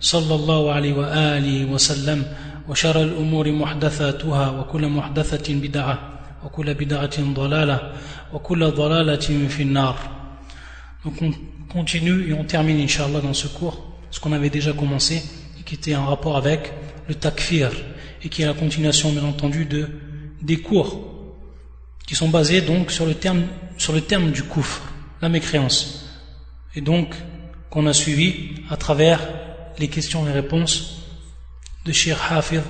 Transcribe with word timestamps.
صلى 0.00 0.34
الله 0.34 0.72
عليه 0.72 0.92
وآله 0.92 1.64
وسلم 1.64 2.22
وشر 2.68 3.02
الأمور 3.02 3.52
محدثاتها 3.52 4.50
وكل 4.50 4.88
محدثة 4.88 5.54
بدعة 5.54 5.98
وكل 6.44 6.74
بدعة 6.74 7.16
ضلالة 7.34 7.92
وكل 8.32 8.70
ضلالة 8.70 9.26
في 9.48 9.62
النار 9.62 9.96
Donc 11.04 11.20
on 11.20 11.32
continue 11.68 12.28
et 12.30 12.32
on 12.32 12.44
termine 12.44 12.80
Inch'Allah 12.80 13.20
dans 13.20 13.34
ce 13.34 13.46
cours 13.48 13.76
ce 14.10 14.20
qu'on 14.20 14.32
avait 14.32 14.50
déjà 14.50 14.72
commencé 14.72 15.22
et 15.58 15.62
qui 15.64 15.74
était 15.74 15.96
en 15.96 16.06
rapport 16.06 16.36
avec 16.36 16.72
le 17.08 17.14
takfir 17.14 17.70
et 18.22 18.28
qui 18.28 18.42
est 18.42 18.46
la 18.46 18.54
continuation 18.54 19.10
bien 19.12 19.24
entendu 19.24 19.64
de, 19.66 19.88
des 20.42 20.56
cours 20.58 21.00
qui 22.06 22.14
sont 22.14 22.28
basés 22.28 22.60
donc 22.60 22.90
sur 22.90 23.06
le 23.06 23.14
terme, 23.14 23.42
sur 23.76 23.92
le 23.92 24.00
terme 24.00 24.30
du 24.30 24.42
kufr, 24.42 24.80
la 25.20 25.28
mécréance. 25.28 26.06
Et 26.74 26.80
donc 26.80 27.14
qu'on 27.70 27.86
a 27.86 27.92
suivi 27.92 28.50
à 28.70 28.76
travers 28.76 29.20
les 29.79 29.87
questions 29.87 30.27
et 30.27 30.31
réponses 30.31 30.97
de 31.85 31.91
Sheikh 31.91 32.17
Hafid 32.29 32.61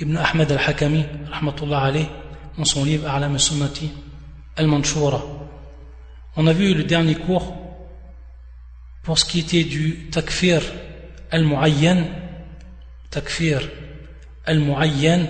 ibn 0.00 0.16
Ahmed 0.16 0.50
al-Hakami 0.50 1.04
dans 2.56 2.64
son 2.64 2.84
livre 2.84 3.08
A'lam 3.08 3.34
al-Sunnati 3.34 3.90
al-Manshura. 4.56 5.22
On 6.36 6.46
a 6.46 6.52
vu 6.52 6.74
le 6.74 6.84
dernier 6.84 7.14
cours 7.14 7.54
pour 9.02 9.18
ce 9.18 9.24
qui 9.24 9.40
était 9.40 9.64
du 9.64 10.08
takfir 10.10 10.62
al-mu'ayyan, 11.30 12.06
takfir 13.10 13.60
al-mu'ayyan, 14.46 15.26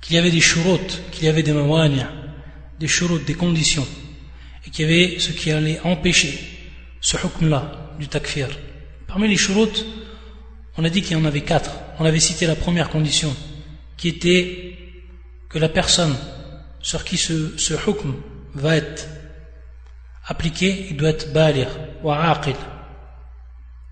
qu'il 0.00 0.16
y 0.16 0.18
avait 0.18 0.30
des 0.30 0.40
shurut, 0.40 1.00
qu'il 1.10 1.24
y 1.24 1.28
avait 1.28 1.42
des 1.42 1.52
mawani', 1.52 2.06
des 2.78 2.88
shurut, 2.88 3.24
des 3.24 3.34
conditions, 3.34 3.86
et 4.66 4.70
qu'il 4.70 4.88
y 4.88 4.92
avait 4.92 5.18
ce 5.18 5.32
qui 5.32 5.50
allait 5.50 5.80
empêcher 5.80 6.38
ce 7.00 7.16
hukm-là 7.16 7.94
du 7.98 8.08
takfir. 8.08 8.48
Parmi 9.12 9.28
les 9.28 9.36
shurut, 9.36 9.84
on 10.78 10.84
a 10.86 10.88
dit 10.88 11.02
qu'il 11.02 11.18
y 11.18 11.20
en 11.20 11.26
avait 11.26 11.42
quatre. 11.42 11.70
On 11.98 12.06
avait 12.06 12.18
cité 12.18 12.46
la 12.46 12.54
première 12.54 12.88
condition, 12.88 13.36
qui 13.98 14.08
était 14.08 14.78
que 15.50 15.58
la 15.58 15.68
personne 15.68 16.16
sur 16.80 17.04
qui 17.04 17.18
ce, 17.18 17.58
ce 17.58 17.74
va 18.54 18.74
être 18.74 19.06
appliqué, 20.26 20.86
il 20.88 20.96
doit 20.96 21.10
être 21.10 21.30
balir 21.30 21.68
ou 22.02 22.10
aqil. 22.10 22.56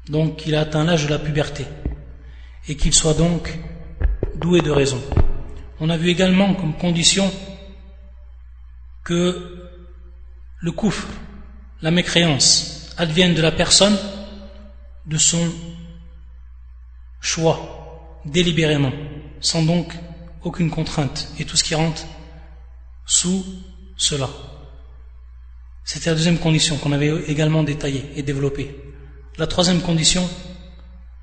Donc 0.09 0.47
il 0.47 0.55
a 0.55 0.61
atteint 0.63 0.85
l'âge 0.85 1.05
de 1.05 1.11
la 1.11 1.19
puberté 1.19 1.67
et 2.67 2.75
qu'il 2.79 2.95
soit 2.95 3.13
donc 3.13 3.59
doué 4.37 4.63
de 4.63 4.71
raison. 4.71 5.03
On 5.81 5.91
a 5.91 5.99
vu 5.99 6.09
également 6.09 6.55
comme 6.55 6.79
condition 6.79 7.31
que 9.05 9.69
le 10.61 10.73
coufre, 10.73 11.09
la 11.83 11.91
mécréance, 11.91 12.95
advienne 12.97 13.35
de 13.35 13.43
la 13.43 13.53
personne 13.53 13.99
de 15.07 15.19
son 15.19 15.51
choix, 17.21 18.21
délibérément, 18.25 18.93
sans 19.41 19.63
donc 19.63 19.93
aucune 20.43 20.71
contrainte, 20.71 21.29
et 21.39 21.45
tout 21.45 21.57
ce 21.57 21.65
qui 21.65 21.75
rentre 21.75 22.05
sous 23.07 23.45
cela. 23.97 24.29
C'était 25.85 26.11
la 26.11 26.17
deuxième 26.17 26.39
condition 26.39 26.77
qu'on 26.77 26.93
avait 26.93 27.13
également 27.27 27.63
détaillée 27.63 28.11
et 28.17 28.23
développée. 28.23 28.77
La 29.39 29.47
troisième 29.47 29.81
condition, 29.81 30.29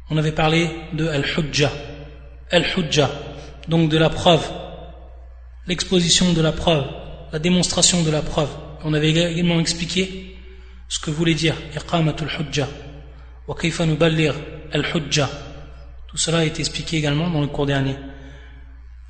on 0.09 0.17
avait 0.17 0.31
parlé 0.31 0.69
de 0.93 1.07
al-hujja. 1.07 1.71
Al-hujja, 2.51 3.09
donc 3.67 3.89
de 3.89 3.97
la 3.97 4.09
preuve, 4.09 4.45
l'exposition 5.67 6.33
de 6.33 6.41
la 6.41 6.51
preuve, 6.51 6.85
la 7.31 7.39
démonstration 7.39 8.03
de 8.03 8.11
la 8.11 8.21
preuve. 8.21 8.49
On 8.83 8.93
avait 8.93 9.09
également 9.09 9.59
expliqué 9.59 10.37
ce 10.87 10.99
que 10.99 11.11
voulait 11.11 11.33
dire 11.33 11.55
iqamatul 11.75 12.29
hujja 12.29 12.67
wa 13.48 13.54
kayfa 13.54 13.86
nuballigh 13.86 14.34
al-hujja. 14.72 15.28
Tout 16.08 16.16
cela 16.16 16.38
a 16.38 16.44
été 16.44 16.60
expliqué 16.60 16.98
également 16.98 17.30
dans 17.30 17.40
le 17.40 17.46
cours 17.46 17.66
dernier. 17.66 17.96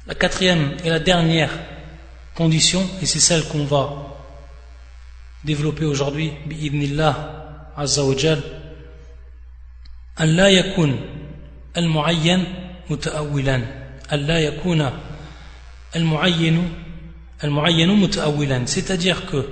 La 0.06 0.14
quatrième 0.14 0.76
et 0.84 0.90
la 0.90 0.98
dernière 0.98 1.50
condition, 2.34 2.82
et 3.00 3.06
c'est 3.06 3.20
celle 3.20 3.44
qu'on 3.48 3.64
va 3.64 4.16
développer 5.44 5.84
aujourd'hui, 5.84 6.32
bi'idnillah 6.46 7.72
azza 7.76 8.04
wa 8.04 8.16
jal, 8.16 8.40
أن 10.20 10.36
لا 10.36 10.48
يكون 10.48 11.00
المعين 11.76 12.44
متأولا 12.90 13.56
أن 14.12 14.18
لا 14.18 14.38
يكون 14.38 14.90
المعين 15.96 16.72
المعين 17.44 17.88
متأولا 17.88 18.66
c'est-à-dire 18.66 19.26
que 19.26 19.48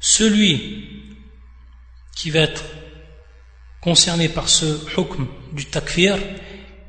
celui 0.00 0.84
qui 2.14 2.30
va 2.30 2.40
être 2.40 2.64
concerné 3.81 4.29
par 4.29 4.49
ce 4.49 4.65
hukm 4.97 5.27
du 5.53 5.65
takfir 5.65 6.17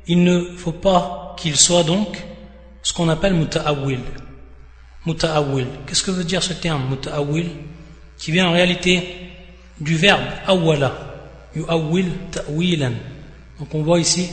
il 0.07 0.23
ne 0.23 0.55
faut 0.57 0.71
pas 0.71 1.35
qu'il 1.37 1.55
soit 1.55 1.83
donc 1.83 2.23
ce 2.83 2.93
qu'on 2.93 3.09
appelle 3.09 3.33
muta'awil 3.33 3.99
muta'awil 5.05 5.67
qu'est-ce 5.85 6.03
que 6.03 6.11
veut 6.11 6.23
dire 6.23 6.43
ce 6.43 6.53
terme 6.53 6.89
muta'awil 6.89 7.49
qui 8.17 8.31
vient 8.31 8.47
en 8.47 8.51
réalité 8.51 9.15
du 9.79 9.95
verbe 9.95 10.21
awwala 10.45 11.11
yu'awwil 11.55 12.11
ta'wilan. 12.31 12.93
Donc 13.59 13.73
on 13.73 13.83
voit 13.83 13.99
ici 13.99 14.29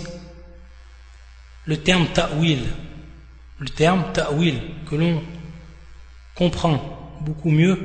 le 1.65 1.77
terme 1.77 2.07
ta'wil, 2.07 2.61
le 3.59 3.69
terme 3.69 4.05
ta'wil 4.13 4.61
que 4.89 4.95
l'on 4.95 5.23
comprend 6.35 7.19
beaucoup 7.21 7.51
mieux. 7.51 7.79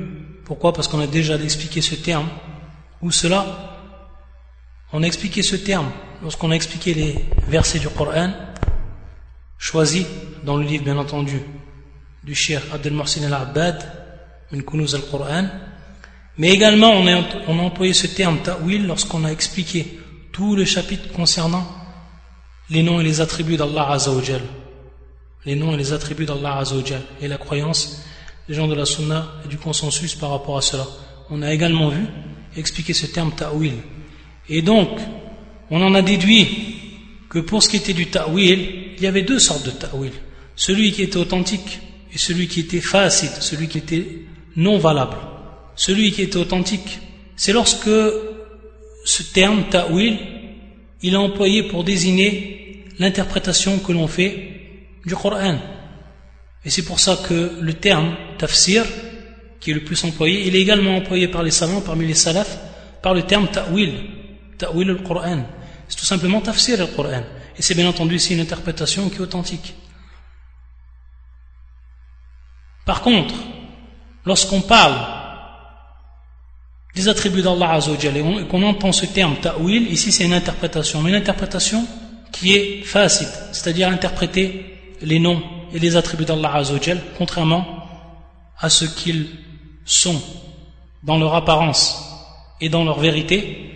Pourquoi? 0.44 0.72
Parce 0.72 0.88
qu'on 0.88 1.00
a 1.00 1.06
déjà 1.06 1.36
expliqué 1.36 1.80
ce 1.80 1.94
terme. 1.94 2.28
Ou 3.02 3.10
cela? 3.10 3.73
On 4.96 5.02
a 5.02 5.06
expliqué 5.06 5.42
ce 5.42 5.56
terme 5.56 5.90
lorsqu'on 6.22 6.52
a 6.52 6.54
expliqué 6.54 6.94
les 6.94 7.16
versets 7.48 7.80
du 7.80 7.88
Coran 7.88 8.30
choisis 9.58 10.06
dans 10.44 10.56
le 10.56 10.64
livre 10.64 10.84
bien 10.84 10.96
entendu 10.96 11.42
du 12.22 12.32
Cheikh 12.32 12.60
Abdel 12.72 12.92
Mohsin 12.92 13.24
al-Abbad, 13.24 13.82
al-Quran, 14.52 15.48
mais 16.38 16.50
également, 16.50 16.92
on 16.92 17.08
a, 17.08 17.62
employé 17.64 17.92
ce 17.92 18.06
terme 18.06 18.38
ta'wil 18.38 18.86
lorsqu'on 18.86 19.24
a 19.24 19.32
expliqué 19.32 19.98
tout 20.30 20.54
le 20.54 20.64
chapitre 20.64 21.12
concernant 21.12 21.66
les 22.70 22.84
noms 22.84 23.00
et 23.00 23.04
les 23.04 23.20
attributs 23.20 23.56
d'Allah 23.56 23.90
Azzawajal. 23.90 24.42
Les 25.44 25.56
noms 25.56 25.74
et 25.74 25.76
les 25.76 25.92
attributs 25.92 26.24
d'Allah 26.24 26.58
Azzawajal. 26.58 27.02
Et 27.20 27.26
la 27.26 27.38
croyance 27.38 28.04
des 28.48 28.54
gens 28.54 28.68
de 28.68 28.74
la 28.74 28.86
sunna 28.86 29.26
et 29.44 29.48
du 29.48 29.58
consensus 29.58 30.14
par 30.14 30.30
rapport 30.30 30.56
à 30.56 30.62
cela. 30.62 30.86
On 31.30 31.42
a 31.42 31.52
également 31.52 31.88
vu 31.88 32.06
et 32.56 32.60
expliqué 32.60 32.94
ce 32.94 33.06
terme 33.06 33.32
ta'wil. 33.32 33.74
Et 34.48 34.62
donc, 34.62 34.98
on 35.70 35.82
en 35.82 35.94
a 35.94 36.02
déduit 36.02 36.46
que 37.28 37.38
pour 37.38 37.62
ce 37.62 37.68
qui 37.68 37.76
était 37.78 37.92
du 37.92 38.06
ta'wil, 38.06 38.94
il 38.96 39.02
y 39.02 39.06
avait 39.06 39.22
deux 39.22 39.38
sortes 39.38 39.64
de 39.64 39.70
ta'wil. 39.70 40.12
Celui 40.56 40.92
qui 40.92 41.02
était 41.02 41.16
authentique 41.16 41.80
et 42.12 42.18
celui 42.18 42.46
qui 42.46 42.60
était 42.60 42.80
facile, 42.80 43.30
celui 43.40 43.68
qui 43.68 43.78
était 43.78 44.06
non 44.56 44.78
valable 44.78 45.16
celui 45.76 46.12
qui 46.12 46.22
est 46.22 46.36
authentique, 46.36 47.00
c'est 47.36 47.52
lorsque 47.52 47.90
ce 49.04 49.22
terme 49.32 49.64
ta'wil, 49.70 50.18
il 51.02 51.14
est 51.14 51.18
employé 51.18 51.64
pour 51.64 51.84
désigner 51.84 52.84
l'interprétation 52.98 53.78
que 53.78 53.92
l'on 53.92 54.06
fait 54.06 54.50
du 55.04 55.14
Coran. 55.14 55.58
Et 56.64 56.70
c'est 56.70 56.84
pour 56.84 57.00
ça 57.00 57.18
que 57.28 57.52
le 57.60 57.74
terme 57.74 58.14
tafsir, 58.38 58.84
qui 59.60 59.72
est 59.72 59.74
le 59.74 59.84
plus 59.84 60.02
employé, 60.04 60.46
il 60.46 60.56
est 60.56 60.60
également 60.60 60.96
employé 60.96 61.28
par 61.28 61.42
les 61.42 61.50
savants, 61.50 61.80
parmi 61.80 62.06
les 62.06 62.14
salafs, 62.14 62.58
par 63.02 63.14
le 63.14 63.22
terme 63.22 63.48
ta'wil, 63.48 63.92
ta'wil 64.58 64.90
al-Qur'an. 64.90 65.44
C'est 65.88 65.96
tout 65.96 66.04
simplement 66.04 66.40
tafsir 66.40 66.80
al-Qur'an. 66.80 67.22
Et 67.56 67.62
c'est 67.62 67.74
bien 67.74 67.88
entendu 67.88 68.16
ici 68.16 68.34
une 68.34 68.40
interprétation 68.40 69.08
qui 69.08 69.16
est 69.16 69.20
authentique. 69.20 69.74
Par 72.84 73.00
contre, 73.00 73.34
lorsqu'on 74.26 74.60
parle 74.60 74.94
des 76.94 77.08
attributs 77.08 77.42
d'Allah 77.42 77.72
Azzawajal 77.72 78.16
et 78.16 78.46
qu'on 78.48 78.62
entend 78.62 78.92
ce 78.92 79.06
terme 79.06 79.36
ta'wil, 79.36 79.90
ici 79.90 80.12
c'est 80.12 80.24
une 80.24 80.32
interprétation, 80.32 81.02
mais 81.02 81.10
une 81.10 81.16
interprétation 81.16 81.86
qui 82.32 82.54
est 82.54 82.82
facile, 82.82 83.28
c'est-à-dire 83.52 83.88
interpréter 83.88 84.96
les 85.00 85.18
noms 85.18 85.42
et 85.72 85.78
les 85.78 85.96
attributs 85.96 86.24
d'Allah 86.24 86.54
Azzawajal, 86.54 87.00
contrairement 87.18 87.86
à 88.58 88.68
ce 88.70 88.84
qu'ils 88.84 89.28
sont 89.84 90.20
dans 91.02 91.18
leur 91.18 91.34
apparence 91.34 92.02
et 92.60 92.68
dans 92.68 92.84
leur 92.84 92.98
vérité 92.98 93.73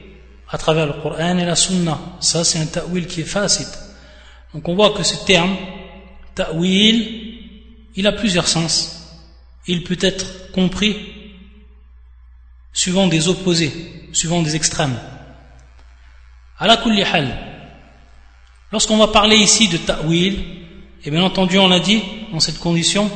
à 0.51 0.59
travers 0.59 0.87
le 0.87 0.95
Coran 0.95 1.39
et 1.39 1.45
la 1.45 1.57
Sunna. 1.57 1.99
Ça 2.21 2.45
c'est 2.45 2.59
un 2.59 2.67
ta'wil 2.67 3.07
qui 3.07 3.21
est 3.21 3.25
facile. 3.25 3.67
Donc 4.55 4.69
on 4.69 4.75
voit 4.75 4.91
que 4.91 5.03
ce 5.03 5.25
terme, 5.27 5.55
ta'wil, 6.35 7.39
il 7.95 8.07
a 8.07 8.13
plusieurs 8.13 8.49
sens. 8.49 8.95
Il 9.67 9.85
peut 9.85 9.99
être 10.01 10.51
compris 10.53 10.97
suivant 12.73 13.07
des 13.07 13.29
opposés, 13.29 13.73
suivant 14.13 14.43
des 14.43 14.57
extrêmes. 14.57 14.99
La 16.61 16.77
kulli 16.77 17.05
lorsqu'on 18.73 18.97
va 18.97 19.09
parler 19.09 19.37
ici 19.37 19.69
de 19.69 19.77
ta'wil, 19.77 20.39
et 21.05 21.11
bien 21.11 21.23
entendu 21.23 21.59
on 21.59 21.71
a 21.71 21.81
dit, 21.81 22.03
dans 22.33 22.41
cette 22.41 22.59
condition, 22.59 23.11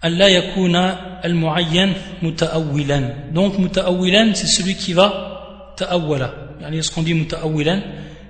Allah 0.00 0.30
yakuna 0.30 1.20
al-mu'ayyan 1.22 1.94
muta'awwilan. 2.22 3.32
Donc 3.32 3.58
muta'awwilan, 3.58 4.34
c'est 4.34 4.46
celui 4.46 4.76
qui 4.76 4.92
va 4.92 5.37
Ce 5.78 6.90
qu'on 6.90 7.02
dit 7.02 7.14
muta'awwilan, 7.14 7.80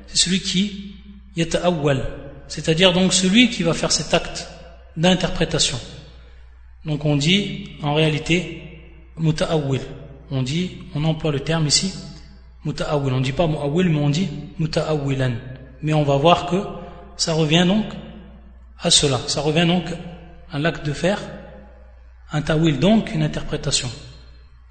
c'est 0.07 0.19
celui 0.19 0.41
qui 0.41 0.95
yata'awwal. 1.37 2.05
C'est-à-dire 2.49 2.93
donc 2.93 3.13
celui 3.13 3.51
qui 3.51 3.63
va 3.63 3.75
faire 3.75 3.93
cet 3.93 4.15
acte 4.15 4.49
d'interprétation. 4.97 5.79
Donc 6.85 7.05
on 7.05 7.17
dit 7.17 7.71
en 7.83 7.95
réalité 7.95 8.63
muta'awwil. 9.17 9.81
On 10.31 10.43
dit, 10.43 10.79
on 10.95 11.05
emploie 11.05 11.33
le 11.33 11.41
terme 11.41 11.67
ici 11.67 11.95
muta'awwil. 12.65 13.13
On 13.13 13.19
ne 13.19 13.25
dit 13.25 13.33
pas 13.33 13.47
mu'awwil, 13.47 13.89
mais 13.89 13.99
on 13.99 14.11
dit 14.11 14.29
muta'awwilan. 14.59 15.33
Mais 15.83 15.93
on 15.95 16.03
va 16.03 16.17
voir 16.17 16.47
que 16.47 16.63
ça 17.17 17.33
revient 17.33 17.65
donc 17.67 17.87
à 18.81 18.91
cela. 18.91 19.21
Ça 19.27 19.41
revient 19.41 19.67
donc 19.67 19.85
à 20.51 20.59
l'acte 20.59 20.85
de 20.85 20.93
faire 20.93 21.21
un 22.33 22.43
ta'wil, 22.43 22.79
donc 22.79 23.15
une 23.15 23.23
interprétation. 23.23 23.91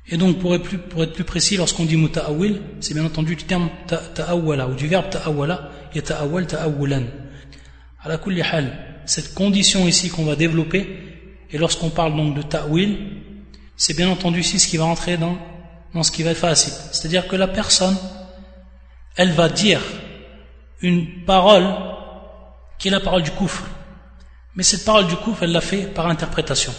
Et 0.09 0.17
donc 0.17 0.39
pour 0.39 0.55
être 0.55 0.63
plus, 0.63 1.23
précis, 1.23 1.57
lorsqu'on 1.57 1.85
dit 1.85 1.97
muta'awil, 1.97 2.61
c'est 2.79 2.93
bien 2.93 3.05
entendu 3.05 3.35
du 3.35 3.43
terme 3.43 3.69
ta'awwala 3.87 4.67
ou 4.67 4.73
du 4.73 4.87
verbe 4.87 5.09
ta'awwala, 5.09 5.69
ya 5.93 6.01
ta'awwal 6.01 6.47
ta'awulan. 6.47 7.03
À 8.01 8.09
la 8.09 8.19
cette 9.05 9.33
condition 9.33 9.87
ici 9.87 10.09
qu'on 10.09 10.23
va 10.23 10.35
développer, 10.35 10.87
et 11.49 11.57
lorsqu'on 11.57 11.89
parle 11.89 12.15
donc 12.15 12.35
de 12.35 12.41
ta'wil, 12.41 12.97
c'est 13.75 13.95
bien 13.95 14.09
entendu 14.09 14.39
ici 14.39 14.59
ce 14.59 14.67
qui 14.67 14.77
va 14.77 14.85
entrer 14.85 15.17
dans, 15.17 15.37
dans 15.93 16.03
ce 16.03 16.11
qui 16.11 16.23
va 16.23 16.31
être 16.31 16.37
facile. 16.37 16.73
C'est-à-dire 16.91 17.27
que 17.27 17.35
la 17.35 17.47
personne, 17.47 17.97
elle 19.15 19.31
va 19.31 19.49
dire 19.49 19.81
une 20.81 21.25
parole 21.25 21.67
qui 22.79 22.87
est 22.87 22.91
la 22.91 22.99
parole 22.99 23.23
du 23.23 23.31
coufre. 23.31 23.65
Mais 24.55 24.63
cette 24.63 24.85
parole 24.85 25.07
du 25.07 25.15
coufre, 25.15 25.43
elle 25.43 25.51
l'a 25.51 25.61
fait 25.61 25.83
par 25.83 26.07
interprétation. 26.07 26.73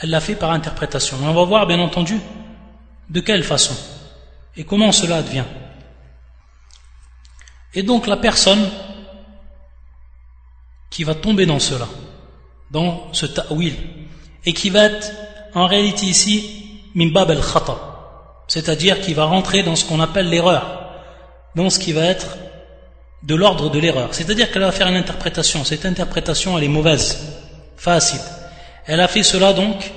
Elle 0.00 0.10
l'a 0.10 0.20
fait 0.20 0.34
par 0.34 0.50
interprétation. 0.50 1.16
on 1.22 1.32
va 1.32 1.44
voir, 1.44 1.66
bien 1.66 1.80
entendu, 1.80 2.20
de 3.08 3.20
quelle 3.20 3.44
façon 3.44 3.74
et 4.56 4.64
comment 4.64 4.92
cela 4.92 5.16
advient. 5.16 5.44
Et 7.74 7.82
donc 7.82 8.06
la 8.06 8.16
personne 8.16 8.70
qui 10.90 11.04
va 11.04 11.14
tomber 11.14 11.44
dans 11.46 11.58
cela, 11.58 11.86
dans 12.70 13.12
ce 13.12 13.26
ta'wil, 13.26 13.74
et 14.44 14.52
qui 14.52 14.70
va 14.70 14.84
être 14.84 15.10
en 15.54 15.66
réalité 15.66 16.06
ici 16.06 16.80
mimbab 16.94 17.30
al 17.30 17.42
khata, 17.42 17.76
c'est-à-dire 18.48 19.00
qui 19.00 19.12
va 19.12 19.24
rentrer 19.24 19.62
dans 19.62 19.76
ce 19.76 19.84
qu'on 19.84 20.00
appelle 20.00 20.30
l'erreur, 20.30 20.90
dans 21.54 21.68
ce 21.68 21.78
qui 21.78 21.92
va 21.92 22.04
être 22.04 22.38
de 23.22 23.34
l'ordre 23.34 23.70
de 23.70 23.78
l'erreur. 23.78 24.14
C'est-à-dire 24.14 24.50
qu'elle 24.50 24.62
va 24.62 24.72
faire 24.72 24.88
une 24.88 24.96
interprétation. 24.96 25.64
Cette 25.64 25.84
interprétation, 25.84 26.56
elle 26.56 26.64
est 26.64 26.68
mauvaise, 26.68 27.42
facile. 27.76 28.20
Elle 28.86 29.00
a 29.00 29.08
fait 29.08 29.22
cela 29.22 29.52
donc 29.52 29.92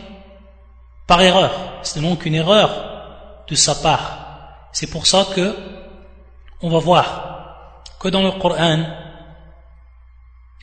par 1.08 1.22
erreur. 1.22 1.52
C'est 1.84 2.02
donc 2.02 2.26
une 2.26 2.36
erreur 2.36 3.44
de 3.48 3.56
sa 3.56 3.76
part. 3.76 4.68
C'est 4.72 4.88
pour 4.90 5.08
ça 5.08 5.28
que 5.36 5.56
on 6.62 6.70
va 6.70 6.80
voir 6.80 7.80
que 8.00 8.10
dans 8.10 8.24
le 8.24 8.32
Coran 8.32 8.84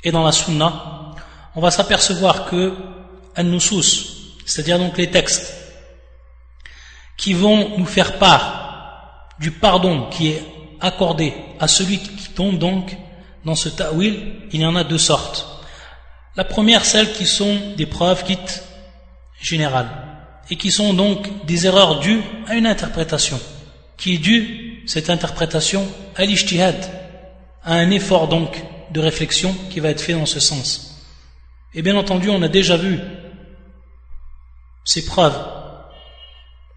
et 0.03 0.11
dans 0.11 0.25
la 0.25 0.33
Sunna, 0.33 1.15
on 1.55 1.61
va 1.61 1.71
s'apercevoir 1.71 2.47
que 2.47 2.75
an-nusus, 3.37 4.35
c'est-à-dire 4.45 4.79
donc 4.79 4.97
les 4.99 5.11
textes 5.11 5.55
qui 7.17 7.33
vont 7.33 7.79
nous 7.79 7.87
faire 7.87 8.19
part 8.19 9.31
du 9.39 9.51
pardon 9.51 10.09
qui 10.11 10.29
est 10.29 10.45
accordé 10.81 11.35
à 11.59 11.67
celui 11.69 11.99
qui 11.99 12.31
tombe 12.31 12.59
donc 12.59 12.97
dans 13.45 13.55
ce 13.55 13.69
ta'wil, 13.69 14.49
il 14.53 14.61
y 14.61 14.67
en 14.67 14.77
a 14.77 14.85
deux 14.85 14.99
sortes. 14.99 15.56
La 16.37 16.45
première, 16.45 16.85
celles 16.85 17.13
qui 17.13 17.25
sont 17.25 17.59
des 17.77 17.87
preuves 17.87 18.25
quittes 18.25 18.63
générales 19.41 19.89
et 20.51 20.57
qui 20.57 20.71
sont 20.71 20.93
donc 20.93 21.47
des 21.47 21.67
erreurs 21.67 21.99
dues 21.99 22.21
à 22.47 22.55
une 22.55 22.67
interprétation, 22.67 23.41
qui 23.97 24.15
est 24.15 24.19
due, 24.19 24.83
cette 24.87 25.09
interprétation, 25.09 25.87
à 26.15 26.25
l'ijtihad, 26.25 26.77
à 27.65 27.75
un 27.75 27.91
effort 27.91 28.29
donc 28.29 28.63
de 28.93 29.01
réflexion 29.01 29.57
qui 29.71 29.81
va 29.81 29.89
être 29.89 30.01
fait 30.01 30.13
dans 30.13 30.27
ce 30.27 30.39
sens. 30.39 31.03
Et 31.75 31.83
bien 31.83 31.97
entendu, 31.97 32.29
on 32.29 32.43
a 32.43 32.49
déjà 32.49 32.77
vu 32.77 33.01
ces 34.85 35.05
preuves, 35.07 35.39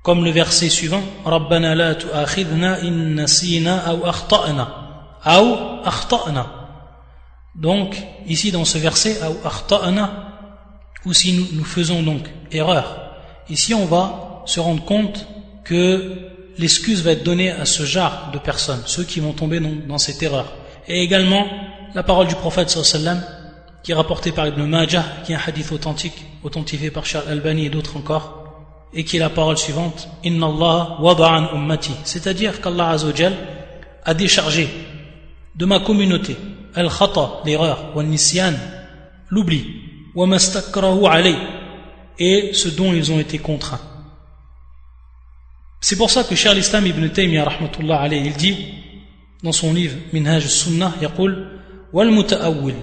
comme 0.03 0.23
le 0.23 0.31
verset 0.31 0.69
suivant, 0.69 1.03
Rabbana 1.25 1.75
la 1.75 1.95
tu'akhidna 1.95 2.79
in 2.81 3.15
nasina 3.15 3.93
ou 3.93 4.05
akhta'na, 4.05 5.19
ou 5.41 5.85
akhta'na. 5.85 6.58
Donc, 7.55 7.97
ici 8.27 8.51
dans 8.51 8.65
ce 8.65 8.77
verset, 8.77 9.19
ou 11.05 11.13
si 11.13 11.47
nous, 11.53 11.63
faisons 11.63 12.03
donc 12.03 12.29
erreur, 12.51 13.13
ici 13.49 13.73
on 13.73 13.85
va 13.85 14.43
se 14.45 14.59
rendre 14.59 14.83
compte 14.85 15.27
que 15.63 16.29
l'excuse 16.57 17.03
va 17.03 17.11
être 17.11 17.23
donnée 17.23 17.51
à 17.51 17.65
ce 17.65 17.83
genre 17.83 18.29
de 18.33 18.39
personnes, 18.39 18.81
ceux 18.85 19.03
qui 19.03 19.19
vont 19.19 19.33
tomber 19.33 19.59
dans, 19.59 19.97
cette 19.97 20.21
erreur. 20.21 20.53
Et 20.87 21.01
également, 21.01 21.45
la 21.93 22.03
parole 22.03 22.27
du 22.27 22.35
prophète 22.35 22.69
sallam, 22.69 23.23
qui 23.83 23.91
est 23.91 23.95
rapportée 23.95 24.31
par 24.31 24.47
Ibn 24.47 24.63
Majah, 24.63 25.05
qui 25.23 25.31
est 25.31 25.35
un 25.35 25.41
hadith 25.45 25.71
authentique, 25.71 26.25
authentifié 26.43 26.91
par 26.91 27.05
Charles 27.05 27.29
Albani 27.29 27.65
et 27.65 27.69
d'autres 27.69 27.97
encore, 27.97 28.39
et 28.93 29.03
qui 29.03 29.17
est 29.17 29.19
la 29.19 29.29
parole 29.29 29.57
suivante, 29.57 30.09
Inna 30.23 30.47
Allah 30.47 31.49
ummati, 31.53 31.91
c'est-à-dire 32.03 32.59
qu'Allah 32.61 32.95
a 34.05 34.13
déchargé 34.13 34.69
de 35.55 35.65
ma 35.65 35.79
communauté 35.79 36.35
al-khata, 36.75 37.41
l'erreur, 37.45 37.95
wa 37.95 38.03
nisyan, 38.03 38.53
l'oubli, 39.29 39.65
wa 40.15 40.27
mastakrahu 40.27 41.05
alay, 41.07 41.35
et 42.17 42.51
ce 42.53 42.69
dont 42.69 42.93
ils 42.93 43.11
ont 43.11 43.19
été 43.19 43.37
contraints. 43.37 43.81
C'est 45.81 45.95
pour 45.95 46.11
ça 46.11 46.23
que 46.23 46.35
Cheikh 46.35 46.55
l'Islam 46.55 46.85
ibn 46.85 47.07
Taymiyyah 47.07 47.45
rahmatullah 47.45 48.01
alayhi, 48.01 48.27
il 48.27 48.33
dit 48.33 48.57
dans 49.41 49.53
son 49.53 49.73
livre 49.73 49.95
Minhaj 50.11 50.43
al-Sunnah, 50.43 50.93
yaqul 51.01 51.47
wal 51.93 52.11
muta'awwil. 52.11 52.75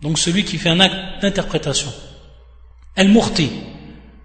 Donc 0.00 0.18
celui 0.18 0.44
qui 0.44 0.56
fait 0.56 0.70
un 0.70 0.80
acte 0.80 1.22
d'interprétation. 1.22 1.92
Al-murti, 2.96 3.50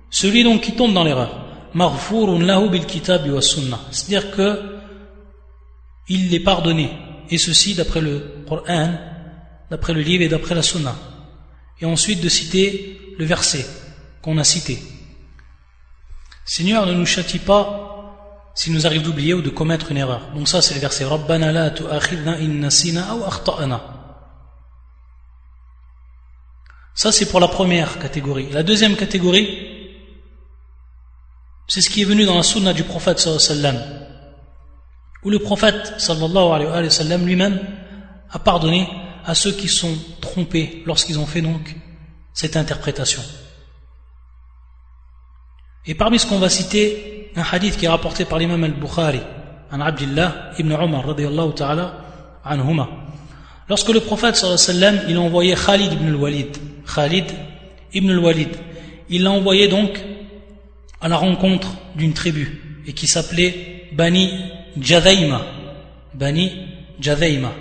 celui 0.09 0.43
donc 0.43 0.61
qui 0.61 0.73
tombe 0.73 0.93
dans 0.93 1.03
l'erreur. 1.03 1.69
Maghfurun 1.73 2.39
lahu 2.43 2.69
bil 2.69 2.85
kitab 2.85 3.27
wa 3.27 3.41
sunnah. 3.41 3.79
C'est-à-dire 3.91 4.31
que 4.31 4.81
il 6.07 6.33
est 6.33 6.39
pardonné 6.41 6.89
et 7.31 7.37
ceci 7.37 7.73
d'après 7.73 8.01
le 8.01 8.43
Coran, 8.47 8.93
d'après 9.69 9.93
le 9.93 10.01
livre 10.01 10.23
et 10.23 10.29
d'après 10.29 10.53
la 10.53 10.61
Sunna. 10.61 10.95
Et 11.79 11.85
ensuite 11.85 12.21
de 12.21 12.29
citer 12.29 13.15
le 13.17 13.25
verset 13.25 13.65
qu'on 14.21 14.37
a 14.37 14.43
cité. 14.43 14.77
Seigneur, 16.45 16.85
ne 16.85 16.93
nous 16.93 17.05
châtie 17.05 17.39
pas 17.39 18.51
s'il 18.53 18.73
nous 18.73 18.85
arrive 18.85 19.03
d'oublier 19.03 19.33
ou 19.33 19.41
de 19.41 19.49
commettre 19.49 19.91
une 19.91 19.97
erreur. 19.97 20.29
Donc 20.35 20.49
ça 20.49 20.61
c'est 20.61 20.73
le 20.73 20.81
verset 20.81 21.05
Rabbana 21.05 21.51
la. 21.51 21.73
Ça 26.93 27.11
c'est 27.13 27.27
pour 27.27 27.39
la 27.39 27.47
première 27.47 27.97
catégorie. 27.99 28.49
La 28.51 28.63
deuxième 28.63 28.97
catégorie, 28.97 29.69
c'est 31.67 31.79
ce 31.79 31.89
qui 31.89 32.01
est 32.01 32.05
venu 32.05 32.25
dans 32.25 32.35
la 32.35 32.43
sunna 32.43 32.73
du 32.73 32.83
prophète 32.83 33.19
sallallahu 33.19 34.00
où 35.23 35.29
le 35.29 35.39
prophète 35.39 35.93
sallallahu 35.97 36.51
alayhi 36.53 36.85
wa 36.85 36.89
sallam 36.89 37.25
lui-même 37.25 37.59
a 38.31 38.39
pardonné 38.39 38.87
à 39.25 39.35
ceux 39.35 39.51
qui 39.51 39.67
sont 39.67 39.95
trompés 40.19 40.83
lorsqu'ils 40.85 41.19
ont 41.19 41.25
fait 41.25 41.41
donc 41.41 41.75
cette 42.33 42.55
interprétation. 42.55 43.21
Et 45.85 45.95
parmi 45.95 46.19
ce 46.19 46.27
qu'on 46.27 46.39
va 46.39 46.49
citer, 46.49 47.31
un 47.35 47.43
hadith 47.51 47.77
qui 47.77 47.85
est 47.85 47.89
rapporté 47.89 48.25
par 48.25 48.39
l'imam 48.39 48.63
al-Bukhari, 48.63 49.21
an 49.71 49.81
Abdullah 49.81 50.51
ibn 50.59 50.71
Umar 50.71 51.07
radiyallahu 51.07 51.53
ta'ala 51.53 51.95
anhuma. 52.43 52.87
Lorsque 53.69 53.89
le 53.89 53.99
prophète 53.99 54.43
il 55.07 55.17
a 55.17 55.21
envoyé 55.21 55.55
Khalid 55.55 55.93
ibn 55.93 56.07
al-Walid, 56.07 56.57
Khalid 56.93 57.25
ibn 57.93 58.09
al-Walid, 58.09 58.49
il 59.09 59.23
l'a 59.23 59.31
envoyé 59.31 59.67
donc 59.67 60.03
à 60.99 61.07
la 61.07 61.17
rencontre 61.17 61.69
d'une 61.95 62.13
tribu 62.13 62.83
et 62.85 62.93
qui 62.93 63.07
s'appelait 63.07 63.89
Bani 63.93 64.29
Jadaima, 64.79 65.41
Bani 66.13 66.51
Jadaima, 66.99 67.51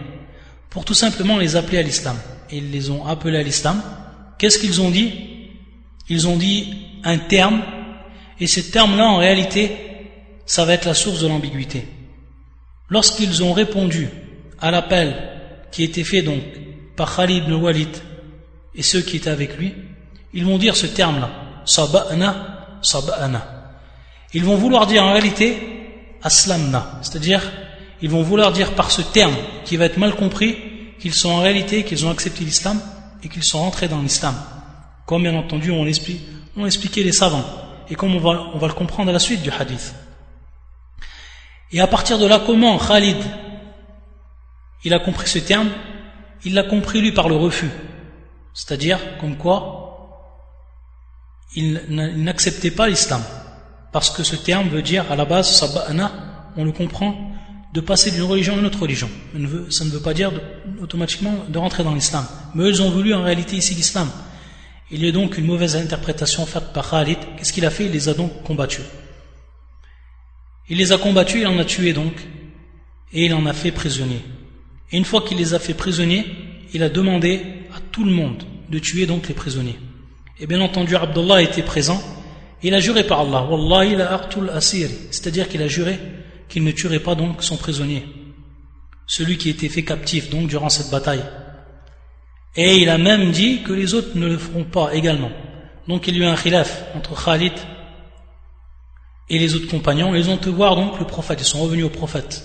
pour 0.69 0.85
tout 0.85 0.95
simplement 0.95 1.39
les 1.39 1.57
appeler 1.57 1.79
à 1.79 1.83
l'islam. 1.83 2.17
Ils 2.53 2.71
les 2.71 2.91
ont 2.91 3.07
appelés 3.07 3.39
à 3.39 3.43
l'islam. 3.43 3.83
Qu'est-ce 4.39 4.59
qu'ils 4.59 4.81
ont 4.81 4.91
dit? 4.91 5.13
Ils 6.09 6.27
ont 6.27 6.37
dit 6.37 6.75
un 7.05 7.19
terme, 7.19 7.63
et 8.39 8.47
ce 8.47 8.61
terme-là, 8.61 9.07
en 9.07 9.19
réalité, 9.19 9.77
ça 10.47 10.65
va 10.65 10.75
être 10.75 10.87
la 10.87 10.95
source 10.95 11.21
de 11.21 11.29
l'ambiguïté. 11.29 11.87
Lorsqu'ils 12.89 13.43
ont 13.45 13.53
répondu 13.53 14.09
à 14.61 14.71
l'appel 14.71 15.15
qui 15.71 15.85
était 15.85 16.05
fait 16.05 16.23
donc 16.23 16.43
par 16.97 17.15
Khalid 17.15 17.45
ibn 17.45 17.53
Walid 17.53 17.97
et 18.75 18.83
ceux 18.83 19.01
qui 19.01 19.17
étaient 19.17 19.31
avec 19.31 19.57
lui, 19.57 19.75
ils 20.33 20.45
vont 20.45 20.59
dire 20.59 20.77
ce 20.77 20.87
terme-là, 20.87 21.31
saba'na, 21.65 22.79
saba'na. 22.83 23.75
Ils 24.35 24.45
vont 24.45 24.57
vouloir 24.57 24.87
dire 24.87 25.05
en 25.05 25.13
réalité 25.13 25.80
aslamna, 26.23 26.99
c'est-à-dire 27.03 27.43
ils 28.03 28.11
vont 28.11 28.23
vouloir 28.23 28.53
dire 28.53 28.75
par 28.75 28.91
ce 28.91 29.03
terme 29.03 29.35
qui 29.65 29.77
va 29.77 29.85
être 29.87 29.99
mal 29.99 30.15
compris 30.15 30.57
qu'ils 30.99 31.15
sont 31.15 31.31
en 31.31 31.41
réalité, 31.41 31.85
qu'ils 31.85 32.07
ont 32.07 32.11
accepté 32.11 32.45
l'islam 32.45 32.81
et 33.23 33.29
qu'ils 33.29 33.45
sont 33.45 33.59
rentrés 33.59 33.89
dans 33.89 34.01
l'islam. 34.01 34.35
Comme 35.07 35.23
bien 35.23 35.35
entendu 35.35 35.71
on 35.71 35.85
l'explique, 35.85 36.23
expliqué 36.67 37.03
les 37.03 37.13
savants 37.13 37.45
et 37.89 37.95
comme 37.95 38.15
on 38.15 38.21
va, 38.21 38.51
on 38.55 38.59
va 38.59 38.69
le 38.69 38.75
comprendre 38.75 39.11
à 39.11 39.13
la 39.13 39.19
suite 39.19 39.43
du 39.43 39.51
hadith. 39.51 39.95
Et 41.73 41.81
à 41.81 41.87
partir 41.87 42.19
de 42.19 42.27
là, 42.27 42.41
comment 42.45 42.79
Khalid 42.79 43.17
il 44.85 44.95
a 44.95 44.99
compris 44.99 45.29
ce 45.29 45.39
terme? 45.39 45.69
Il 46.45 46.55
l'a 46.55 46.63
compris 46.63 47.01
lui 47.01 47.13
par 47.13 47.29
le 47.29 47.37
refus. 47.37 47.71
C'est-à-dire 48.55 48.99
comme 49.21 49.37
quoi 49.37 49.77
il 51.55 51.81
n'acceptait 51.89 52.71
pas 52.71 52.89
l'islam. 52.89 53.23
Parce 53.93 54.11
que 54.11 54.23
ce 54.23 54.37
terme 54.37 54.69
veut 54.69 54.83
dire 54.83 55.11
à 55.11 55.17
la 55.17 55.25
base, 55.25 55.51
sabana, 55.51 56.13
on 56.57 56.65
le 56.65 56.73
comprend, 56.73 57.33
de 57.73 57.81
passer 57.81 58.11
d'une 58.11 58.23
religion 58.23 58.55
à 58.57 58.59
une 58.59 58.67
autre 58.67 58.81
religion. 58.81 59.09
Ça 59.71 59.85
ne 59.85 59.91
veut 59.91 60.01
pas 60.01 60.15
dire 60.15 60.33
automatiquement 60.81 61.45
de 61.49 61.59
rentrer 61.59 61.85
dans 61.85 61.95
l'islam. 61.95 62.27
Mais 62.55 62.69
ils 62.69 62.83
ont 62.83 62.91
voulu 62.91 63.15
en 63.15 63.23
réalité 63.23 63.57
ici 63.57 63.75
l'islam. 63.75 64.11
Il 64.91 65.05
y 65.05 65.09
a 65.09 65.13
donc 65.13 65.39
une 65.39 65.47
mauvaise 65.47 65.77
interprétation 65.77 66.47
faite 66.47 66.73
par 66.73 66.91
Khalid. 66.91 67.19
Qu'est-ce 67.37 67.53
qu'il 67.53 67.65
a 67.65 67.71
fait? 67.71 67.87
Il 67.87 67.93
les 67.93 68.09
a 68.09 68.15
donc 68.15 68.43
combattus. 68.43 68.85
Il 70.69 70.79
les 70.79 70.93
a 70.93 70.99
combattus, 70.99 71.41
il 71.41 71.47
en 71.47 71.59
a 71.59 71.65
tué 71.65 71.93
donc, 71.93 72.15
et 73.13 73.25
il 73.25 73.35
en 73.35 73.47
a 73.47 73.53
fait 73.53 73.73
prisonniers. 73.73 74.25
Et 74.93 74.97
une 74.97 75.05
fois 75.05 75.23
qu'il 75.23 75.39
les 75.39 75.55
a 75.55 75.59
fait 75.59 75.75
prisonniers, 75.75 76.27
il 76.73 76.83
a 76.83 76.89
demandé 76.89 77.43
à 77.75 77.81
tout 77.93 78.05
le 78.05 78.13
monde 78.13 78.45
de 78.69 78.79
tuer 78.79 79.07
donc 79.07 79.29
les 79.29 79.35
prisonniers. 79.35 79.79
Et 80.41 80.47
bien 80.47 80.61
entendu, 80.61 80.97
Abdullah 80.97 81.43
était 81.43 81.63
présent, 81.63 82.01
il 82.63 82.75
a 82.75 82.81
juré 82.81 83.05
par 83.05 83.21
Allah, 83.21 83.43
Wallahi 83.43 83.97
la 83.97 84.13
artul 84.13 84.51
asiri, 84.51 84.95
c'est-à-dire 85.11 85.49
qu'il 85.49 85.63
a 85.63 85.69
juré 85.69 85.99
qu'il 86.49 86.65
ne 86.65 86.73
tuerait 86.73 87.01
pas 87.01 87.15
donc 87.15 87.43
son 87.43 87.57
prisonnier, 87.57 88.05
celui 89.07 89.39
qui 89.39 89.49
était 89.49 89.69
fait 89.69 89.85
captif 89.85 90.31
donc 90.31 90.49
durant 90.49 90.69
cette 90.69 90.91
bataille. 90.91 91.25
Et 92.57 92.77
il 92.79 92.89
a 92.89 92.99
même 92.99 93.31
dit 93.31 93.63
que 93.63 93.73
les 93.73 93.95
autres 93.95 94.17
ne 94.17 94.27
le 94.27 94.39
feront 94.39 94.65
pas 94.65 94.93
également. 94.95 95.31
Donc 95.87 96.09
il 96.09 96.17
y 96.17 96.23
a 96.23 96.27
eu 96.27 96.29
un 96.29 96.37
khilaf 96.37 96.85
entre 96.95 97.15
Khalid 97.25 97.53
et 99.29 99.39
les 99.39 99.55
autres 99.55 99.69
compagnons. 99.69 100.15
Ils 100.15 100.29
ont 100.29 100.37
te 100.37 100.51
voir 100.51 100.75
donc 100.77 100.99
le 100.99 101.07
prophète, 101.07 101.41
ils 101.41 101.47
sont 101.47 101.63
revenus 101.63 101.85
au 101.85 101.91
prophète. 101.91 102.43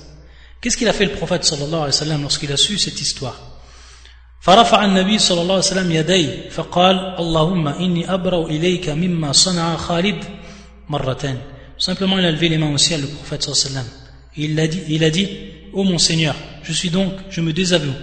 Qu'est-ce 0.62 0.78
qu'il 0.78 0.88
a 0.88 0.94
fait 0.94 1.06
le 1.06 1.12
prophète 1.12 1.44
sallallahu 1.44 1.74
alayhi 1.74 1.86
wa 1.86 1.92
sallam 1.92 2.22
lorsqu'il 2.22 2.52
a 2.52 2.58
su 2.58 2.78
cette 2.78 3.02
histoire? 3.02 3.55
فرفع 4.45 4.85
النبي 4.85 5.19
صلى 5.19 5.43
الله 5.43 5.55
عليه 5.55 5.65
وسلم 5.65 5.93
يديه 5.93 6.49
فقال 6.51 6.97
اللهم 7.19 7.69
إني 7.69 8.15
أبرأ 8.15 8.47
إليك 8.47 8.89
مما 8.89 9.33
صنع 9.33 9.77
خالد 9.77 10.25
مرتين 10.89 11.39
Simplement, 11.79 12.19
il 12.19 12.27
a 12.27 12.31
levé 12.31 12.51
les 12.51 12.59
mains 12.59 12.71
au 12.71 12.77
ciel, 12.77 13.01
le 13.01 13.07
prophète 13.07 13.43
sallallahu 13.43 13.65
alayhi 13.65 13.75
wa 13.75 13.83
sallam. 13.83 14.11
Il 14.37 14.61
a 14.61 14.67
dit, 14.67 14.83
il 14.91 15.03
a 15.03 15.09
dit, 15.09 15.29
ô 15.73 15.83
mon 15.83 15.97
Seigneur, 15.97 16.37
je 16.63 16.75
suis 16.75 16.91
donc, 16.91 17.13
je 17.31 17.41
me 17.41 17.55
désavoue, 17.55 17.95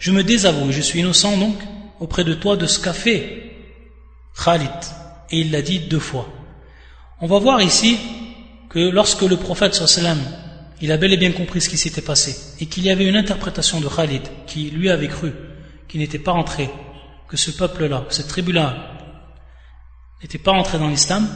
je 0.00 0.10
me 0.10 0.24
désavoue, 0.24 0.72
je 0.72 0.80
suis 0.80 0.98
innocent 0.98 1.36
donc 1.36 1.56
auprès 2.00 2.24
de 2.24 2.34
toi 2.34 2.56
de 2.56 2.66
ce 2.66 2.80
qu'a 2.80 2.92
fait 2.92 3.52
Khalid. 4.44 4.68
Et 5.30 5.40
il 5.40 5.52
l'a 5.52 5.62
dit 5.62 5.78
deux 5.78 6.00
fois. 6.00 6.28
On 7.20 7.28
va 7.28 7.38
voir 7.38 7.62
ici 7.62 7.98
que 8.68 8.80
lorsque 8.80 9.22
le 9.22 9.36
prophète 9.36 9.74
sallam 9.74 10.18
il 10.82 10.90
a 10.90 10.96
bel 10.96 11.12
et 11.12 11.16
bien 11.16 11.32
compris 11.32 11.60
ce 11.60 11.68
qui 11.68 11.76
s'était 11.76 12.00
passé 12.00 12.34
et 12.60 12.66
qu'il 12.66 12.84
y 12.84 12.90
avait 12.90 13.06
une 13.06 13.16
interprétation 13.16 13.80
de 13.80 13.88
Khalid 13.88 14.22
qui 14.46 14.70
lui 14.70 14.90
avait 14.90 15.08
cru 15.08 15.32
qu'il 15.87 15.99
n'était 15.99 16.19
pas 16.19 16.31
rentré, 16.31 16.69
que 17.27 17.37
ce 17.37 17.51
peuple-là, 17.51 18.05
cette 18.09 18.27
tribu-là 18.27 18.75
n'était 20.21 20.37
pas 20.37 20.51
rentré 20.51 20.77
dans 20.79 20.87
l'islam, 20.87 21.27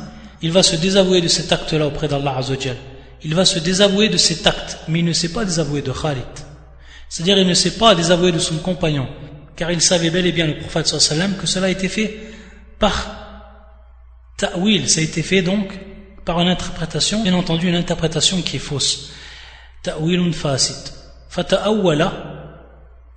il 0.42 0.52
va 0.52 0.64
se 0.64 0.76
désavouer 0.76 1.22
de 1.22 1.28
cet 1.28 1.52
acte-là 1.52 1.88
auprès 1.88 2.08
d'Allah 2.08 2.38
Azzawajal. 2.38 2.78
Il 3.24 3.36
va 3.36 3.44
se 3.46 3.60
désavouer 3.60 4.08
de 4.08 4.18
cet 4.18 4.48
acte, 4.48 4.80
mais 4.88 5.00
il 5.00 5.06
ne 5.06 5.14
s'est 5.14 5.34
pas 5.34 5.44
désavoué 5.44 5.82
de 5.82 5.92
Khalid. 5.92 6.24
C'est-à-dire 7.10 7.38
il 7.38 7.48
ne 7.48 7.54
s'est 7.54 7.78
pas 7.78 7.96
désavoué 7.96 8.32
de 8.32 8.40
son 8.40 8.58
compagnon, 8.58 9.08
car 9.56 9.72
il 9.72 9.82
savait 9.82 10.10
bel 10.10 10.26
et 10.26 10.32
bien 10.32 10.48
le 10.48 10.60
prophète 10.60 10.88
sallam 10.88 11.36
que 11.36 11.48
cela 11.48 11.68
a 11.68 11.70
été 11.70 11.90
fait 11.90 12.18
par 12.78 13.08
ta'wil, 14.38 14.90
ça 14.90 15.02
a 15.02 15.04
été 15.04 15.22
fait 15.22 15.42
donc 15.42 15.78
par 16.24 16.40
une 16.40 16.48
interprétation, 16.48 17.24
bien 17.24 17.34
entendu 17.34 17.68
une 17.68 17.76
interprétation 17.76 18.42
qui 18.42 18.56
est 18.56 18.60
fausse. 18.60 19.12
Ta'wilun 19.84 20.32
fasid. 20.32 20.94
Fata'awwala 21.30 22.14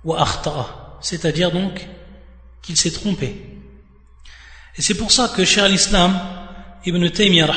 wa 0.03 0.21
akhta'a. 0.21 0.82
C'est-à-dire 1.03 1.51
donc 1.51 1.85
qu'il 2.63 2.77
s'est 2.77 2.91
trompé. 2.91 3.35
Et 4.77 4.81
c'est 4.81 4.95
pour 4.95 5.11
ça 5.11 5.31
que 5.35 5.45
cher 5.45 5.69
l'islam, 5.69 6.19
Ibn 6.85 7.09
Taymiyyah 7.09 7.47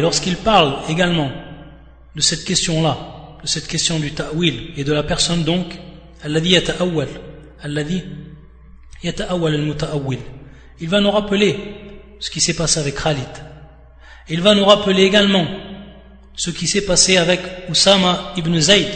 lorsqu'il 0.00 0.36
parle 0.36 0.74
également 0.88 1.32
de 2.14 2.20
cette 2.20 2.44
question-là, 2.44 2.98
de 3.42 3.46
cette 3.46 3.66
question 3.66 3.98
du 3.98 4.12
ta'wil 4.12 4.72
et 4.76 4.84
de 4.84 4.92
la 4.92 5.02
personne 5.02 5.44
donc, 5.44 5.78
il 10.80 10.88
va 10.88 11.00
nous 11.00 11.10
rappeler 11.10 11.56
ce 12.20 12.30
qui 12.30 12.40
s'est 12.40 12.54
passé 12.54 12.80
avec 12.80 13.02
Khalid. 13.02 13.24
Il 14.28 14.40
va 14.40 14.54
nous 14.54 14.64
rappeler 14.64 15.02
également 15.02 15.46
ce 16.36 16.50
qui 16.50 16.66
s'est 16.66 16.84
passé 16.84 17.16
avec 17.16 17.40
Oussama 17.68 18.32
ibn 18.36 18.58
Zayd 18.58 18.88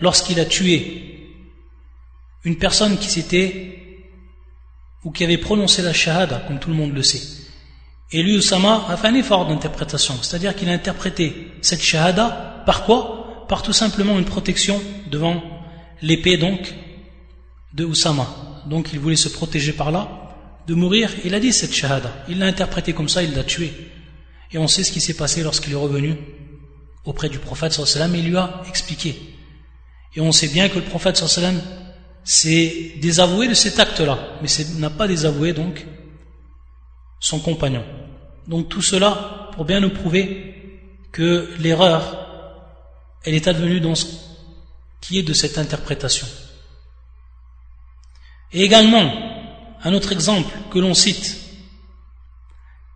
lorsqu'il 0.00 0.40
a 0.40 0.44
tué 0.44 1.11
une 2.44 2.56
personne 2.56 2.98
qui 2.98 3.08
s'était 3.08 3.78
ou 5.04 5.10
qui 5.10 5.24
avait 5.24 5.38
prononcé 5.38 5.82
la 5.82 5.92
shahada, 5.92 6.44
comme 6.46 6.58
tout 6.58 6.70
le 6.70 6.76
monde 6.76 6.94
le 6.94 7.02
sait. 7.02 7.22
Et 8.12 8.22
lui, 8.22 8.36
Oussama, 8.36 8.86
a 8.88 8.96
fait 8.96 9.08
un 9.08 9.14
effort 9.14 9.46
d'interprétation, 9.46 10.14
c'est-à-dire 10.22 10.54
qu'il 10.54 10.68
a 10.68 10.72
interprété 10.72 11.48
cette 11.62 11.82
shahada 11.82 12.62
par 12.66 12.84
quoi? 12.84 13.46
Par 13.48 13.62
tout 13.62 13.72
simplement 13.72 14.18
une 14.18 14.24
protection 14.24 14.80
devant 15.10 15.42
l'épée 16.00 16.36
donc 16.36 16.74
de 17.74 17.84
Oussama. 17.84 18.26
Donc 18.66 18.92
il 18.92 19.00
voulait 19.00 19.16
se 19.16 19.28
protéger 19.28 19.72
par 19.72 19.90
là, 19.90 20.08
de 20.66 20.74
mourir, 20.74 21.10
il 21.24 21.34
a 21.34 21.40
dit 21.40 21.52
cette 21.52 21.74
shahada. 21.74 22.12
Il 22.28 22.38
l'a 22.38 22.46
interprété 22.46 22.92
comme 22.92 23.08
ça, 23.08 23.22
il 23.22 23.34
l'a 23.34 23.44
tué. 23.44 23.72
Et 24.52 24.58
on 24.58 24.68
sait 24.68 24.84
ce 24.84 24.92
qui 24.92 25.00
s'est 25.00 25.14
passé 25.14 25.42
lorsqu'il 25.42 25.72
est 25.72 25.76
revenu 25.76 26.16
auprès 27.04 27.28
du 27.28 27.38
prophète 27.38 27.72
sallam 27.72 28.14
et 28.14 28.18
il 28.18 28.28
lui 28.28 28.36
a 28.36 28.62
expliqué. 28.68 29.16
Et 30.14 30.20
on 30.20 30.30
sait 30.30 30.48
bien 30.48 30.68
que 30.68 30.76
le 30.76 30.84
prophète 30.84 31.16
sallam 31.16 31.60
s'est 32.24 32.94
désavoué 33.00 33.48
de 33.48 33.54
cet 33.54 33.78
acte-là, 33.78 34.18
mais 34.40 34.48
n'a 34.78 34.90
pas 34.90 35.08
désavoué 35.08 35.52
donc 35.52 35.86
son 37.20 37.40
compagnon. 37.40 37.84
Donc 38.46 38.68
tout 38.68 38.82
cela 38.82 39.50
pour 39.52 39.64
bien 39.64 39.80
nous 39.80 39.90
prouver 39.90 40.52
que 41.12 41.48
l'erreur, 41.58 42.26
elle 43.24 43.34
est 43.34 43.48
advenue 43.48 43.80
dans 43.80 43.94
ce 43.94 44.06
qui 45.00 45.18
est 45.18 45.22
de 45.22 45.32
cette 45.32 45.58
interprétation. 45.58 46.26
Et 48.52 48.62
également, 48.62 49.10
un 49.82 49.92
autre 49.94 50.12
exemple 50.12 50.54
que 50.70 50.78
l'on 50.78 50.94
cite, 50.94 51.38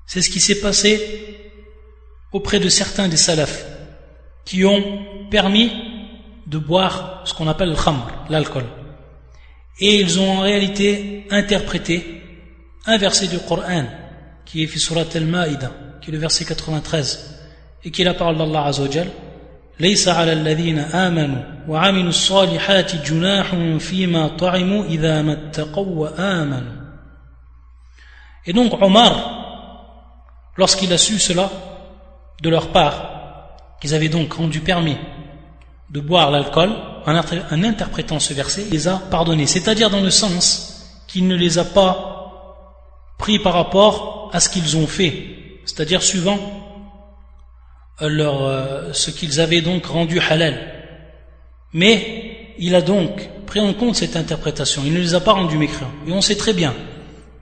c'est 0.07 0.23
ce 0.23 0.31
qui 0.31 0.41
s'est 0.41 0.61
passé 0.61 1.53
auprès 2.33 2.61
de 2.61 2.69
certains 2.69 3.09
des 3.09 3.17
salafs 3.17 3.65
qui 4.45 4.65
ont 4.65 5.27
permis 5.31 5.73
de 6.47 6.59
boire 6.59 7.23
ce 7.25 7.35
qu'on 7.35 7.49
appelle 7.49 7.71
le 7.71 7.77
khamr, 7.77 8.07
l'alcool. 8.29 8.65
Et 9.80 10.00
ils 10.00 10.20
ont 10.20 10.38
en 10.38 10.42
réalité 10.42 11.26
interprété 11.32 12.22
un 12.86 12.98
verset 12.98 13.28
du 13.28 13.40
Coran 13.40 13.86
qui 14.46 14.64
est 14.64 14.78
surat 14.78 15.06
al-Ma'ida, 15.14 15.72
qui 16.02 16.10
est 16.10 16.14
le 16.14 16.20
verset 16.20 16.46
93, 16.46 17.40
et 17.84 17.92
qui 17.92 18.02
est 18.02 18.06
la 18.06 18.14
parole 18.14 18.38
d'Allah 18.38 18.66
Azzawajal. 18.66 19.08
ليس 19.80 20.08
على 20.08 20.34
الذين 20.34 20.80
آمنوا 20.80 21.44
وعملوا 21.68 22.10
الصالحات 22.10 22.96
جناح 22.96 23.56
فيما 23.80 24.28
طعموا 24.28 24.86
إذا 24.86 25.22
ما 25.22 25.34
اتقوا 25.34 25.86
وآمنوا 25.86 26.82
Et 28.46 28.54
donc 28.54 28.74
Omar, 28.82 29.12
lorsqu'il 30.58 30.92
a 30.94 30.98
su 30.98 31.20
cela 31.20 31.50
de 32.42 32.50
leur 32.50 32.70
part, 32.72 33.58
qu'ils 33.80 33.94
avaient 33.94 34.10
donc 34.10 34.34
rendu 34.34 34.60
permis 34.62 34.98
de 35.91 36.01
boire 36.01 36.31
l'alcool, 36.31 36.71
en, 37.07 37.63
interprétant 37.63 38.19
ce 38.19 38.35
verset, 38.35 38.67
les 38.71 38.89
a 38.89 38.97
pardonnés. 38.97 39.47
C'est-à-dire 39.47 39.91
dans 39.91 40.01
le 40.01 40.11
sens 40.11 41.05
qu'il 41.07 41.29
ne 41.29 41.37
les 41.37 41.59
a 41.59 41.65
pas 41.65 43.15
pris 43.19 43.39
par 43.39 43.55
rapport 43.55 44.31
à 44.33 44.41
ce 44.41 44.49
qu'ils 44.49 44.77
ont 44.77 44.87
fait, 44.87 45.61
c'est-à-dire 45.65 46.03
suivant 46.03 46.39
euh, 48.03 48.09
leur, 48.09 48.43
euh, 48.43 48.93
ce 48.93 49.11
qu'ils 49.11 49.41
avaient 49.41 49.63
donc 49.63 49.87
rendu 49.87 50.21
halal. 50.21 50.73
Mais 51.73 52.55
il 52.59 52.75
a 52.75 52.83
donc 52.83 53.29
pris 53.47 53.61
en 53.61 53.73
compte 53.73 53.97
cette 53.97 54.17
interprétation, 54.17 54.83
il 54.85 54.93
ne 54.93 54.99
les 54.99 55.15
a 55.15 55.21
pas 55.21 55.33
rendus 55.33 55.57
mécréants. 55.57 55.91
Et 56.07 56.13
on 56.13 56.21
sait 56.21 56.37
très 56.37 56.53
bien 56.53 56.75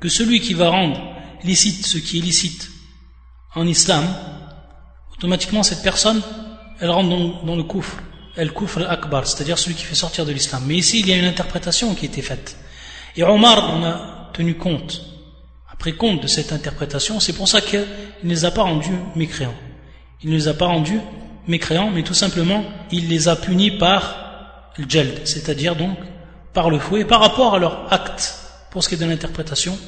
que 0.00 0.08
celui 0.08 0.40
qui 0.40 0.54
va 0.54 0.68
rendre 0.68 1.00
licite 1.44 1.86
ce 1.86 1.98
qui 1.98 2.18
est 2.18 2.22
licite 2.22 2.70
en 3.54 3.66
islam, 3.66 4.04
automatiquement 5.12 5.62
cette 5.62 5.82
personne, 5.82 6.20
elle 6.80 6.90
rentre 6.90 7.44
dans, 7.44 7.56
le 7.56 7.62
coufre. 7.62 7.96
Al-kufr 8.36 8.78
al-akbar, 8.78 9.26
c'est-à-dire 9.26 9.58
celui 9.58 9.74
qui 9.74 9.84
fait 9.84 9.94
sortir 9.94 10.26
de 10.26 10.32
l'islam. 10.32 10.62
Mais 10.66 10.76
ici, 10.76 11.00
il 11.00 11.08
y 11.08 11.12
a 11.12 11.16
une 11.16 11.24
interprétation 11.24 11.94
qui 11.94 12.06
a 12.06 12.08
été 12.08 12.22
faite. 12.22 12.56
Et 13.16 13.22
Omar 13.22 13.70
en 13.70 13.84
a 13.84 14.30
tenu 14.32 14.54
compte, 14.54 15.02
a 15.70 15.76
pris 15.76 15.94
compte 15.96 16.22
de 16.22 16.26
cette 16.26 16.52
interprétation, 16.52 17.20
c'est 17.20 17.32
pour 17.32 17.48
ça 17.48 17.60
qu'il 17.60 17.86
ne 18.24 18.28
les 18.28 18.44
a 18.44 18.50
pas 18.50 18.62
rendus 18.62 18.98
mécréants. 19.14 19.54
Il 20.22 20.30
ne 20.30 20.34
les 20.34 20.48
a 20.48 20.54
pas 20.54 20.66
rendus 20.66 21.00
mécréants, 21.46 21.90
mais 21.90 22.02
tout 22.02 22.14
simplement, 22.14 22.64
il 22.90 23.08
les 23.08 23.28
a 23.28 23.36
punis 23.36 23.70
par 23.70 24.72
le 24.76 24.84
jald, 24.88 25.20
c'est-à-dire 25.24 25.76
donc 25.76 25.96
par 26.52 26.70
le 26.70 26.78
fouet, 26.78 27.04
par 27.04 27.20
rapport 27.20 27.54
à 27.54 27.58
leur 27.58 27.92
acte. 27.92 28.34
Pour 28.70 28.82
ce 28.82 28.88
qui 28.88 28.96
est 28.96 28.98
de 28.98 29.06
l'interprétation, 29.06 29.78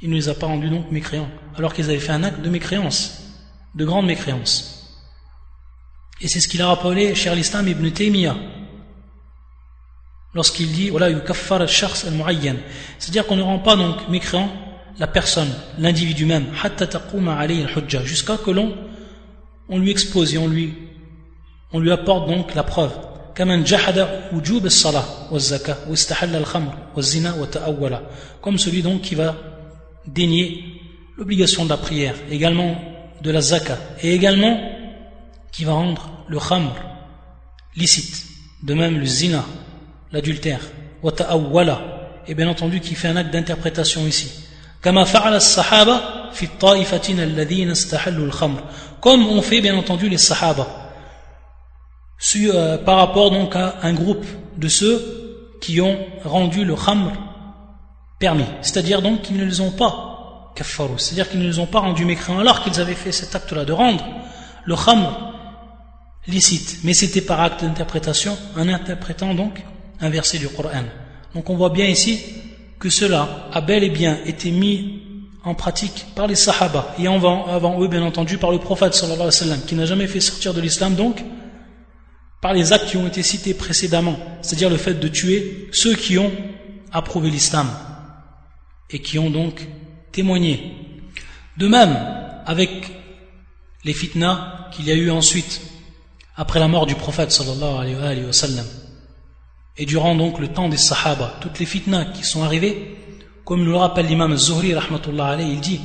il 0.00 0.10
ne 0.10 0.14
les 0.14 0.28
a 0.28 0.34
pas 0.34 0.46
rendus 0.46 0.70
donc 0.70 0.90
mécréants, 0.90 1.28
alors 1.56 1.74
qu'ils 1.74 1.86
avaient 1.86 1.98
fait 1.98 2.12
un 2.12 2.22
acte 2.22 2.40
de 2.40 2.48
mécréance, 2.48 3.22
de 3.74 3.84
grande 3.84 4.06
mécréance. 4.06 4.77
Et 6.20 6.28
c'est 6.28 6.40
ce 6.40 6.48
qu'il 6.48 6.60
a 6.62 6.66
rappelé 6.66 7.14
cher 7.14 7.34
l'islam 7.34 7.68
ibn 7.68 7.90
Taymiyyah. 7.90 8.36
Lorsqu'il 10.34 10.70
dit 10.72 10.90
voilà 10.90 11.08
c'est-à-dire 12.98 13.26
qu'on 13.26 13.36
ne 13.36 13.42
rend 13.42 13.60
pas 13.60 13.76
donc 13.76 14.08
mécréant 14.08 14.50
la 14.98 15.06
personne, 15.06 15.48
l'individu 15.78 16.26
même. 16.26 16.46
Jusqu'à 18.04 18.36
que 18.36 18.50
l'on 18.50 18.76
on 19.68 19.78
lui 19.78 19.90
expose 19.90 20.34
et 20.34 20.38
on 20.38 20.48
lui 20.48 20.74
on 21.72 21.80
lui 21.80 21.92
apporte 21.92 22.28
donc 22.28 22.54
la 22.54 22.62
preuve. 22.62 22.92
Comme 23.34 23.64
celui 28.58 28.82
donc 28.82 29.02
qui 29.02 29.14
va 29.14 29.36
dénier 30.06 30.64
l'obligation 31.16 31.64
de 31.64 31.70
la 31.70 31.76
prière 31.76 32.14
également 32.30 32.76
de 33.22 33.30
la 33.30 33.40
zaka 33.40 33.78
et 34.02 34.14
également 34.14 34.77
qui 35.52 35.64
va 35.64 35.72
rendre 35.72 36.08
le 36.28 36.38
khamr 36.38 36.72
licite. 37.76 38.26
De 38.62 38.74
même 38.74 38.98
le 38.98 39.06
zina, 39.06 39.44
l'adultère, 40.12 40.60
et 42.26 42.34
bien 42.34 42.48
entendu 42.48 42.80
qui 42.80 42.94
fait 42.96 43.08
un 43.08 43.16
acte 43.16 43.32
d'interprétation 43.32 44.06
ici. 44.06 44.44
Comme 44.82 44.96
ont 49.26 49.42
fait 49.42 49.60
bien 49.60 49.76
entendu 49.76 50.08
les 50.08 50.18
sahaba. 50.18 50.66
Euh, 52.34 52.78
par 52.78 52.96
rapport 52.96 53.30
donc 53.30 53.54
à 53.54 53.76
un 53.82 53.92
groupe 53.92 54.26
de 54.56 54.66
ceux 54.66 55.56
qui 55.60 55.80
ont 55.80 55.98
rendu 56.24 56.64
le 56.64 56.74
khamr 56.74 57.12
permis. 58.18 58.46
C'est-à-dire 58.60 59.02
donc 59.02 59.22
qu'ils 59.22 59.36
ne 59.36 59.44
les 59.44 59.60
ont 59.60 59.70
pas 59.70 60.08
c'est-à-dire 60.96 61.28
qu'ils 61.28 61.40
ne 61.40 61.46
les 61.46 61.58
ont 61.58 61.66
pas 61.66 61.80
rendus 61.80 62.04
mécréants 62.04 62.40
alors 62.40 62.62
qu'ils 62.62 62.80
avaient 62.80 62.94
fait 62.94 63.12
cet 63.12 63.34
acte-là 63.34 63.64
de 63.64 63.72
rendre 63.72 64.04
le 64.64 64.74
khamr 64.74 65.27
licite, 66.28 66.78
mais 66.84 66.92
c'était 66.94 67.22
par 67.22 67.40
acte 67.40 67.62
d'interprétation, 67.62 68.36
en 68.56 68.68
interprétant 68.68 69.34
donc 69.34 69.62
un 70.00 70.10
verset 70.10 70.38
du 70.38 70.48
Coran. 70.48 70.84
Donc 71.34 71.50
on 71.50 71.56
voit 71.56 71.70
bien 71.70 71.86
ici 71.86 72.20
que 72.78 72.90
cela 72.90 73.48
a 73.52 73.60
bel 73.60 73.82
et 73.82 73.90
bien 73.90 74.18
été 74.24 74.50
mis 74.50 75.02
en 75.44 75.54
pratique 75.54 76.06
par 76.14 76.26
les 76.26 76.34
Sahaba 76.34 76.94
et 76.98 77.06
avant, 77.06 77.46
avant 77.46 77.80
eux 77.82 77.88
bien 77.88 78.02
entendu 78.02 78.38
par 78.38 78.50
le 78.50 78.58
prophète 78.58 78.94
sallallahu 78.94 79.30
qui 79.66 79.74
n'a 79.74 79.86
jamais 79.86 80.06
fait 80.06 80.20
sortir 80.20 80.52
de 80.52 80.60
l'islam 80.60 80.94
donc 80.94 81.24
par 82.40 82.52
les 82.52 82.72
actes 82.72 82.86
qui 82.88 82.96
ont 82.96 83.06
été 83.06 83.22
cités 83.22 83.54
précédemment, 83.54 84.16
c'est-à-dire 84.42 84.70
le 84.70 84.76
fait 84.76 84.94
de 84.94 85.08
tuer 85.08 85.68
ceux 85.72 85.94
qui 85.94 86.18
ont 86.18 86.30
approuvé 86.92 87.30
l'islam 87.30 87.68
et 88.90 89.00
qui 89.00 89.18
ont 89.18 89.30
donc 89.30 89.66
témoigné. 90.12 90.74
De 91.56 91.66
même 91.66 91.96
avec 92.46 92.70
les 93.84 93.92
fitnas 93.92 94.68
qu'il 94.72 94.86
y 94.86 94.92
a 94.92 94.94
eu 94.94 95.10
ensuite 95.10 95.60
après 96.37 96.59
la 96.59 96.67
mort 96.67 96.85
du 96.85 96.95
prophète 96.95 97.31
sallallahu 97.31 97.77
alayhi 97.79 98.25
wa 98.25 98.33
sallam. 98.33 98.65
Et 99.77 99.85
durant 99.85 100.15
donc 100.15 100.39
le 100.39 100.47
temps 100.49 100.69
des 100.69 100.77
sahaba, 100.77 101.33
toutes 101.41 101.59
les 101.59 101.65
fitnas 101.65 102.05
qui 102.05 102.23
sont 102.23 102.43
arrivées, 102.43 102.97
comme 103.45 103.63
nous 103.63 103.71
le 103.71 103.77
rappelle 103.77 104.07
l'imam 104.07 104.35
Zuhri 104.37 104.73
rahmatullah 104.73 105.27
alayhi, 105.27 105.53
il 105.53 105.61
dit 105.61 105.81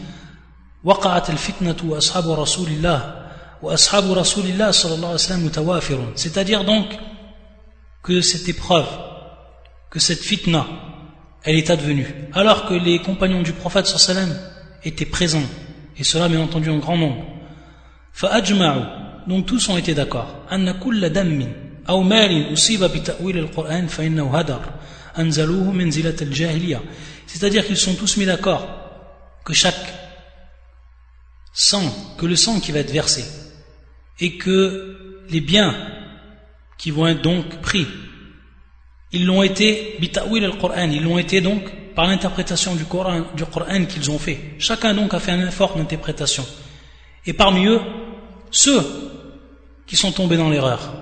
وقعت 0.84 1.30
الفتنة 1.30 1.76
وأصحاب 1.84 2.30
رسول 2.30 2.68
الله 2.68 3.14
وأصحاب 3.62 4.12
رسول 4.12 4.46
الله 4.46 4.70
صلى 4.70 4.94
الله 4.94 5.06
عليه 5.08 5.14
وسلم 5.14 5.46
متوافرون 5.46 6.12
c'est-à-dire 6.14 6.64
donc 6.64 6.86
que 8.02 8.20
cette 8.20 8.48
épreuve 8.48 8.86
que 9.90 9.98
cette 9.98 10.20
fitna 10.20 10.66
elle 11.42 11.56
est 11.56 11.70
advenue 11.70 12.06
alors 12.32 12.66
que 12.66 12.74
les 12.74 13.00
compagnons 13.00 13.42
du 13.42 13.52
prophète 13.52 13.86
sallallahu 13.86 14.22
alayhi 14.22 14.30
wa 14.30 14.36
sallam 14.36 14.52
étaient 14.84 15.04
présents 15.04 15.48
et 15.96 16.04
cela 16.04 16.28
bien 16.28 16.40
entendu 16.40 16.70
en 16.70 16.78
grand 16.78 16.96
nombre 16.96 17.24
فأجمعوا 18.12 18.84
donc 19.27 19.45
tous 19.45 19.69
ont 19.69 19.77
été 19.77 19.93
d'accord. 19.93 20.45
C'est-à-dire 27.27 27.65
qu'ils 27.65 27.77
sont 27.77 27.95
tous 27.95 28.17
mis 28.17 28.25
d'accord 28.25 28.67
que 29.45 29.53
chaque 29.53 29.93
sang 31.53 31.83
que 32.17 32.25
le 32.25 32.35
sang 32.35 32.59
qui 32.59 32.71
va 32.71 32.79
être 32.79 32.91
versé 32.91 33.23
et 34.19 34.37
que 34.37 35.23
les 35.29 35.41
biens 35.41 35.75
qui 36.77 36.91
vont 36.91 37.07
être 37.07 37.21
donc 37.21 37.61
pris 37.61 37.87
ils 39.13 39.25
l'ont 39.27 39.43
été 39.43 39.95
al-Qur'an. 40.01 40.89
Ils 40.89 41.03
l'ont 41.03 41.19
été 41.19 41.39
donc 41.39 41.71
par 41.93 42.07
l'interprétation 42.07 42.73
du 42.73 42.83
Coran, 42.85 43.21
du 43.35 43.45
Coran 43.45 43.85
qu'ils 43.85 44.09
ont 44.09 44.17
fait. 44.17 44.55
Chacun 44.57 44.95
donc 44.95 45.13
a 45.13 45.19
fait 45.19 45.31
un 45.31 45.47
effort 45.47 45.77
d'interprétation. 45.77 46.43
Et 47.25 47.33
parmi 47.33 47.67
eux 47.67 47.79
ceux 48.49 48.83
qui 49.87 49.95
sont 49.95 50.11
tombés 50.11 50.37
dans 50.37 50.49
l'erreur. 50.49 50.93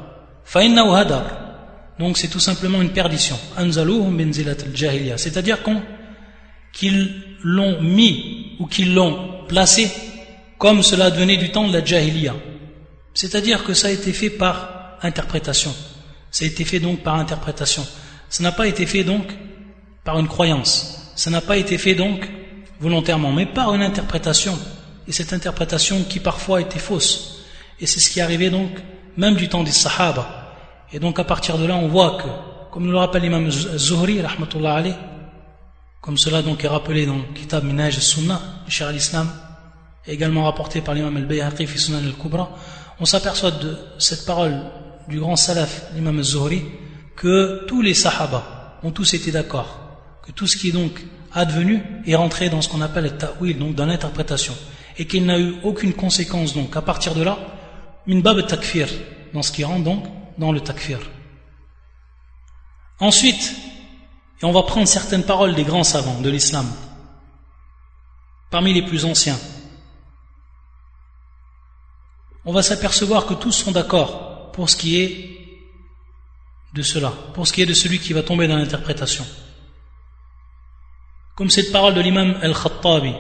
Donc 2.00 2.17
c'est 2.17 2.28
tout 2.28 2.39
simplement 2.39 2.82
une 2.82 2.91
perdition. 2.91 3.38
C'est-à-dire 5.17 5.60
qu'ils 6.74 7.24
l'ont 7.44 7.82
mis 7.82 8.56
ou 8.60 8.65
qu'ils 8.65 8.94
l'ont 8.94 9.46
placé 9.48 9.91
comme 10.58 10.84
cela 10.84 11.10
venait 11.10 11.38
du 11.38 11.52
temps 11.52 11.67
de 11.67 11.74
la 11.74 11.84
jahiliya. 11.84 12.36
C'est-à-dire 13.13 13.63
que 13.63 13.74
ça 13.74 13.88
a 13.88 13.91
été 13.91 14.13
fait 14.13 14.30
par 14.30 14.98
interprétation. 15.02 15.74
Ça 16.30 16.46
a 16.46 16.48
été 16.48 16.63
fait 16.65 16.80
donc 16.80 17.02
par 17.02 17.15
interprétation. 17.15 17.86
Ça 18.30 18.44
n'a 18.44 18.52
pas 18.52 18.67
été 18.67 18.86
fait 18.86 19.04
donc 19.04 19.26
par 20.04 20.20
une 20.20 20.28
croyance. 20.28 21.12
Ça 21.15 21.30
n'a 21.30 21.41
pas 21.41 21.58
été 21.58 21.78
fait 21.78 21.96
donc 21.96 22.30
volontairement, 22.80 23.32
mais 23.32 23.46
par 23.46 23.74
une 23.76 23.82
interprétation. 23.82 24.58
Et 25.08 25.12
cette 25.12 25.34
interprétation 25.34 26.04
qui 26.04 26.20
parfois 26.20 26.62
était 26.62 26.80
fausse. 26.80 27.31
Et 27.82 27.88
c'est 27.88 28.00
ce 28.00 28.10
qui 28.10 28.22
arrivait 28.22 28.50
donc 28.50 28.70
même 29.17 29.36
du 29.36 29.50
temps 29.50 29.63
des 29.63 29.72
Sahaba. 29.72 30.54
Et 30.94 31.00
donc 31.00 31.20
à 31.20 31.24
partir 31.24 31.58
de 31.58 31.65
là, 31.65 31.76
on 31.76 31.88
voit 31.88 32.17
que, 32.17 32.28
comme 32.72 32.86
nous 32.86 32.91
le 32.91 32.98
rappelle 32.98 33.24
l'imam 33.24 33.50
Zuhri, 33.50 34.22
rahmatullah 34.22 34.84
comme 36.02 36.17
cela 36.17 36.41
donc 36.41 36.63
est 36.63 36.67
rappelé 36.67 37.06
dans 37.06 37.17
le 37.17 37.34
Kitab 37.36 37.63
Minaj 37.63 37.96
al-Sunnah, 37.96 38.41
cher 38.67 38.88
al-Islam, 38.88 39.30
également 40.08 40.46
rapporté 40.46 40.82
par 40.82 40.96
l'imam 40.96 41.15
al-Bayhaqi 41.15 41.67
fi 41.67 41.78
Sunan 41.78 42.00
al-Kubra, 42.00 42.50
on 43.00 43.06
s'aperçoit 43.06 43.52
de 43.52 43.78
cette 44.00 44.26
parole 44.26 44.63
du 45.08 45.20
grand 45.20 45.36
salaf, 45.36 45.91
l'imam 45.94 46.22
Zuhri, 46.24 46.63
que 47.15 47.65
tous 47.67 47.84
les 47.84 47.94
Sahaba 47.94 48.80
ont 48.84 48.91
tous 48.91 49.13
été 49.13 49.32
d'accord, 49.32 49.80
que 50.26 50.32
tout 50.32 50.48
ce 50.48 50.58
qui 50.58 50.70
est 50.70 50.72
donc 50.72 51.00
advenu 51.34 51.84
est 52.08 52.15
rentré 52.15 52.50
dans 52.50 52.62
ce 52.62 52.70
qu'on 52.70 52.82
appelle 52.82 53.04
le 53.04 53.17
ta'wil, 53.17 53.60
donc 53.60 53.76
dans 53.76 53.86
l'interprétation, 53.86 54.56
et 54.98 55.06
qu'il 55.06 55.26
n'a 55.26 55.39
eu 55.39 55.54
aucune 55.63 55.94
conséquence 55.94 56.56
donc 56.56 56.76
à 56.76 56.82
partir 56.82 57.13
de 57.13 57.22
là, 57.22 57.38
min 58.08 58.20
bab 58.20 58.46
takfir, 58.48 58.88
dans 59.34 59.42
ce 59.42 59.52
qui 59.52 59.64
rentre 59.64 59.84
donc 59.84 60.06
dans 60.38 60.52
le 60.52 60.62
takfir. 60.62 61.00
Ensuite, 63.00 63.56
et 64.42 64.46
on 64.46 64.52
va 64.52 64.64
prendre 64.64 64.88
certaines 64.88 65.24
paroles 65.24 65.56
des 65.56 65.64
grands 65.64 65.84
savants 65.84 66.20
de 66.22 66.30
l'islam, 66.30 66.66
parmi 68.50 68.74
les 68.74 68.82
plus 68.82 69.06
anciens. 69.06 69.40
On 72.44 72.54
va 72.54 72.64
s'apercevoir 72.64 73.28
que 73.28 73.36
tous 73.36 73.52
sont 73.52 73.72
d'accord 73.72 74.52
pour 74.52 74.70
ce 74.70 74.76
qui 74.76 75.00
est 75.00 75.32
de 76.74 76.82
cela, 76.82 77.12
pour 77.34 77.48
ce 77.48 77.54
qui 77.54 77.62
est 77.62 77.68
de 77.68 77.74
celui 77.74 78.00
qui 78.00 78.14
va 78.14 78.24
tomber 78.24 78.48
dans 78.48 78.58
l'interprétation. 78.58 79.26
Comme 81.36 81.50
cette 81.50 81.72
parole 81.72 81.94
de 81.94 82.02
l'imam 82.02 82.38
Al-Khattabi, 82.42 83.14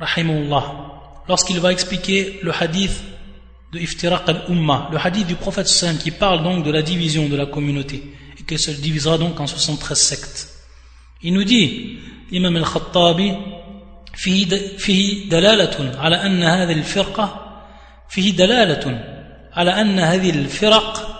rahimahullah, 0.00 1.03
lorsqu'il 1.27 1.59
va 1.59 1.71
expliquer 1.71 2.39
le 2.41 2.51
hadith 2.51 3.03
de 3.71 3.79
Iftiraq 3.79 4.27
al-Umma, 4.27 4.89
le 4.91 4.97
hadith 4.97 5.27
du 5.27 5.35
prophète 5.35 5.67
sallam 5.67 5.97
qui 5.97 6.11
parle 6.11 6.43
donc 6.43 6.65
de 6.65 6.71
la 6.71 6.81
division 6.81 7.29
de 7.29 7.35
la 7.35 7.45
communauté 7.45 8.03
et 8.39 8.43
qu'elle 8.43 8.59
se 8.59 8.71
divisera 8.71 9.17
donc 9.17 9.39
en 9.39 9.47
73 9.47 9.99
sectes. 9.99 10.49
Il 11.21 11.33
nous 11.33 11.43
dit, 11.43 11.99
l'imam 12.31 12.55
al-Khattabi, 12.55 13.33
فيه 14.19 15.29
دلالة 15.29 15.99
على 15.99 16.15
أن 16.15 16.43
هذه 16.43 16.73
الفرقة 16.73 17.25
فيه 18.09 18.31
دلالة 18.31 19.05
على 19.53 19.81
أن 19.81 19.99
هذه 19.99 20.29
الفرق 20.29 21.15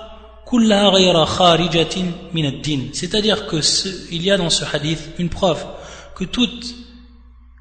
كلها 0.46 0.90
غير 0.90 1.26
خارجة 1.26 1.96
من 2.34 2.46
الدين 2.46 2.92
c'est-à-dire 2.94 3.48
que 3.48 3.62
ce, 3.62 3.88
il 4.12 4.24
y 4.24 4.32
a 4.32 4.38
dans 4.38 4.50
ce 4.50 4.66
hadith 4.66 5.00
une 5.18 5.30
preuve 5.30 5.66
que 6.16 6.26
toutes 6.26 6.76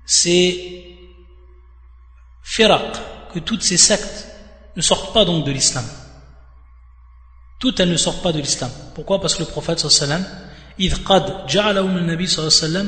ces 0.06 0.91
firaq, 2.43 2.97
que 3.33 3.39
toutes 3.39 3.63
ces 3.63 3.77
sectes 3.77 4.27
ne 4.75 4.81
sortent 4.81 5.13
pas 5.13 5.25
donc 5.25 5.45
de 5.45 5.51
l'islam. 5.51 5.85
Toutes 7.59 7.79
elles 7.79 7.89
ne 7.89 7.97
sortent 7.97 8.21
pas 8.21 8.33
de 8.33 8.39
l'islam. 8.39 8.69
Pourquoi? 8.93 9.21
Parce 9.21 9.35
que 9.35 9.39
le 9.39 9.47
prophète 9.47 9.79
sallallahu 9.79 10.03
alayhi 10.03 10.29
wa 10.79 10.95
sallam. 12.65 12.85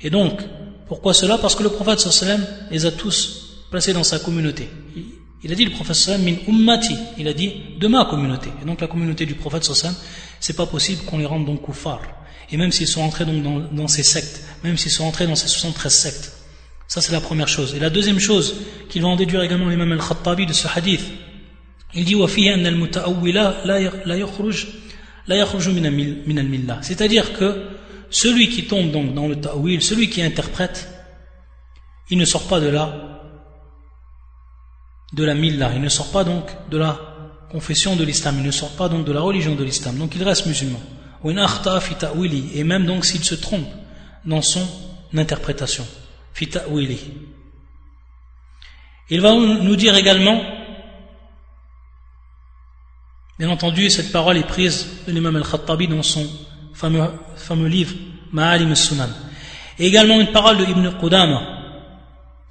Et 0.00 0.10
donc, 0.10 0.40
pourquoi 0.88 1.14
cela? 1.14 1.38
Parce 1.38 1.54
que 1.54 1.62
le 1.62 1.70
prophète 1.70 2.00
sallallahu 2.00 2.34
alayhi 2.34 2.70
les 2.70 2.86
a 2.86 2.90
tous 2.90 3.64
placés 3.70 3.92
dans 3.92 4.04
sa 4.04 4.18
communauté. 4.18 4.68
Il 5.43 5.51
a 5.51 5.55
dit 5.55 5.65
le 5.65 5.71
prophète 5.71 5.95
sallallahu 5.95 6.31
min 6.47 6.53
ummati, 6.53 6.95
il 7.17 7.27
a 7.27 7.33
dit 7.33 7.53
de 7.79 7.87
ma 7.87 8.05
communauté. 8.05 8.49
Et 8.61 8.65
donc 8.65 8.81
la 8.81 8.87
communauté 8.87 9.25
du 9.25 9.35
prophète 9.35 9.63
sallallahu 9.63 9.97
c'est 10.39 10.55
pas 10.55 10.65
possible 10.65 11.03
qu'on 11.05 11.17
les 11.17 11.25
rende 11.25 11.45
donc 11.45 11.63
kuffar. 11.63 12.01
Et 12.51 12.57
même 12.57 12.71
s'ils 12.71 12.87
sont 12.87 13.01
entrés 13.01 13.25
donc 13.25 13.43
dans, 13.43 13.59
dans 13.59 13.87
ces 13.87 14.03
sectes, 14.03 14.43
même 14.63 14.77
s'ils 14.77 14.91
sont 14.91 15.03
entrés 15.03 15.27
dans 15.27 15.35
ces 15.35 15.47
73 15.47 15.93
sectes. 15.93 16.33
Ça 16.87 17.01
c'est 17.01 17.11
la 17.11 17.21
première 17.21 17.47
chose. 17.47 17.75
Et 17.75 17.79
la 17.79 17.89
deuxième 17.89 18.19
chose 18.19 18.55
qu'il 18.89 19.01
va 19.01 19.09
en 19.09 19.15
déduire 19.15 19.41
également 19.41 19.69
l'imam 19.69 19.91
al-Khattabi 19.91 20.45
de 20.45 20.53
ce 20.53 20.67
hadith, 20.73 21.03
il 21.93 22.05
dit 22.05 22.15
وَفِيهِ 22.15 22.53
أَنَّ 22.53 22.65
الْمُتَأَوِّلَ 22.65 23.33
لَا 23.65 24.15
يَخْرُجْ 24.15 24.67
لَا 25.27 25.35
يَخْرُجُ 25.35 25.69
مِنَ 25.69 26.39
الْمِلَّةِ 26.39 26.79
C'est-à-dire 26.81 27.33
que 27.33 27.67
celui 28.09 28.49
qui 28.49 28.65
tombe 28.65 28.91
donc 28.91 29.13
dans 29.13 29.27
le 29.27 29.39
ta'wil, 29.39 29.81
celui 29.81 30.09
qui 30.09 30.21
interprète, 30.21 30.87
il 32.09 32.17
ne 32.17 32.25
sort 32.25 32.47
pas 32.47 32.59
de 32.59 32.67
la 32.67 33.10
de 35.12 35.24
la 35.24 35.34
milla, 35.34 35.72
il 35.74 35.80
ne 35.80 35.88
sort 35.88 36.10
pas 36.10 36.24
donc 36.24 36.44
de 36.70 36.78
la 36.78 36.98
confession 37.50 37.96
de 37.96 38.04
l'islam, 38.04 38.36
il 38.38 38.44
ne 38.44 38.50
sort 38.50 38.70
pas 38.76 38.88
donc 38.88 39.04
de 39.04 39.12
la 39.12 39.20
religion 39.20 39.54
de 39.54 39.62
l'islam, 39.62 39.96
donc 39.98 40.14
il 40.14 40.22
reste 40.22 40.46
musulman. 40.46 40.80
Et 41.24 42.64
même 42.64 42.86
donc 42.86 43.04
s'il 43.04 43.22
se 43.22 43.34
trompe 43.34 43.68
dans 44.24 44.42
son 44.42 44.66
interprétation. 45.14 45.86
Il 49.10 49.20
va 49.20 49.34
nous 49.34 49.76
dire 49.76 49.94
également, 49.94 50.42
bien 53.38 53.50
entendu, 53.50 53.90
cette 53.90 54.10
parole 54.10 54.38
est 54.38 54.46
prise 54.46 55.04
de 55.06 55.12
l'imam 55.12 55.36
al-Khattabi 55.36 55.86
dans 55.88 56.02
son 56.02 56.26
fameux, 56.72 57.04
fameux 57.36 57.68
livre 57.68 57.94
Ma'alim 58.32 58.70
al-Sunan. 58.70 59.10
Et 59.78 59.86
également 59.86 60.18
une 60.20 60.32
parole 60.32 60.56
de 60.56 60.64
Ibn 60.64 60.98
Qudama 60.98 61.61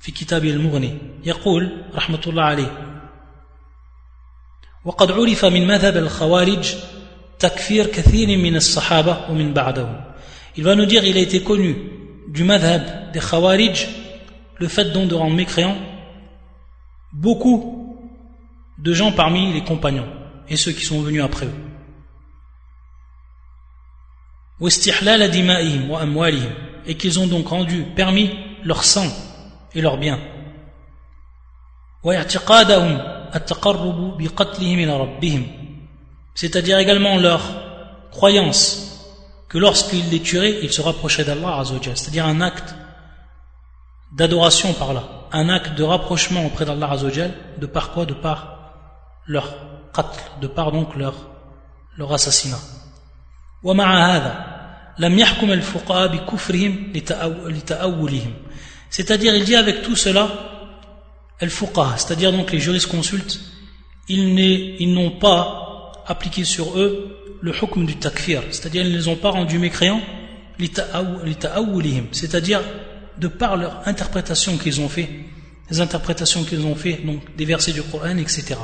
في 0.01 0.13
كتاب 0.13 0.45
المغني 0.45 0.99
يقول 1.25 1.83
رحمة 1.95 2.21
الله 2.27 2.43
عليه 2.43 2.97
وقد 4.85 5.13
عرف 5.13 5.45
من 5.45 5.67
مذهب 5.67 5.97
الخوارج 5.97 6.75
تكفير 7.39 7.87
كثير 7.87 8.39
من 8.39 8.57
الصحابة 8.57 9.31
ومن 9.31 9.55
بعدهم 9.55 10.05
Il 10.59 10.65
va 10.65 10.75
nous 10.75 10.87
dire, 10.87 11.05
il 11.05 11.19
a 11.19 11.21
été 11.21 11.43
connu 11.43 11.77
du 12.29 12.43
madhab 12.43 13.13
des 13.13 13.21
Khawarij, 13.21 13.89
le 14.59 14.69
fait 14.69 14.87
donc 14.87 15.09
de 15.09 15.15
rendre 15.15 15.35
mécréants 15.37 15.77
beaucoup 17.13 17.99
de 18.79 18.93
gens 18.95 19.13
parmi 19.13 19.53
les 19.53 19.63
compagnons 19.65 20.09
et 20.49 20.57
ceux 20.57 20.73
qui 20.73 20.85
sont 20.85 21.03
venus 21.03 21.23
après 21.23 21.47
eux. 21.47 21.55
Et 26.87 26.95
qu'ils 26.95 27.19
ont 27.19 27.27
donc 27.27 27.49
rendu 27.49 27.83
permis 27.95 28.31
leur 28.65 28.83
sang 28.85 29.09
et 29.74 29.82
leur 29.82 29.98
bien. 29.98 30.20
C'est-à-dire 36.36 36.78
également 36.80 37.18
leur 37.18 37.42
croyance 38.12 38.88
que 39.48 39.58
lorsqu'ils 39.58 40.10
les 40.10 40.22
tueraient, 40.22 40.60
ils 40.64 40.72
se 40.72 40.82
rapprochaient 40.82 41.24
d'Allah 41.24 41.64
c'est-à-dire 41.66 42.26
un 42.26 42.42
acte 42.42 42.74
d'adoration 44.14 44.74
par 44.74 44.94
là, 44.94 45.04
un 45.32 45.50
acte 45.50 45.76
de 45.76 45.84
rapprochement 45.84 46.46
auprès 46.46 46.66
d'Allah 46.66 46.98
de 47.58 47.66
par 47.66 47.92
quoi? 47.92 48.06
De 48.06 48.14
par 48.14 48.58
leur 49.28 49.54
qatl, 49.94 50.20
de 50.42 50.48
par 50.48 50.72
donc 50.72 50.96
leur, 50.96 51.14
leur 51.98 52.12
assassinat. 52.14 52.60
C'est-à-dire, 58.91 59.35
il 59.35 59.45
dit 59.45 59.57
avec 59.57 59.83
tout 59.83 59.97
cela, 59.97 60.29
el 61.41 61.51
cest 61.51 61.73
c'est-à-dire 61.97 62.33
donc 62.33 62.53
les 62.53 62.61
jurisconsultes, 62.61 63.41
ils 64.09 64.93
n'ont 64.95 65.11
pas 65.11 65.93
appliqué 66.07 66.45
sur 66.45 66.79
eux 66.79 67.39
le 67.43 67.53
hukm 67.53 67.85
du 67.85 67.97
takfir, 67.97 68.43
c'est-à-dire 68.51 68.85
ils 68.85 68.93
ne 68.93 68.97
les 68.97 69.09
ont 69.09 69.17
pas 69.17 69.31
rendus 69.31 69.59
mécréants, 69.59 70.01
c'est-à-dire 72.13 72.63
de 73.19 73.29
par 73.29 73.57
leur 73.57 73.87
interprétation 73.87 74.57
qu'ils 74.57 74.81
ont 74.81 74.89
fait, 74.89 75.09
les 75.71 75.81
interprétations 75.81 76.45
qu'ils 76.45 76.65
ont 76.65 76.75
fait, 76.75 77.01
donc 77.05 77.37
des 77.37 77.45
versets 77.45 77.73
du 77.73 77.83
Coran, 77.83 78.17
etc. 78.19 78.57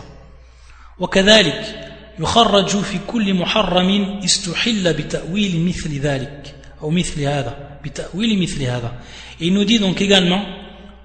يخرج 2.18 2.82
في 2.82 2.98
كل 3.06 3.34
محرم 3.34 4.20
استحل 4.24 4.94
بتأويل 4.94 5.64
مثل 5.64 5.98
ذلك 5.98 6.54
أو 6.82 6.90
مثل 6.90 7.20
هذا 7.20 7.65
بتأويل 7.65 7.65
مثل 7.65 7.65
هذا 7.65 7.65
et 7.85 9.47
il 9.47 9.53
nous 9.53 9.65
dit 9.65 9.79
donc 9.79 10.01
également 10.01 10.43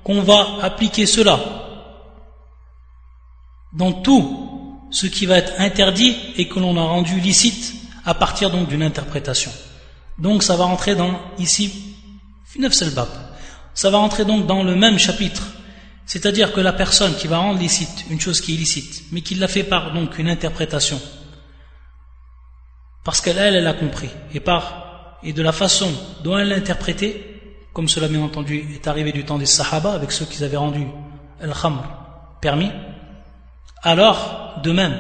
qu'on 0.04 0.22
va 0.22 0.58
appliquer 0.62 1.06
cela 1.06 1.38
dans 3.72 3.92
tout 3.92 4.88
ce 4.90 5.06
qui 5.06 5.26
va 5.26 5.38
être 5.38 5.54
interdit 5.58 6.16
et 6.36 6.48
que 6.48 6.58
l'on 6.58 6.76
a 6.76 6.82
rendu 6.82 7.20
licite 7.20 7.74
à 8.04 8.14
partir 8.14 8.50
donc 8.50 8.68
d'une 8.68 8.82
interprétation. 8.82 9.50
Donc 10.18 10.42
ça 10.42 10.56
va 10.56 10.64
rentrer 10.64 10.94
dans 10.94 11.18
ici 11.38 11.92
ça 13.74 13.90
va 13.90 13.98
rentrer 13.98 14.24
donc 14.24 14.46
dans 14.46 14.62
le 14.62 14.76
même 14.76 14.98
chapitre. 14.98 15.42
C'est-à-dire 16.04 16.52
que 16.52 16.60
la 16.60 16.72
personne 16.72 17.14
qui 17.16 17.26
va 17.26 17.38
rendre 17.38 17.60
licite 17.60 18.04
une 18.10 18.20
chose 18.20 18.40
qui 18.40 18.54
est 18.54 18.58
licite, 18.58 19.04
mais 19.12 19.22
qui 19.22 19.34
l'a 19.34 19.48
fait 19.48 19.62
par 19.62 19.94
donc 19.94 20.18
une 20.18 20.28
interprétation, 20.28 21.00
parce 23.04 23.20
qu'elle 23.20 23.38
elle, 23.38 23.66
a 23.66 23.72
compris, 23.72 24.10
et 24.34 24.40
par 24.40 24.81
et 25.24 25.32
de 25.32 25.42
la 25.42 25.52
façon 25.52 25.90
dont 26.24 26.38
elle 26.38 26.48
l'a 26.48 26.56
interprété, 26.56 27.24
comme 27.72 27.88
cela 27.88 28.08
bien 28.08 28.22
entendu 28.22 28.64
est 28.74 28.86
arrivé 28.86 29.12
du 29.12 29.24
temps 29.24 29.38
des 29.38 29.46
Sahaba 29.46 29.92
avec 29.92 30.12
ceux 30.12 30.24
qui 30.24 30.42
avaient 30.44 30.56
rendu 30.56 30.86
Al-Khamr 31.40 31.84
permis, 32.40 32.70
alors 33.82 34.60
de 34.62 34.72
même, 34.72 34.98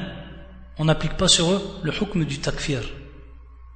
on 0.78 0.86
n'applique 0.86 1.16
pas 1.16 1.28
sur 1.28 1.50
eux 1.52 1.80
le 1.82 1.92
hukm 1.92 2.24
du 2.24 2.38
takfir. 2.38 2.80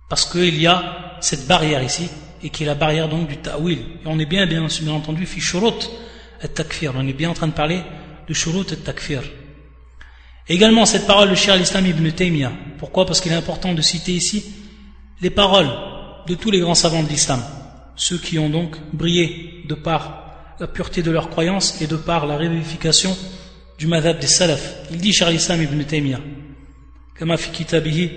Parce 0.09 0.25
qu'il 0.25 0.59
y 0.61 0.67
a 0.67 1.17
cette 1.21 1.47
barrière 1.47 1.83
ici, 1.83 2.09
et 2.43 2.51
qui 2.51 2.63
est 2.63 2.67
la 2.67 2.75
barrière 2.75 3.09
donc 3.09 3.29
du 3.29 3.39
ta'wil. 3.39 3.79
Et 3.79 4.07
on 4.07 4.19
est 4.19 4.27
bien, 4.27 4.47
bien, 4.47 4.67
bien 4.67 4.93
entendu, 4.93 5.27
fi 5.27 5.41
shurut 5.41 5.91
et 6.43 6.49
takfir. 6.49 6.93
On 6.97 7.07
est 7.07 7.13
bien 7.13 7.31
en 7.31 7.35
train 7.35 7.49
de 7.49 7.53
parler 7.53 7.83
de 8.29 8.35
shurut 8.35 8.67
et 8.73 8.77
takfir. 8.77 9.23
Également, 10.49 10.87
cette 10.87 11.07
parole 11.07 11.31
de 11.31 11.35
Cheikh 11.35 11.51
al-Islam 11.51 11.87
ibn 11.87 12.09
Taymiyyah. 12.11 12.53
Pourquoi? 12.79 13.05
Parce 13.05 13.21
qu'il 13.21 13.33
est 13.33 13.37
important 13.37 13.73
de 13.73 13.83
citer 13.83 14.13
ici 14.13 14.45
les 15.21 15.31
paroles 15.31 15.71
de 16.28 16.36
tous 16.36 16.52
les 16.52 16.60
grands 16.60 16.76
savants 16.76 17.04
de 17.04 17.10
l'islam 17.10 17.42
ceux 17.96 18.18
qui 18.18 18.40
ont 18.40 18.50
donc 18.50 18.78
brillé 18.94 19.64
de 19.68 19.76
par 19.76 20.56
la 20.60 20.68
pureté 20.68 21.02
de 21.02 21.12
leur 21.12 21.30
croyance 21.30 21.82
et 21.82 21.88
de 21.88 21.96
par 21.96 22.26
la 22.26 22.38
révification 22.38 23.16
du 23.78 23.88
madhab 23.88 24.20
des 24.20 24.28
salaf. 24.28 24.64
Il 24.92 24.98
dit 24.98 25.14
Charles 25.14 25.36
Islam 25.36 25.62
ibn 25.62 25.84
Taymiyyah 25.84 26.22
كما 27.18 27.36
في 27.36 27.52
كتابه 27.52 28.10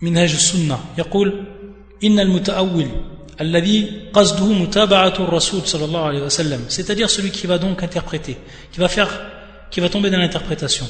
منهج 0.00 0.32
السنة 0.32 0.78
يقول 0.98 1.44
إن 2.04 2.20
المتأول 2.20 2.88
الذي 3.40 4.08
قصده 4.12 4.46
متابعة 4.46 5.14
الرسول 5.20 5.62
صلى 5.66 5.84
الله 5.84 6.00
عليه 6.04 6.22
وسلم 6.22 6.60
c'est-à-dire 6.68 7.08
celui 7.08 7.30
qui 7.30 7.46
va 7.46 7.58
donc 7.58 7.82
interpréter 7.82 8.36
qui 8.72 8.80
va 8.80 8.88
faire 8.88 9.08
qui 9.70 9.78
va 9.78 9.88
tomber 9.88 10.10
dans 10.10 10.18
l'interprétation 10.18 10.86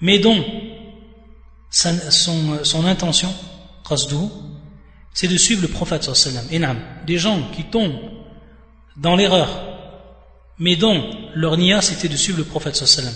mais 0.00 0.20
dont 0.20 0.44
son, 1.70 2.62
son 2.62 2.86
intention 2.86 3.32
قصده 3.84 4.28
c'est 5.13 5.27
de 5.27 5.37
suivre 5.37 5.61
le 5.61 5.67
prophète 5.67 6.03
sallam. 6.03 6.45
Des 7.05 7.17
gens 7.17 7.41
qui 7.53 7.65
tombent 7.65 7.99
dans 8.97 9.15
l'erreur, 9.15 9.49
mais 10.57 10.75
dont 10.75 11.03
leur 11.33 11.57
nia 11.57 11.81
c'était 11.81 12.07
de 12.07 12.15
suivre 12.15 12.37
le 12.37 12.43
prophète 12.43 12.75
sallam. 12.75 13.13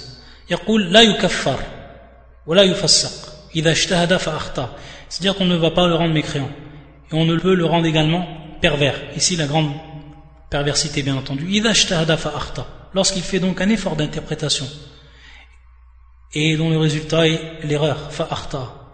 C'est-à-dire 5.10 5.36
qu'on 5.36 5.46
ne 5.46 5.56
va 5.56 5.72
pas 5.72 5.88
le 5.88 5.96
rendre 5.96 6.14
mécréant. 6.14 6.50
Et 7.12 7.14
on 7.14 7.26
ne 7.26 7.36
peut 7.38 7.56
le 7.56 7.66
rendre 7.66 7.86
également 7.86 8.28
pervers. 8.62 9.00
Ici 9.16 9.36
la 9.36 9.48
grande 9.48 9.72
perversité 10.50 11.04
bien 11.04 11.16
entendu. 11.16 11.48
Lorsqu'il 12.94 13.24
fait 13.24 13.40
donc 13.40 13.62
un 13.62 13.70
effort 13.70 13.96
d'interprétation 13.96 14.68
et 16.34 16.58
dont 16.58 16.70
le 16.70 16.78
résultat 16.78 17.28
est 17.28 17.64
l'erreur, 17.64 18.12
fa'akhta. 18.12 18.85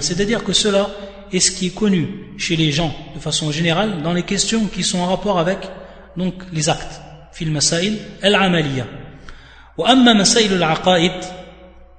C'est-à-dire 0.00 0.42
que 0.42 0.52
cela 0.52 0.90
est 1.32 1.38
ce 1.38 1.50
qui 1.52 1.66
est 1.68 1.74
connu 1.74 2.08
chez 2.36 2.56
les 2.56 2.72
gens 2.72 2.92
de 3.14 3.20
façon 3.20 3.52
générale 3.52 4.02
dans 4.02 4.12
les 4.12 4.24
questions 4.24 4.66
qui 4.66 4.82
sont 4.82 4.98
en 4.98 5.06
rapport 5.06 5.38
avec 5.38 5.58
donc 6.16 6.34
les 6.52 6.68
actes. 6.68 7.00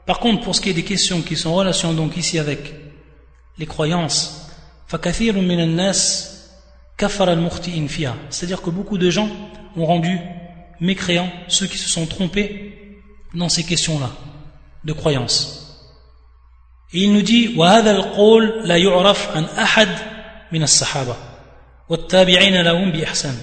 Par 0.06 0.20
contre, 0.20 0.44
pour 0.44 0.54
ce 0.54 0.60
qui 0.62 0.70
est 0.70 0.74
des 0.74 0.84
questions 0.84 1.22
qui 1.22 1.38
sont 1.38 1.50
en 1.52 1.56
relation 1.56 1.94
donc 1.94 2.18
ici 2.18 2.38
avec 2.38 2.74
les 3.58 3.66
croyances, 3.66 4.50
c'est-à-dire 8.30 8.62
que 8.62 8.70
beaucoup 8.70 8.98
de 8.98 9.10
gens 9.10 9.30
ont 9.78 9.86
rendu 9.86 10.20
mécréants 10.82 11.32
ceux 11.48 11.68
qui 11.68 11.78
se 11.78 11.88
sont 11.88 12.06
trompés 12.06 13.00
dans 13.34 13.48
ces 13.48 13.64
questions-là 13.64 14.12
de 14.86 14.94
croyance. 14.94 15.66
Et 16.94 17.02
il 17.04 17.12
nous 17.12 17.24
dit 17.24 17.56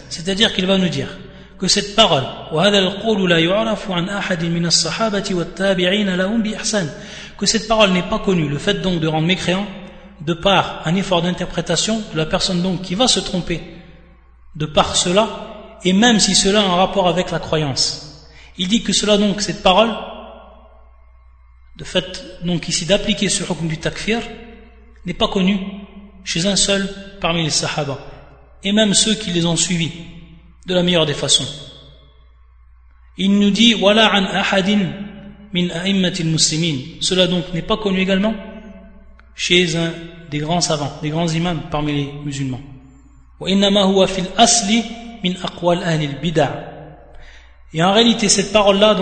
c'est-à-dire 0.08 0.54
qu'il 0.54 0.66
va 0.66 0.78
nous 0.78 0.88
dire 0.88 1.08
que 1.58 1.68
cette 1.68 1.94
parole 1.94 2.24
que 7.38 7.46
cette 7.46 7.68
parole 7.68 7.90
n'est 7.90 8.02
pas 8.02 8.18
connue. 8.18 8.48
Le 8.48 8.58
fait 8.58 8.74
donc 8.74 9.00
de 9.00 9.06
rendre 9.06 9.26
mécréant 9.26 9.66
de 10.20 10.34
par 10.34 10.82
un 10.84 10.94
effort 10.94 11.22
d'interprétation 11.22 12.02
de 12.12 12.18
la 12.18 12.26
personne 12.26 12.62
donc 12.62 12.82
qui 12.82 12.94
va 12.94 13.08
se 13.08 13.20
tromper 13.20 13.60
de 14.54 14.66
par 14.66 14.96
cela 14.96 15.78
et 15.84 15.92
même 15.92 16.20
si 16.20 16.34
cela 16.34 16.60
a 16.60 16.64
un 16.64 16.76
rapport 16.76 17.08
avec 17.08 17.30
la 17.30 17.38
croyance. 17.38 18.28
Il 18.58 18.68
dit 18.68 18.82
que 18.82 18.92
cela 18.92 19.18
donc 19.18 19.40
cette 19.40 19.62
parole 19.62 19.90
de 21.76 21.84
fait 21.84 22.24
donc 22.44 22.68
ici 22.68 22.84
d'appliquer 22.86 23.28
ce 23.28 23.44
hukm 23.44 23.66
du 23.66 23.78
takfir 23.78 24.20
n'est 25.06 25.14
pas 25.14 25.28
connu 25.28 25.58
chez 26.24 26.46
un 26.46 26.56
seul 26.56 26.88
parmi 27.20 27.44
les 27.44 27.50
sahaba 27.50 27.98
et 28.62 28.72
même 28.72 28.94
ceux 28.94 29.14
qui 29.14 29.30
les 29.30 29.46
ont 29.46 29.56
suivis 29.56 29.92
de 30.66 30.74
la 30.74 30.82
meilleure 30.82 31.06
des 31.06 31.14
façons. 31.14 31.46
Il 33.18 33.38
nous 33.38 33.50
dit 33.50 33.74
wala 33.74 34.12
an 34.14 34.24
ahadin 34.24 34.80
min 35.52 35.68
muslimin. 36.24 36.78
Cela 37.00 37.26
donc 37.26 37.52
n'est 37.52 37.62
pas 37.62 37.76
connu 37.76 38.00
également 38.00 38.34
chez 39.34 39.76
un 39.76 39.92
des 40.30 40.38
grands 40.38 40.60
savants 40.60 40.98
des 41.02 41.10
grands 41.10 41.28
imams 41.28 41.62
parmi 41.70 41.92
les 41.92 42.12
musulmans. 42.24 42.60
Et 47.74 47.82
en 47.82 47.92
réalité 47.92 48.28
cette 48.28 48.52
parole 48.52 48.78
là 48.78 48.94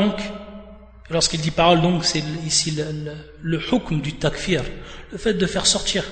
Lorsqu'il 1.10 1.40
dit 1.40 1.50
parole, 1.50 1.80
donc, 1.80 2.04
c'est 2.04 2.22
ici 2.46 2.70
le, 2.70 3.14
le, 3.42 3.60
hukm 3.72 4.00
du 4.00 4.14
takfir, 4.14 4.62
le 5.10 5.18
fait 5.18 5.34
de 5.34 5.46
faire 5.46 5.66
sortir 5.66 6.04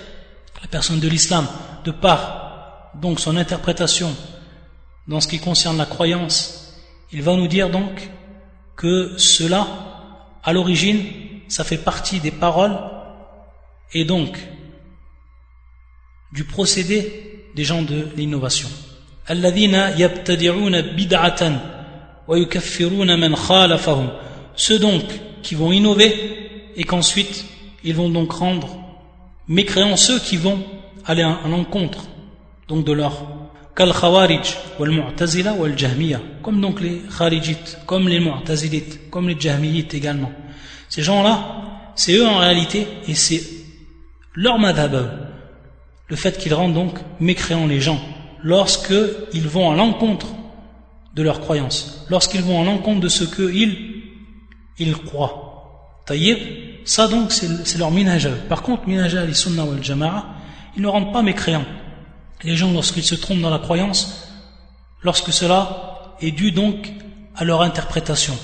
la 0.61 0.67
personne 0.67 0.99
de 0.99 1.09
l'islam 1.09 1.47
de 1.85 1.93
par 1.93 2.91
donc 3.01 3.21
son 3.21 3.37
interprétation 3.37 4.15
dans 5.07 5.21
ce 5.21 5.29
qui 5.29 5.39
concerne 5.39 5.79
la 5.79 5.87
croyance. 5.87 6.75
Il 7.13 7.23
va 7.23 7.37
nous 7.37 7.47
dire 7.47 7.71
donc 7.71 8.11
que 8.77 9.15
cela, 9.17 9.67
à 10.43 10.53
l'origine, 10.53 11.05
ça 11.49 11.63
fait 11.63 11.79
partie 11.79 12.19
des 12.19 12.33
paroles 12.33 12.77
et 13.93 14.05
donc 14.05 14.37
du 16.33 16.45
procédé 16.45 17.45
des 17.55 17.65
gens 17.65 17.83
de 17.83 18.09
l'innovation. 18.17 18.69
Ceux 24.59 24.81
donc 24.81 25.05
qui 25.43 25.55
vont 25.55 25.71
innover 25.71 26.73
et 26.75 26.83
qu'ensuite 26.83 27.47
ils 27.85 27.95
vont 27.95 28.11
donc 28.11 28.33
rendre 28.33 28.77
mécréants 29.47 29.97
ceux 29.97 30.19
qui 30.19 30.37
vont 30.37 30.59
aller 31.07 31.23
à 31.23 31.39
l'encontre 31.49 32.09
donc 32.67 32.85
de 32.85 32.91
leur 32.91 33.23
kal 33.77 33.93
khawarij 33.93 34.57
wal 34.81 34.91
mu'tazila 34.91 35.53
wal 35.55 35.79
jahmiya 35.79 36.21
comme 36.43 36.61
donc 36.61 36.81
les 36.81 37.01
kharijites 37.17 37.79
comme 37.87 38.09
les 38.09 38.19
mu'tazilites 38.19 39.09
comme 39.11 39.29
les 39.29 39.39
jahmiyites 39.39 39.95
également. 39.95 40.33
Ces 40.89 41.05
gens-là 41.05 41.93
c'est 41.95 42.15
eux 42.15 42.27
en 42.27 42.39
réalité 42.39 42.89
et 43.07 43.15
c'est 43.15 43.43
leur 44.35 44.59
madhab 44.59 44.95
le 46.09 46.17
fait 46.17 46.37
qu'ils 46.37 46.55
rendent 46.55 46.75
donc 46.75 46.99
mécréants 47.21 47.69
les 47.69 47.81
gens 47.81 48.01
lorsque 48.43 48.95
ils 49.33 49.49
vont 49.49 49.71
à 49.71 49.77
l'encontre 49.77 50.27
de 51.15 51.23
leurs 51.23 51.41
croyances 51.41 52.05
lorsqu'ils 52.11 52.43
vont 52.43 52.61
à 52.61 52.65
l'encontre 52.65 53.01
de 53.01 53.09
ce 53.09 53.23
qu'ils 53.23 53.98
ils 54.79 54.97
croient. 54.97 56.03
Taïb, 56.07 56.39
ça 56.85 57.09
donc 57.09 57.33
c'est 57.33 57.77
leur 57.79 57.91
minaja. 57.91 58.31
Par 58.49 58.63
contre, 58.63 58.89
minaja 58.89 59.25
les 59.25 59.35
sunnah 59.35 59.65
wal 59.65 59.83
jama'a, 59.83 60.25
ils 60.77 60.83
ne 60.83 60.89
rendent 60.89 61.13
pas 61.13 61.23
mécréants. 61.23 61.67
Les 62.45 62.57
gens, 62.57 62.73
lorsqu'ils 62.73 63.05
se 63.05 63.15
trompent 63.15 63.41
dans 63.41 63.51
la 63.51 63.59
croyance, 63.59 64.29
lorsque 65.03 65.33
cela 65.33 66.15
est 66.21 66.31
dû 66.31 66.53
donc 66.53 66.93
à 67.35 67.45
leur 67.45 67.63
interprétation, 67.63 68.37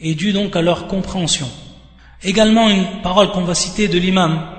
est 0.00 0.14
dû 0.14 0.32
donc 0.32 0.56
à 0.56 0.62
leur 0.62 0.86
compréhension. 0.86 1.48
Également 2.22 2.68
une 2.68 3.00
parole 3.02 3.30
qu'on 3.30 3.44
va 3.44 3.54
citer 3.54 3.88
de 3.88 3.98
l'imam 3.98 4.54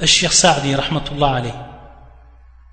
Al-Shir 0.00 0.32
Sa'di, 0.32 0.74
rahmatullah 0.74 1.34
alayh. 1.36 1.54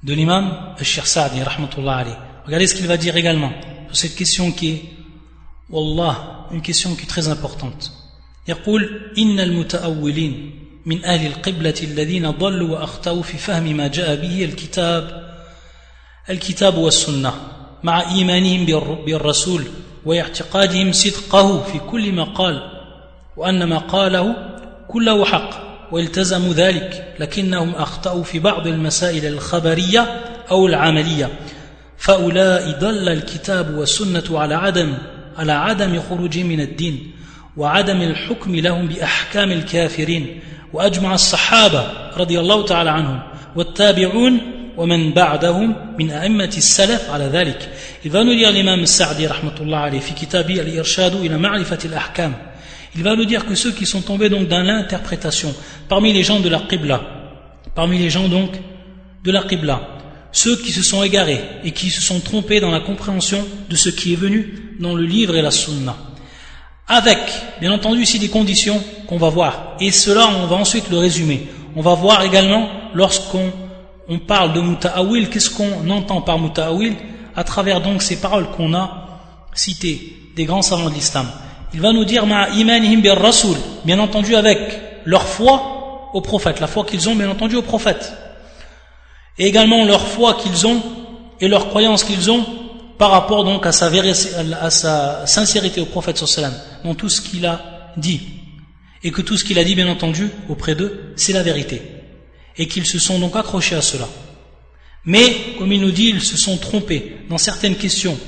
De 0.04 0.14
l'imam 0.14 0.74
Al-Shir 0.78 1.06
Sa'di, 1.06 1.44
rahmatullah 1.44 1.98
alayh. 1.98 2.16
Regardez 2.46 2.68
ce 2.68 2.76
qu'il 2.76 2.88
va 2.88 2.98
dire 2.98 3.16
également 3.18 3.52
sur 3.88 3.98
cette 3.98 4.16
question 4.16 4.52
qui 4.52 4.70
est 4.70 4.84
Wallah, 5.70 6.39
une 6.52 6.62
question 6.62 6.96
qui 6.96 7.04
est 7.04 7.08
très 7.08 7.28
importante. 7.30 7.92
يقول 8.48 8.90
إن 9.18 9.40
المتأولين 9.40 10.60
من 10.86 11.06
أهل 11.06 11.28
القبلة 11.28 11.74
الذين 11.84 12.32
ضلوا 12.32 12.70
وأخطأوا 12.70 13.22
في 13.24 13.38
فهم 13.38 13.78
ما 13.78 13.88
جاء 13.88 14.16
به 14.16 14.46
الكتاب 14.46 15.30
الكتاب 16.30 16.78
والسنة 16.78 17.34
مع 17.84 18.12
إيمانهم 18.12 18.66
بالرسول 19.06 19.64
واعتقادهم 20.06 20.92
صدقه 20.92 21.64
في 21.64 21.80
كل 21.80 22.12
ما 22.12 22.24
قال 22.24 22.72
وأن 23.38 23.64
ما 23.64 23.78
قاله 23.78 24.36
كله 24.88 25.26
حق 25.26 25.50
والتزموا 25.92 26.54
ذلك 26.54 27.16
لكنهم 27.20 27.76
أخطأوا 27.76 28.24
في 28.24 28.40
بعض 28.40 28.68
المسائل 28.68 29.26
الخبرية 29.26 30.22
أو 30.52 30.68
العملية 30.68 31.30
فأولئك 31.98 32.78
ضل 32.78 33.10
الكتاب 33.10 33.78
والسنة 33.78 34.40
على 34.40 34.56
عدم 34.56 34.98
على 35.40 35.52
عدم 35.52 36.02
خروجهم 36.10 36.46
من 36.46 36.62
الدين 36.62 37.12
وعدم 37.58 38.02
الحكم 38.02 38.56
لهم 38.56 38.88
بأحكام 38.88 39.52
الكافرين 39.52 40.40
وأجمع 40.74 41.14
الصحابة 41.14 41.84
رضي 42.18 42.40
الله 42.40 42.66
تعالى 42.66 42.90
عنهم 42.90 43.20
والتابعون 43.56 44.40
ومن 44.78 45.14
بعدهم 45.14 45.76
من 46.00 46.12
أئمة 46.12 46.54
السلف 46.58 47.10
على 47.10 47.24
ذلك. 47.24 47.70
إذا 48.06 48.24
نري 48.24 48.50
الإمام 48.50 48.80
السعدي 48.80 49.28
رحمة 49.28 49.56
الله 49.62 49.78
عليه 49.78 50.00
في 50.00 50.14
كتابه 50.14 50.60
الإرشاد 50.60 51.16
إلى 51.16 51.38
معرفة 51.38 51.80
الأحكام 51.86 52.34
Il 52.96 53.04
va 53.04 53.16
nous 53.16 53.26
dire 53.26 53.46
que 53.46 53.56
ceux 53.56 53.72
qui 53.72 53.86
sont 53.86 54.02
tombés 54.02 54.30
donc 54.30 54.48
dans 54.48 54.64
l'interprétation, 54.64 55.54
parmi 55.88 56.12
les 56.12 56.24
gens 56.24 56.40
de 56.40 56.50
la 56.50 56.60
Qibla, 56.60 57.00
parmi 57.76 58.00
les 58.00 58.10
gens 58.10 58.28
donc 58.28 58.52
de 59.24 59.32
la 59.32 59.44
Qibla, 59.44 59.99
ceux 60.32 60.58
qui 60.58 60.72
se 60.72 60.84
sont 60.84 61.04
égarés 61.04 61.42
et 61.64 61.72
qui 61.72 61.90
se 61.90 62.02
sont 62.02 62.20
trompés 62.20 62.60
dans 62.60 62.72
la 62.72 62.80
compréhension 62.80 63.44
de 63.70 63.76
ce 63.76 63.90
qui 63.90 64.14
est 64.14 64.18
venu 64.18 64.76
dans 64.80 64.94
le 64.94 65.04
livre 65.04 65.36
et 65.36 65.42
la 65.42 65.52
sunna. 65.52 65.96
Avec, 66.88 67.20
bien 67.60 67.72
entendu, 67.72 68.02
ici 68.02 68.20
des 68.20 68.30
conditions 68.30 68.82
qu'on 69.08 69.18
va 69.18 69.30
voir. 69.30 69.76
Et 69.80 69.92
cela, 69.92 70.28
on 70.28 70.48
va 70.48 70.56
ensuite 70.56 70.90
le 70.90 70.98
résumer. 70.98 71.48
On 71.76 71.82
va 71.82 71.94
voir 71.94 72.24
également, 72.24 72.68
lorsqu'on 72.94 73.52
on 74.08 74.18
parle 74.18 74.54
de 74.54 74.62
muta'awil, 74.62 75.30
qu'est-ce 75.30 75.52
qu'on 75.52 75.88
entend 75.90 76.22
par 76.22 76.40
muta'awil 76.40 76.96
à 77.36 77.44
travers 77.44 77.80
donc 77.80 78.02
ces 78.02 78.20
paroles 78.20 78.50
qu'on 78.50 78.74
a 78.74 79.20
citées 79.54 80.16
des 80.36 80.46
grands 80.46 80.64
savants 80.64 80.90
de 80.90 80.96
l'islam. 80.96 81.28
Il 81.74 81.82
va 81.82 81.94
nous 81.94 82.06
dire 82.06 82.26
bien 83.86 84.00
entendu 84.00 84.36
avec 84.36 84.60
leur 85.06 85.24
foi 85.24 86.10
au 86.14 86.22
prophète, 86.22 86.60
la 86.60 86.66
foi 86.66 86.86
qu'ils 86.86 87.08
ont 87.08 87.16
bien 87.16 87.30
entendu 87.30 87.56
au 87.56 87.62
prophète 87.62 88.14
et 89.40 89.46
également 89.46 89.86
leur 89.86 90.06
foi 90.06 90.36
qu'ils 90.36 90.68
ont 90.68 90.82
et 91.40 91.48
leur 91.48 91.70
croyance 91.70 92.04
qu'ils 92.04 92.30
ont 92.30 92.46
par 92.98 93.12
rapport 93.12 93.46
donc 93.46 93.66
à 93.66 93.72
sa, 93.72 95.26
sincérité 95.26 95.80
au 95.80 95.86
prophète 95.86 96.18
sallam 96.18 96.54
dans 96.84 96.94
tout 96.94 97.08
ce 97.08 97.22
qu'il 97.22 97.46
a 97.46 97.94
dit. 97.96 98.20
Et 99.02 99.12
que 99.12 99.22
tout 99.22 99.38
ce 99.38 99.46
qu'il 99.46 99.58
a 99.58 99.64
dit 99.64 99.76
bien 99.76 99.88
entendu 99.88 100.30
auprès 100.50 100.76
d'eux 100.76 101.14
c'est 101.16 101.32
la 101.32 101.42
vérité. 101.42 101.82
Et 102.58 102.68
qu'ils 102.68 102.86
se 102.86 103.00
sont 103.00 103.18
donc 103.20 103.38
accrochés 103.38 103.76
à 103.76 103.82
cela. 103.82 104.08
Mais 105.06 105.56
comme 105.58 105.72
il 105.72 105.80
nous 105.80 105.92
dit 105.92 106.10
ils 106.10 106.22
se 106.22 106.36
sont 106.36 106.58
trompés 106.58 107.16
dans 107.30 107.38
certaines 107.38 107.78
questions 107.78 108.20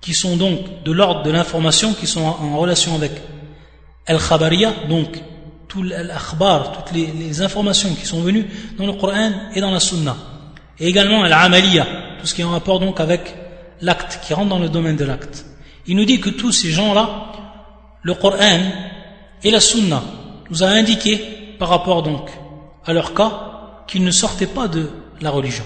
qui 0.00 0.14
sont 0.14 0.36
donc 0.36 0.84
de 0.84 0.92
l'ordre 0.92 1.24
de 1.24 1.32
l'information 1.32 1.92
qui 1.92 2.06
sont 2.06 2.22
en 2.22 2.56
relation 2.56 2.94
avec 2.94 3.10
al-khabariya 4.06 4.72
donc 4.88 5.20
tout 5.68 5.82
l'akhbar, 5.82 6.72
toutes 6.72 6.92
les, 6.96 7.42
informations 7.42 7.94
qui 7.94 8.06
sont 8.06 8.22
venues 8.22 8.46
dans 8.78 8.86
le 8.86 8.94
Coran 8.94 9.30
et 9.54 9.60
dans 9.60 9.70
la 9.70 9.80
Sunna. 9.80 10.16
Et 10.80 10.88
également 10.88 11.22
l'amaliya, 11.24 11.86
tout 12.20 12.26
ce 12.26 12.34
qui 12.34 12.40
est 12.40 12.44
en 12.44 12.50
rapport 12.50 12.80
donc 12.80 13.00
avec 13.00 13.34
l'acte, 13.80 14.20
qui 14.24 14.34
rentre 14.34 14.48
dans 14.48 14.58
le 14.58 14.68
domaine 14.68 14.96
de 14.96 15.04
l'acte. 15.04 15.44
Il 15.86 15.96
nous 15.96 16.04
dit 16.04 16.20
que 16.20 16.30
tous 16.30 16.52
ces 16.52 16.70
gens-là, 16.70 17.32
le 18.02 18.14
Coran 18.14 18.60
et 19.42 19.50
la 19.50 19.60
Sunna 19.60 20.02
nous 20.50 20.62
a 20.62 20.68
indiqué 20.68 21.18
par 21.58 21.68
rapport 21.68 22.02
donc 22.02 22.30
à 22.86 22.92
leur 22.92 23.12
cas 23.14 23.84
qu'ils 23.86 24.04
ne 24.04 24.10
sortaient 24.10 24.46
pas 24.46 24.68
de 24.68 24.88
la 25.20 25.30
religion. 25.30 25.64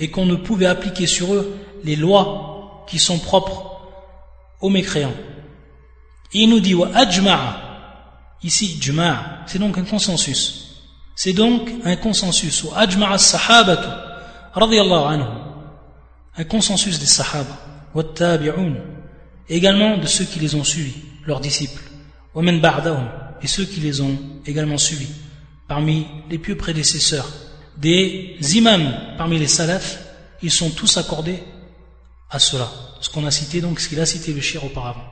et 0.00 0.08
qu'on 0.10 0.26
ne 0.26 0.36
pouvait 0.36 0.66
appliquer 0.66 1.06
sur 1.06 1.34
eux 1.34 1.58
les 1.84 1.96
lois 1.96 2.84
qui 2.88 2.98
sont 2.98 3.18
propres 3.18 3.71
aux 4.62 4.70
mécréants. 4.70 5.14
il 6.32 6.48
nous 6.48 6.60
dit 6.60 6.74
ici 8.42 8.78
juma' 8.80 9.42
c'est 9.46 9.58
donc 9.58 9.76
un 9.76 9.84
consensus. 9.84 10.62
C'est 11.14 11.32
donc 11.32 11.70
un 11.84 11.96
consensus. 11.96 12.64
Ou 12.64 12.70
ajma'a 12.74 13.18
sahabatu 13.18 13.88
anhu. 14.54 15.24
Un 16.36 16.44
consensus 16.44 16.98
des 16.98 17.06
sahaba. 17.06 17.56
Wa 17.94 18.04
tabi'un. 18.04 18.76
Également 19.48 19.98
de 19.98 20.06
ceux 20.06 20.24
qui 20.24 20.38
les 20.38 20.54
ont 20.54 20.64
suivis 20.64 20.94
leurs 21.26 21.40
disciples. 21.40 21.82
Wa 22.34 22.42
man 22.42 22.60
ba'dahum. 22.60 23.08
Et 23.42 23.46
ceux 23.46 23.64
qui 23.64 23.80
les 23.80 24.00
ont 24.00 24.18
également 24.46 24.78
suivis. 24.78 25.12
Parmi 25.68 26.06
les 26.30 26.38
pieux 26.38 26.56
prédécesseurs 26.56 27.28
des 27.76 28.36
imams 28.56 28.94
parmi 29.16 29.38
les 29.38 29.46
salafs 29.46 29.98
ils 30.42 30.50
sont 30.50 30.68
tous 30.70 30.98
accordés 30.98 31.42
à 32.30 32.38
cela 32.38 32.68
ce 33.02 33.10
qu'on 33.10 33.26
a 33.26 33.30
cité 33.30 33.60
donc 33.60 33.78
ce 33.78 33.88
qu'il 33.90 34.00
a 34.00 34.06
cité 34.06 34.32
le 34.32 34.40
shir 34.40 34.64
auparavant 34.64 35.04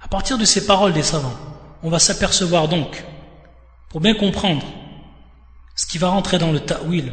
à 0.00 0.08
partir 0.08 0.38
de 0.38 0.44
ces 0.44 0.64
paroles 0.66 0.92
des 0.92 1.02
savants 1.02 1.36
on 1.82 1.90
va 1.90 1.98
s'apercevoir 1.98 2.68
donc, 2.68 3.04
pour 3.90 4.00
bien 4.00 4.14
comprendre 4.14 4.66
ce 5.74 5.86
qui 5.86 5.98
va 5.98 6.08
rentrer 6.08 6.38
dans 6.38 6.52
le 6.52 6.60
ta'wil 6.60 7.12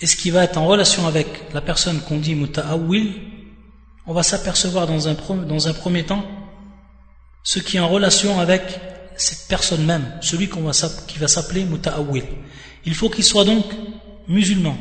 et 0.00 0.06
ce 0.06 0.16
qui 0.16 0.30
va 0.30 0.44
être 0.44 0.56
en 0.56 0.66
relation 0.66 1.06
avec 1.06 1.26
la 1.52 1.60
personne 1.60 2.00
qu'on 2.00 2.18
dit 2.18 2.34
muta'awil, 2.34 3.12
on 4.06 4.14
va 4.14 4.22
s'apercevoir 4.22 4.86
dans 4.86 5.08
un, 5.08 5.14
premier 5.74 6.04
temps 6.04 6.24
ce 7.42 7.58
qui 7.58 7.76
est 7.76 7.80
en 7.80 7.88
relation 7.88 8.40
avec 8.40 8.80
cette 9.16 9.46
personne 9.46 9.84
même, 9.84 10.18
celui 10.22 10.48
qui 10.48 11.18
va 11.18 11.28
s'appeler 11.28 11.64
muta'awil. 11.64 12.24
Il 12.86 12.94
faut 12.94 13.10
qu'il 13.10 13.24
soit 13.24 13.44
donc 13.44 13.66
musulman. 14.26 14.76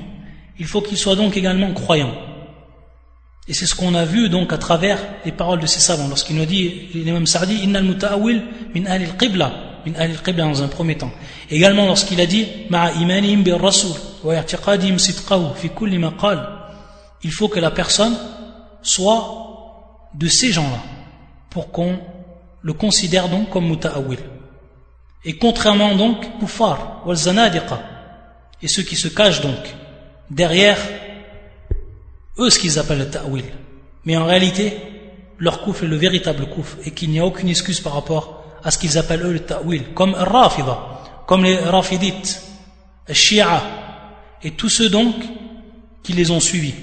Il 0.57 0.65
faut 0.65 0.81
qu'il 0.81 0.97
soit 0.97 1.15
donc 1.15 1.35
également 1.35 1.73
croyant. 1.73 2.15
Et 3.49 3.53
c'est 3.55 3.65
ce 3.65 3.73
qu'on 3.73 3.95
a 3.95 4.05
vu 4.05 4.29
donc 4.29 4.53
à 4.53 4.59
travers 4.59 4.99
les 5.25 5.31
paroles 5.31 5.59
de 5.59 5.65
ces 5.65 5.79
savants. 5.79 6.07
Lorsqu'il 6.07 6.35
nous 6.35 6.45
dit, 6.45 6.89
l'imam 6.93 7.25
Sa'di, 7.25 7.55
Innal 7.63 7.83
muta'awil 7.83 8.43
min 8.75 8.85
ahli 8.85 9.05
al-qibla, 9.05 9.51
min 9.87 9.95
ahli 9.95 10.13
al-qibla 10.13 10.43
dans 10.43 10.61
un 10.61 10.67
premier 10.67 10.95
temps. 10.95 11.11
Également 11.49 11.87
lorsqu'il 11.87 12.21
a 12.21 12.27
dit, 12.27 12.45
Ma'a 12.69 12.91
imanihim 12.91 13.41
bir 13.41 13.59
rasul, 13.59 13.95
wa 14.23 14.35
i'tiqadihim 14.35 14.99
sidqahu 14.99 15.55
fi 15.55 15.69
kulli 15.69 15.97
ma 15.97 16.13
il 17.23 17.31
faut 17.31 17.47
que 17.49 17.59
la 17.59 17.71
personne 17.71 18.15
soit 18.83 20.09
de 20.13 20.27
ces 20.27 20.51
gens-là, 20.51 20.83
pour 21.49 21.71
qu'on 21.71 21.99
le 22.61 22.73
considère 22.73 23.29
donc 23.29 23.49
comme 23.49 23.67
muta'awil. 23.67 24.19
Et 25.25 25.37
contrairement 25.37 25.95
donc, 25.95 26.39
kuffar, 26.39 27.01
wal 27.03 27.17
zanadiqa, 27.17 27.81
et 28.61 28.67
ceux 28.67 28.83
qui 28.83 28.95
se 28.95 29.07
cachent 29.07 29.41
donc 29.41 29.57
derrière 30.29 30.77
eux 32.39 32.49
ce 32.49 32.59
qu'ils 32.59 32.79
appellent 32.79 32.99
le 32.99 33.09
ta'wil. 33.09 33.45
Mais 34.05 34.17
en 34.17 34.25
réalité, 34.25 34.77
leur 35.37 35.61
kouf 35.61 35.83
est 35.83 35.87
le 35.87 35.95
véritable 35.95 36.47
kouf 36.47 36.77
et 36.85 36.91
qu'il 36.91 37.09
n'y 37.11 37.19
a 37.19 37.25
aucune 37.25 37.49
excuse 37.49 37.79
par 37.79 37.93
rapport 37.93 38.43
à 38.63 38.71
ce 38.71 38.77
qu'ils 38.77 38.97
appellent 38.97 39.23
eux 39.23 39.33
le 39.33 39.39
ta'wil, 39.39 39.93
comme 39.93 40.13
Rafida, 40.15 40.77
comme 41.27 41.43
les 41.43 41.57
Rafidites, 41.57 42.41
les 43.07 43.13
Shia, 43.13 43.61
et 44.43 44.51
tous 44.51 44.69
ceux 44.69 44.89
donc 44.89 45.15
qui 46.03 46.13
les 46.13 46.31
ont 46.31 46.39
suivis 46.39 46.73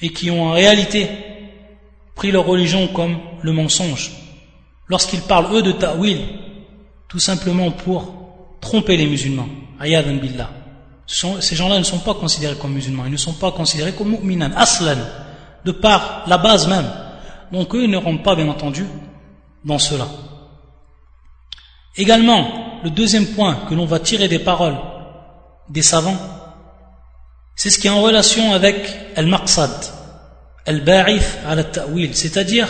et 0.00 0.10
qui 0.10 0.30
ont 0.30 0.48
en 0.48 0.52
réalité 0.52 1.08
pris 2.14 2.30
leur 2.30 2.44
religion 2.44 2.88
comme 2.88 3.18
le 3.42 3.52
mensonge. 3.52 4.12
Lorsqu'ils 4.88 5.22
parlent 5.22 5.54
eux 5.54 5.62
de 5.62 5.72
ta'wil, 5.72 6.20
tout 7.08 7.18
simplement 7.18 7.70
pour 7.70 8.12
tromper 8.60 8.96
les 8.96 9.06
musulmans, 9.06 9.48
ayadan 9.80 10.16
billah 10.16 10.50
ces 11.06 11.54
gens-là 11.54 11.78
ne 11.78 11.84
sont 11.84 12.00
pas 12.00 12.14
considérés 12.14 12.56
comme 12.56 12.72
musulmans, 12.72 13.04
ils 13.06 13.12
ne 13.12 13.16
sont 13.16 13.34
pas 13.34 13.52
considérés 13.52 13.92
comme 13.92 14.10
mu'minan, 14.10 14.50
aslan, 14.56 14.96
de 15.64 15.72
par 15.72 16.24
la 16.26 16.38
base 16.38 16.66
même. 16.66 16.90
Donc 17.52 17.74
eux, 17.74 17.84
ils 17.84 17.90
ne 17.90 17.96
rentrent 17.96 18.22
pas, 18.22 18.34
bien 18.34 18.48
entendu, 18.48 18.86
dans 19.64 19.78
cela. 19.78 20.08
Également, 21.96 22.80
le 22.82 22.90
deuxième 22.90 23.26
point 23.26 23.54
que 23.68 23.74
l'on 23.74 23.86
va 23.86 24.00
tirer 24.00 24.28
des 24.28 24.40
paroles 24.40 24.76
des 25.68 25.82
savants, 25.82 26.18
c'est 27.54 27.70
ce 27.70 27.78
qui 27.78 27.86
est 27.86 27.90
en 27.90 28.02
relation 28.02 28.52
avec 28.52 28.76
al-maqsad, 29.16 29.70
al-ba'if 30.66 31.38
al-ta'wil, 31.46 32.14
c'est-à-dire 32.16 32.68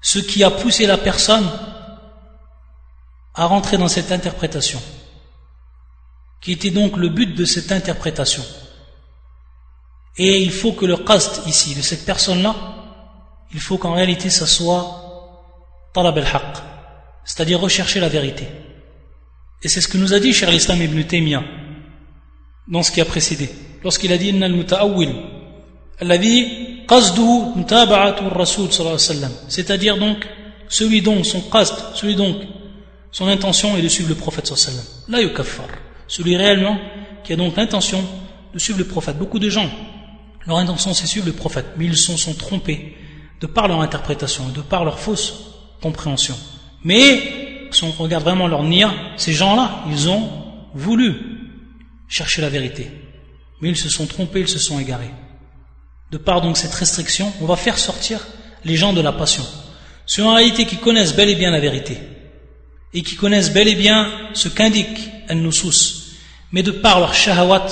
ce 0.00 0.20
qui 0.20 0.44
a 0.44 0.50
poussé 0.50 0.86
la 0.86 0.96
personne 0.96 1.46
à 3.34 3.46
rentrer 3.46 3.76
dans 3.76 3.88
cette 3.88 4.12
interprétation 4.12 4.80
qui 6.40 6.52
était 6.52 6.70
donc 6.70 6.96
le 6.96 7.08
but 7.08 7.34
de 7.34 7.44
cette 7.44 7.72
interprétation. 7.72 8.44
Et 10.16 10.40
il 10.40 10.50
faut 10.50 10.72
que 10.72 10.86
le 10.86 10.96
qasd 10.96 11.46
ici, 11.46 11.74
de 11.74 11.82
cette 11.82 12.04
personne-là, 12.04 12.54
il 13.52 13.60
faut 13.60 13.78
qu'en 13.78 13.94
réalité 13.94 14.30
ça 14.30 14.46
soit 14.46 15.90
talab 15.94 16.18
al-haq, 16.18 16.56
c'est-à-dire 17.24 17.60
rechercher 17.60 18.00
la 18.00 18.08
vérité. 18.08 18.46
Et 19.62 19.68
c'est 19.68 19.80
ce 19.80 19.88
que 19.88 19.98
nous 19.98 20.12
a 20.12 20.20
dit 20.20 20.32
Cher 20.32 20.50
l'Islam 20.50 20.82
ibn 20.82 21.02
Taymiyyah 21.02 21.42
dans 22.68 22.82
ce 22.82 22.92
qui 22.92 23.00
a 23.00 23.04
précédé. 23.04 23.48
Lorsqu'il 23.82 24.12
a 24.12 24.18
dit 24.18 24.28
Inna 24.28 24.46
al-muta'awwil 24.46 25.14
alladhi 26.00 26.84
qasduhu 26.86 27.56
mutaba'atu 27.56 28.24
rasul 28.28 28.70
sallallahu 28.70 28.96
alayhi 28.96 29.08
wa 29.08 29.14
sallam. 29.14 29.32
C'est-à-dire 29.48 29.98
donc 29.98 30.26
celui 30.68 31.00
dont 31.00 31.22
son 31.24 31.40
qasd, 31.40 31.74
celui 31.94 32.14
donc 32.14 32.36
son 33.10 33.26
intention 33.26 33.76
est 33.76 33.82
de 33.82 33.88
suivre 33.88 34.10
le 34.10 34.14
prophète 34.14 34.46
sallallahu 34.46 34.84
alayhi 35.08 35.26
wa 35.26 35.44
sallam. 35.44 35.68
La 35.68 35.87
celui 36.08 36.36
réellement 36.36 36.78
qui 37.22 37.32
a 37.32 37.36
donc 37.36 37.56
l'intention 37.56 38.04
de 38.52 38.58
suivre 38.58 38.78
le 38.78 38.86
prophète. 38.86 39.18
Beaucoup 39.18 39.38
de 39.38 39.48
gens, 39.48 39.70
leur 40.46 40.56
intention 40.58 40.94
c'est 40.94 41.06
suivre 41.06 41.26
le 41.26 41.32
prophète, 41.32 41.66
mais 41.76 41.84
ils 41.84 41.96
se 41.96 42.16
sont, 42.16 42.34
trompés 42.34 42.96
de 43.40 43.46
par 43.46 43.68
leur 43.68 43.80
interprétation, 43.80 44.48
de 44.48 44.62
par 44.62 44.84
leur 44.84 44.98
fausse 44.98 45.54
compréhension. 45.80 46.34
Mais, 46.82 47.68
si 47.70 47.84
on 47.84 47.92
regarde 47.92 48.24
vraiment 48.24 48.48
leur 48.48 48.64
nia, 48.64 48.92
ces 49.16 49.32
gens-là, 49.32 49.84
ils 49.90 50.08
ont 50.08 50.28
voulu 50.74 51.14
chercher 52.08 52.40
la 52.40 52.48
vérité. 52.48 52.90
Mais 53.60 53.68
ils 53.68 53.76
se 53.76 53.88
sont 53.88 54.06
trompés, 54.06 54.40
ils 54.40 54.48
se 54.48 54.58
sont 54.58 54.80
égarés. 54.80 55.10
De 56.10 56.16
par 56.16 56.40
donc 56.40 56.56
cette 56.56 56.72
restriction, 56.72 57.32
on 57.40 57.46
va 57.46 57.56
faire 57.56 57.78
sortir 57.78 58.26
les 58.64 58.76
gens 58.76 58.92
de 58.92 59.00
la 59.00 59.12
passion. 59.12 59.44
Ceux 60.06 60.24
en 60.24 60.34
réalité 60.34 60.64
qui 60.64 60.76
connaissent 60.76 61.14
bel 61.14 61.28
et 61.28 61.34
bien 61.34 61.50
la 61.50 61.60
vérité, 61.60 61.98
et 62.94 63.02
qui 63.02 63.16
connaissent 63.16 63.52
bel 63.52 63.68
et 63.68 63.74
bien 63.74 64.10
ce 64.32 64.48
qu'indique 64.48 65.10
al-nusus, 65.28 65.97
mais 66.52 66.62
de 66.62 66.70
par 66.70 67.00
leur 67.00 67.14
shahawat, 67.14 67.66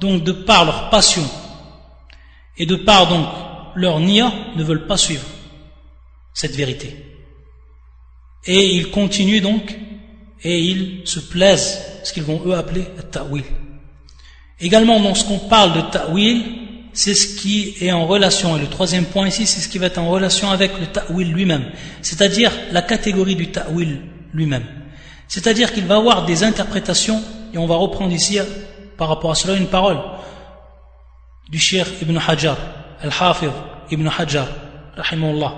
donc 0.00 0.24
de 0.24 0.32
par 0.32 0.64
leur 0.64 0.90
passion, 0.90 1.24
et 2.56 2.66
de 2.66 2.76
par 2.76 3.08
donc 3.08 3.26
leur 3.74 4.00
niya, 4.00 4.32
ne 4.56 4.64
veulent 4.64 4.86
pas 4.86 4.96
suivre 4.96 5.24
cette 6.34 6.56
vérité. 6.56 7.04
Et 8.46 8.76
ils 8.76 8.90
continuent 8.90 9.42
donc, 9.42 9.78
et 10.42 10.58
ils 10.58 11.02
se 11.04 11.20
plaisent, 11.20 11.80
ce 12.02 12.12
qu'ils 12.12 12.22
vont 12.22 12.42
eux 12.46 12.54
appeler 12.54 12.86
ta'wil. 13.10 13.44
Également, 14.58 14.98
lorsqu'on 14.98 15.38
parle 15.38 15.74
de 15.74 15.80
ta'wil, 15.90 16.44
c'est 16.92 17.14
ce 17.14 17.40
qui 17.40 17.76
est 17.80 17.92
en 17.92 18.06
relation, 18.06 18.56
et 18.56 18.60
le 18.60 18.66
troisième 18.66 19.04
point 19.04 19.28
ici, 19.28 19.46
c'est 19.46 19.60
ce 19.60 19.68
qui 19.68 19.78
va 19.78 19.86
être 19.86 19.98
en 19.98 20.10
relation 20.10 20.50
avec 20.50 20.78
le 20.78 20.86
ta'wil 20.86 21.30
lui-même, 21.30 21.70
c'est-à-dire 22.02 22.52
la 22.72 22.82
catégorie 22.82 23.36
du 23.36 23.50
ta'wil 23.50 24.00
lui-même. 24.32 24.66
C'est-à-dire 25.28 25.72
qu'il 25.72 25.86
va 25.86 25.96
avoir 25.96 26.24
des 26.24 26.42
interprétations, 26.42 27.22
et 27.52 27.58
on 27.58 27.66
va 27.66 27.76
reprendre 27.76 28.12
ici 28.12 28.38
par 28.96 29.08
rapport 29.08 29.30
à 29.30 29.34
cela 29.34 29.56
une 29.56 29.66
parole 29.66 29.98
du 31.48 31.58
Cheikh 31.58 32.02
Ibn 32.02 32.18
Hajar, 32.28 32.56
Al-Hafir 33.02 33.50
Ibn 33.90 34.08
Hajar, 34.08 34.46
rahimahullah, 34.96 35.54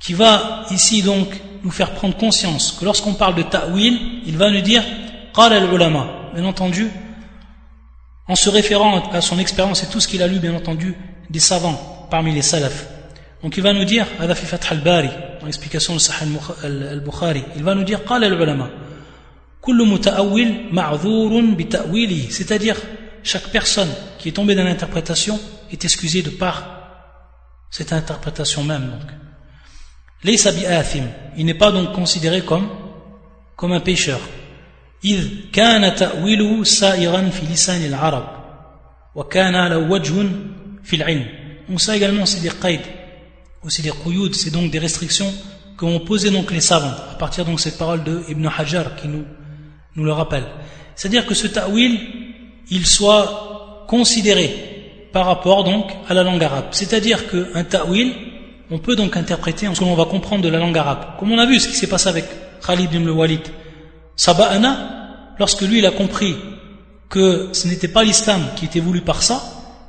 qui 0.00 0.14
va 0.14 0.64
ici 0.70 1.02
donc 1.02 1.28
nous 1.62 1.70
faire 1.70 1.92
prendre 1.92 2.16
conscience 2.16 2.72
que 2.72 2.84
lorsqu'on 2.84 3.14
parle 3.14 3.34
de 3.34 3.42
ta'wil, 3.42 4.22
il 4.26 4.36
va 4.36 4.50
nous 4.50 4.60
dire 4.60 4.82
qala 5.34 5.56
al-ulama, 5.56 6.06
bien 6.34 6.44
entendu, 6.44 6.90
en 8.26 8.34
se 8.34 8.48
référant 8.48 9.10
à 9.12 9.20
son 9.20 9.38
expérience 9.38 9.82
et 9.82 9.86
tout 9.86 10.00
ce 10.00 10.08
qu'il 10.08 10.22
a 10.22 10.26
lu, 10.26 10.38
bien 10.38 10.54
entendu, 10.54 10.96
des 11.30 11.40
savants 11.40 12.06
parmi 12.10 12.32
les 12.32 12.42
salafs. 12.42 12.86
Donc 13.42 13.56
il 13.56 13.62
va 13.62 13.72
nous 13.72 13.84
dire, 13.84 14.06
dans 14.18 15.46
l'explication 15.46 15.94
de 15.94 15.98
Sahih 15.98 16.38
al-Bukhari, 16.62 17.44
il 17.56 17.64
va 17.64 17.74
nous 17.74 17.84
dire 17.84 18.04
qala 18.04 18.26
al-ulama. 18.26 18.70
C'est-à-dire, 22.30 22.76
chaque 23.22 23.48
personne 23.50 23.90
qui 24.18 24.28
est 24.28 24.32
tombée 24.32 24.54
dans 24.54 24.64
l'interprétation 24.64 25.38
est 25.70 25.84
excusée 25.84 26.22
de 26.22 26.30
par 26.30 26.64
cette 27.70 27.92
interprétation 27.92 28.64
même. 28.64 28.90
Donc. 28.90 29.00
Il 31.36 31.46
n'est 31.46 31.54
pas 31.54 31.72
donc 31.72 31.92
considéré 31.92 32.42
comme, 32.42 32.68
comme 33.56 33.72
un 33.72 33.80
pécheur. 33.80 34.20
On 41.68 41.78
sait 41.78 41.96
également 41.96 42.26
c'est 42.26 42.40
des 42.40 42.50
qaïd 42.50 42.80
ou 43.64 43.70
c'est 43.70 43.82
des 43.82 43.90
quyud, 43.90 44.34
c'est 44.34 44.50
donc 44.50 44.70
des 44.70 44.78
restrictions 44.78 45.32
qu'ont 45.76 46.00
posées 46.00 46.30
donc 46.30 46.50
les 46.50 46.60
savants 46.60 46.94
à 47.10 47.14
partir 47.14 47.44
donc 47.44 47.60
cette 47.60 47.78
parole 47.78 48.04
de 48.04 48.22
Ibn 48.28 48.48
Hajar 48.58 48.96
qui 48.96 49.08
nous 49.08 49.24
nous 49.96 50.04
le 50.04 50.12
rappelle. 50.12 50.44
C'est-à-dire 50.94 51.26
que 51.26 51.34
ce 51.34 51.46
ta'wil, 51.46 52.00
il 52.70 52.86
soit 52.86 53.84
considéré 53.88 55.08
par 55.12 55.26
rapport 55.26 55.64
donc 55.64 55.90
à 56.08 56.14
la 56.14 56.22
langue 56.22 56.42
arabe. 56.42 56.66
C'est-à-dire 56.70 57.30
qu'un 57.30 57.64
ta'wil, 57.64 58.14
on 58.70 58.78
peut 58.78 58.96
donc 58.96 59.16
interpréter 59.16 59.68
en 59.68 59.74
ce 59.74 59.80
que 59.80 59.84
l'on 59.84 59.94
va 59.94 60.06
comprendre 60.06 60.42
de 60.42 60.48
la 60.48 60.58
langue 60.58 60.78
arabe. 60.78 61.18
Comme 61.18 61.32
on 61.32 61.38
a 61.38 61.46
vu 61.46 61.60
ce 61.60 61.68
qui 61.68 61.74
s'est 61.74 61.88
passé 61.88 62.08
avec 62.08 62.24
Khalid 62.66 62.92
ibn 62.92 63.08
Walid. 63.10 63.42
Saba'ana, 64.16 65.34
lorsque 65.38 65.62
lui 65.62 65.78
il 65.78 65.86
a 65.86 65.90
compris 65.90 66.36
que 67.08 67.50
ce 67.52 67.68
n'était 67.68 67.88
pas 67.88 68.04
l'islam 68.04 68.40
qui 68.56 68.64
était 68.64 68.80
voulu 68.80 69.02
par 69.02 69.22
ça, 69.22 69.42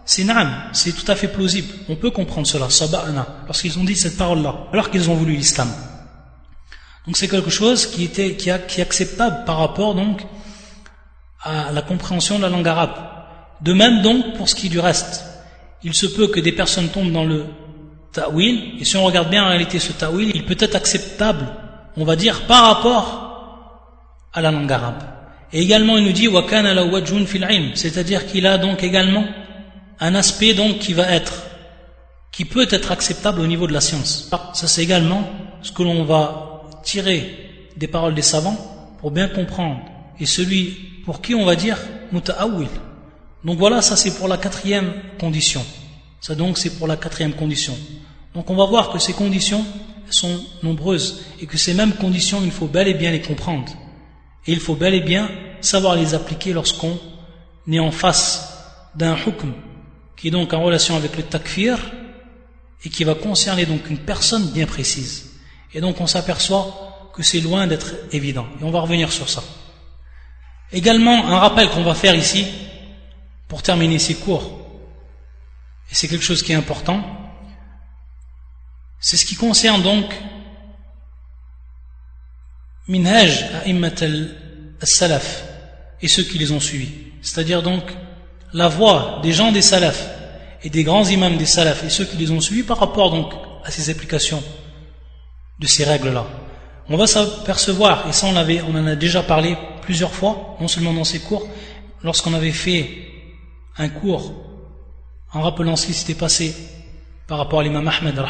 c'est 0.05 0.25
naam, 0.25 0.51
c'est 0.73 0.91
tout 0.91 1.09
à 1.09 1.15
fait 1.15 1.29
plausible. 1.29 1.69
On 1.87 1.95
peut 1.95 2.11
comprendre 2.11 2.45
cela, 2.45 2.69
saba'ana, 2.69 3.25
lorsqu'ils 3.45 3.79
ont 3.79 3.85
dit 3.85 3.95
cette 3.95 4.17
parole-là, 4.17 4.67
alors 4.73 4.89
qu'ils 4.89 5.09
ont 5.09 5.15
voulu 5.15 5.33
l'islam. 5.33 5.69
Donc 7.05 7.17
c'est 7.17 7.27
quelque 7.27 7.49
chose 7.49 7.85
qui, 7.85 8.05
était, 8.05 8.35
qui, 8.35 8.49
est 8.49 8.81
acceptable 8.81 9.43
par 9.45 9.57
rapport 9.57 9.93
donc 9.93 10.21
à 11.41 11.71
la 11.71 11.81
compréhension 11.81 12.37
de 12.37 12.43
la 12.43 12.49
langue 12.49 12.67
arabe. 12.67 12.95
De 13.61 13.73
même 13.73 14.01
donc 14.01 14.35
pour 14.35 14.47
ce 14.47 14.55
qui 14.55 14.69
du 14.69 14.79
reste. 14.79 15.25
Il 15.83 15.93
se 15.93 16.05
peut 16.05 16.27
que 16.27 16.39
des 16.39 16.53
personnes 16.53 16.89
tombent 16.89 17.11
dans 17.11 17.25
le 17.25 17.45
ta'wil, 18.13 18.75
et 18.79 18.85
si 18.85 18.95
on 18.95 19.03
regarde 19.03 19.29
bien 19.29 19.43
en 19.43 19.49
réalité 19.49 19.79
ce 19.79 19.91
ta'wil, 19.91 20.31
il 20.33 20.45
peut 20.45 20.55
être 20.59 20.75
acceptable, 20.75 21.45
on 21.97 22.05
va 22.05 22.15
dire, 22.15 22.45
par 22.47 22.67
rapport 22.67 23.23
à 24.31 24.41
la 24.41 24.51
langue 24.51 24.71
arabe. 24.71 25.03
Et 25.51 25.61
également 25.61 25.97
il 25.97 26.05
nous 26.05 26.13
dit 26.13 26.29
c'est-à-dire 27.75 28.25
qu'il 28.25 28.47
a 28.47 28.57
donc 28.57 28.81
également 28.83 29.25
un 29.99 30.15
aspect 30.15 30.53
donc 30.53 30.79
qui 30.79 30.93
va 30.93 31.11
être 31.11 31.33
qui 32.31 32.45
peut 32.45 32.67
être 32.71 32.91
acceptable 32.91 33.39
au 33.39 33.45
niveau 33.45 33.67
de 33.67 33.73
la 33.73 33.81
science. 33.81 34.31
Ça 34.53 34.67
c'est 34.67 34.81
également 34.81 35.29
ce 35.61 35.71
que 35.71 35.83
l'on 35.83 36.03
va 36.05 36.52
tirer 36.83 37.71
des 37.75 37.87
paroles 37.87 38.13
des 38.13 38.21
savants 38.21 38.57
pour 38.99 39.11
bien 39.11 39.27
comprendre. 39.27 39.81
Et 40.19 40.25
celui 40.25 40.67
pour 41.05 41.21
qui 41.21 41.33
on 41.35 41.45
va 41.45 41.55
dire 41.55 41.77
muta'awil. 42.11 42.67
Donc 43.43 43.57
voilà, 43.57 43.81
ça 43.81 43.95
c'est 43.95 44.15
pour 44.15 44.27
la 44.27 44.37
quatrième 44.37 44.93
condition. 45.19 45.65
Ça 46.21 46.35
donc 46.35 46.57
c'est 46.57 46.77
pour 46.77 46.87
la 46.87 46.97
quatrième 46.97 47.33
condition. 47.33 47.75
Donc 48.33 48.49
on 48.49 48.55
va 48.55 48.65
voir 48.65 48.91
que 48.91 48.99
ces 48.99 49.13
conditions 49.13 49.65
sont 50.09 50.39
nombreuses 50.61 51.23
et 51.41 51.45
que 51.45 51.57
ces 51.57 51.73
mêmes 51.73 51.93
conditions, 51.93 52.41
il 52.43 52.51
faut 52.51 52.67
bel 52.67 52.87
et 52.87 52.93
bien 52.93 53.11
les 53.11 53.21
comprendre. 53.21 53.71
Et 54.45 54.51
il 54.51 54.59
faut 54.59 54.75
bel 54.75 54.93
et 54.93 55.01
bien 55.01 55.29
savoir 55.61 55.95
les 55.95 56.13
appliquer 56.13 56.53
lorsqu'on 56.53 56.97
est 57.71 57.79
en 57.79 57.91
face 57.91 58.53
d'un 58.95 59.15
hukm 59.15 59.53
qui 60.15 60.27
est 60.27 60.31
donc 60.31 60.53
en 60.53 60.63
relation 60.63 60.95
avec 60.95 61.17
le 61.17 61.23
takfir 61.23 61.77
et 62.85 62.89
qui 62.89 63.03
va 63.03 63.15
concerner 63.15 63.65
donc 63.65 63.89
une 63.89 63.97
personne 63.97 64.51
bien 64.51 64.65
précise. 64.65 65.32
Et 65.73 65.81
donc 65.81 65.99
on 66.01 66.07
s'aperçoit 66.07 67.09
que 67.13 67.23
c'est 67.23 67.39
loin 67.39 67.67
d'être 67.67 67.93
évident. 68.11 68.47
Et 68.59 68.63
on 68.63 68.71
va 68.71 68.81
revenir 68.81 69.11
sur 69.11 69.29
ça. 69.29 69.43
Également, 70.71 71.27
un 71.27 71.37
rappel 71.37 71.69
qu'on 71.69 71.83
va 71.83 71.93
faire 71.93 72.15
ici, 72.15 72.47
pour 73.47 73.61
terminer 73.61 73.99
ces 73.99 74.15
cours, 74.15 74.59
et 75.91 75.95
c'est 75.95 76.07
quelque 76.07 76.23
chose 76.23 76.41
qui 76.41 76.51
est 76.51 76.55
important, 76.55 77.03
c'est 78.99 79.17
ce 79.17 79.25
qui 79.25 79.35
concerne 79.35 79.83
donc 79.83 80.05
minhaj 82.87 83.43
a'immat 83.63 84.01
al-salaf 84.81 85.43
et 86.01 86.07
ceux 86.07 86.23
qui 86.23 86.39
les 86.39 86.51
ont 86.51 86.59
suivis. 86.59 86.91
C'est-à-dire 87.21 87.61
donc 87.61 87.83
la 88.53 88.67
voix 88.69 89.19
des 89.21 89.33
gens 89.33 89.51
des 89.51 89.61
salafs 89.61 90.07
et 90.63 90.69
des 90.69 90.83
grands 90.83 91.05
imams 91.05 91.37
des 91.37 91.45
salafs 91.45 91.83
et 91.83 91.89
ceux 91.89 92.05
qui 92.05 92.17
les 92.17 92.31
ont 92.31 92.41
suivis 92.41 92.63
par 92.63 92.79
rapport 92.79 93.11
donc 93.11 93.33
à 93.63 93.71
ces 93.71 93.89
applications 93.89 94.43
de 95.59 95.67
ces 95.67 95.83
règles-là. 95.83 96.25
On 96.89 96.97
va 96.97 97.07
s'apercevoir, 97.07 98.07
et 98.07 98.13
ça 98.13 98.27
on, 98.27 98.35
on 98.35 98.79
en 98.79 98.87
a 98.87 98.95
déjà 98.95 99.23
parlé 99.23 99.57
plusieurs 99.81 100.13
fois, 100.13 100.57
non 100.59 100.67
seulement 100.67 100.93
dans 100.93 101.03
ces 101.03 101.19
cours, 101.19 101.47
lorsqu'on 102.01 102.33
avait 102.33 102.51
fait 102.51 103.07
un 103.77 103.89
cours 103.89 104.33
en 105.31 105.41
rappelant 105.41 105.75
ce 105.75 105.87
qui 105.87 105.93
s'était 105.93 106.13
passé 106.13 106.55
par 107.27 107.37
rapport 107.37 107.61
à 107.61 107.63
l'imam 107.63 107.87
Ahmed, 107.87 108.21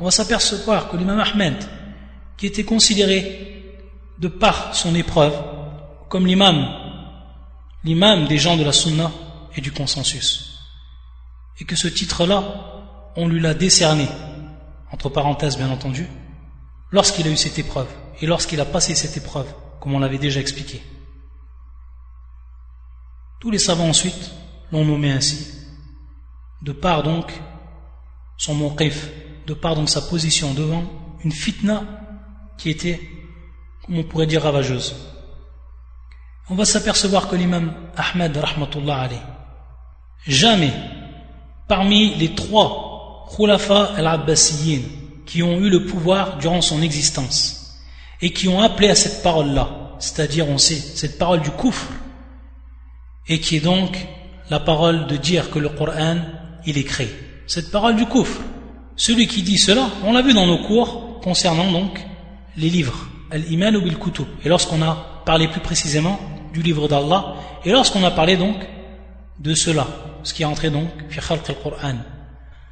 on 0.00 0.04
va 0.04 0.10
s'apercevoir 0.10 0.88
que 0.88 0.96
l'imam 0.96 1.20
Ahmed, 1.20 1.56
qui 2.36 2.46
était 2.46 2.64
considéré 2.64 3.76
de 4.18 4.28
par 4.28 4.74
son 4.74 4.94
épreuve 4.94 5.34
comme 6.08 6.26
l'imam 6.26 6.66
l'imam 7.84 8.26
des 8.26 8.38
gens 8.38 8.56
de 8.56 8.64
la 8.64 8.72
sunna 8.72 9.10
et 9.56 9.60
du 9.60 9.72
consensus. 9.72 10.58
Et 11.60 11.64
que 11.64 11.76
ce 11.76 11.88
titre-là, 11.88 12.42
on 13.16 13.28
lui 13.28 13.40
l'a 13.40 13.54
décerné, 13.54 14.06
entre 14.98 15.10
parenthèses 15.10 15.56
bien 15.56 15.70
entendu, 15.70 16.08
lorsqu'il 16.90 17.26
a 17.28 17.30
eu 17.30 17.36
cette 17.36 17.58
épreuve 17.58 17.86
et 18.20 18.26
lorsqu'il 18.26 18.60
a 18.60 18.64
passé 18.64 18.96
cette 18.96 19.16
épreuve, 19.16 19.46
comme 19.80 19.94
on 19.94 20.00
l'avait 20.00 20.18
déjà 20.18 20.40
expliqué. 20.40 20.82
Tous 23.40 23.52
les 23.52 23.60
savants 23.60 23.88
ensuite 23.88 24.32
l'ont 24.72 24.84
nommé 24.84 25.12
ainsi, 25.12 25.54
de 26.62 26.72
par 26.72 27.04
donc 27.04 27.32
son 28.36 28.54
monqif, 28.54 29.08
de 29.46 29.54
par 29.54 29.76
donc 29.76 29.88
sa 29.88 30.02
position 30.02 30.52
devant 30.52 30.82
une 31.22 31.30
fitna 31.30 31.84
qui 32.58 32.70
était, 32.70 33.00
comme 33.86 33.98
on 33.98 34.04
pourrait 34.04 34.26
dire, 34.26 34.42
ravageuse 34.42 34.96
on 36.50 36.54
va 36.54 36.64
s'apercevoir 36.64 37.28
que 37.28 37.36
l'imam 37.36 37.74
Ahmed 37.96 38.36
rahmatullah 38.36 39.10
jamais 40.26 40.72
parmi 41.68 42.14
les 42.14 42.34
trois 42.34 42.87
khulafa 43.34 43.94
al-abbasiyin 43.96 44.80
qui 45.26 45.42
ont 45.42 45.58
eu 45.58 45.68
le 45.68 45.84
pouvoir 45.84 46.38
durant 46.38 46.60
son 46.60 46.82
existence 46.82 47.78
et 48.20 48.32
qui 48.32 48.48
ont 48.48 48.60
appelé 48.60 48.88
à 48.88 48.94
cette 48.94 49.22
parole-là, 49.22 49.96
c'est-à-dire 49.98 50.48
on 50.48 50.58
sait 50.58 50.76
cette 50.76 51.18
parole 51.18 51.40
du 51.40 51.50
kufr 51.50 51.86
et 53.28 53.40
qui 53.40 53.56
est 53.56 53.60
donc 53.60 53.96
la 54.50 54.60
parole 54.60 55.06
de 55.06 55.16
dire 55.16 55.50
que 55.50 55.58
le 55.58 55.68
Coran 55.68 56.16
il 56.66 56.78
est 56.78 56.84
créé. 56.84 57.08
Cette 57.46 57.70
parole 57.70 57.96
du 57.96 58.06
kufr. 58.06 58.40
Celui 58.96 59.28
qui 59.28 59.42
dit 59.42 59.58
cela, 59.58 59.88
on 60.04 60.12
l'a 60.12 60.22
vu 60.22 60.34
dans 60.34 60.46
nos 60.46 60.58
cours 60.58 61.20
concernant 61.20 61.70
donc 61.70 62.04
les 62.56 62.68
livres, 62.68 63.08
al-iman 63.30 63.76
ou 63.76 63.82
bil-kutub. 63.82 64.26
Et 64.44 64.48
lorsqu'on 64.48 64.82
a 64.82 65.22
parlé 65.24 65.46
plus 65.46 65.60
précisément 65.60 66.18
du 66.52 66.62
livre 66.62 66.88
d'Allah. 66.88 67.34
Et 67.64 67.70
lorsqu'on 67.70 68.02
a 68.02 68.10
parlé 68.10 68.36
donc 68.36 68.56
de 69.38 69.54
cela, 69.54 69.86
ce 70.24 70.34
qui 70.34 70.42
est 70.42 70.46
entré 70.46 70.70
donc 70.70 70.88
fi 71.10 71.20
al-Qur'an. 71.20 71.96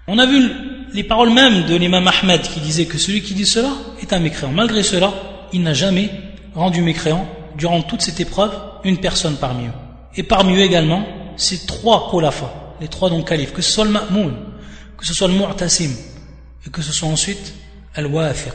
On 0.08 0.18
a 0.18 0.26
vu 0.26 0.50
les 0.92 1.04
paroles 1.04 1.32
même 1.32 1.64
de 1.64 1.74
l'imam 1.74 2.08
Ahmed 2.08 2.42
qui 2.42 2.60
disait 2.60 2.86
que 2.86 2.98
celui 2.98 3.22
qui 3.22 3.34
dit 3.34 3.46
cela 3.46 3.72
est 4.00 4.12
un 4.12 4.18
mécréant. 4.20 4.52
Malgré 4.52 4.82
cela, 4.82 5.12
il 5.52 5.62
n'a 5.62 5.74
jamais 5.74 6.10
rendu 6.54 6.80
mécréant, 6.80 7.28
durant 7.56 7.82
toute 7.82 8.02
cette 8.02 8.20
épreuve, 8.20 8.52
une 8.84 8.98
personne 8.98 9.36
parmi 9.36 9.66
eux. 9.66 9.72
Et 10.14 10.22
parmi 10.22 10.56
eux 10.56 10.60
également, 10.60 11.04
ces 11.36 11.66
trois 11.66 12.10
khulafa, 12.10 12.50
les 12.80 12.88
trois 12.88 13.10
donc 13.10 13.28
califes, 13.28 13.52
que 13.52 13.62
ce 13.62 13.70
soit 13.70 13.84
le 13.84 13.90
Ma'moun, 13.90 14.34
que 14.96 15.04
ce 15.04 15.12
soit 15.12 15.28
le 15.28 15.34
Mu'tasim, 15.34 15.90
et 16.66 16.70
que 16.70 16.82
ce 16.82 16.92
soit 16.92 17.08
ensuite 17.08 17.54
Al-Wafiq. 17.94 18.52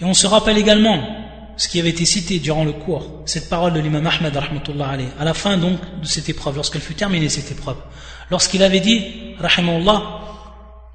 Et 0.00 0.04
on 0.04 0.14
se 0.14 0.26
rappelle 0.26 0.58
également 0.58 1.23
ce 1.57 1.67
qui 1.67 1.79
avait 1.79 1.89
été 1.89 2.05
cité 2.05 2.39
durant 2.39 2.63
le 2.63 2.71
cours, 2.71 3.21
cette 3.25 3.49
parole 3.49 3.73
de 3.73 3.79
l'imam 3.79 4.07
Ahmed 4.07 4.37
à 4.37 5.25
la 5.25 5.33
fin 5.33 5.57
donc 5.57 5.79
de 6.01 6.07
cette 6.07 6.29
épreuve, 6.29 6.55
lorsqu'elle 6.55 6.81
fut 6.81 6.93
terminée 6.93 7.29
cette 7.29 7.51
épreuve, 7.51 7.77
lorsqu'il 8.31 8.63
avait 8.63 8.79
dit, 8.79 9.35
rahimahullah, 9.39 10.19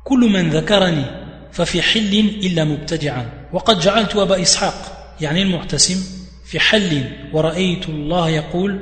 كل 0.04 0.18
من 0.20 0.50
ذكرني 0.50 1.04
ففي 1.52 1.82
حل 1.82 2.14
إلا 2.42 2.64
مبتدعا 2.64 3.30
وقد 3.52 3.80
جعلت 3.80 4.16
أبا 4.16 4.42
إسحاق 4.42 5.08
يعني 5.20 5.42
المعتسم 5.42 6.02
في 6.44 6.60
حل 6.60 7.10
ورأيت 7.32 7.88
الله 7.88 8.28
يقول 8.28 8.80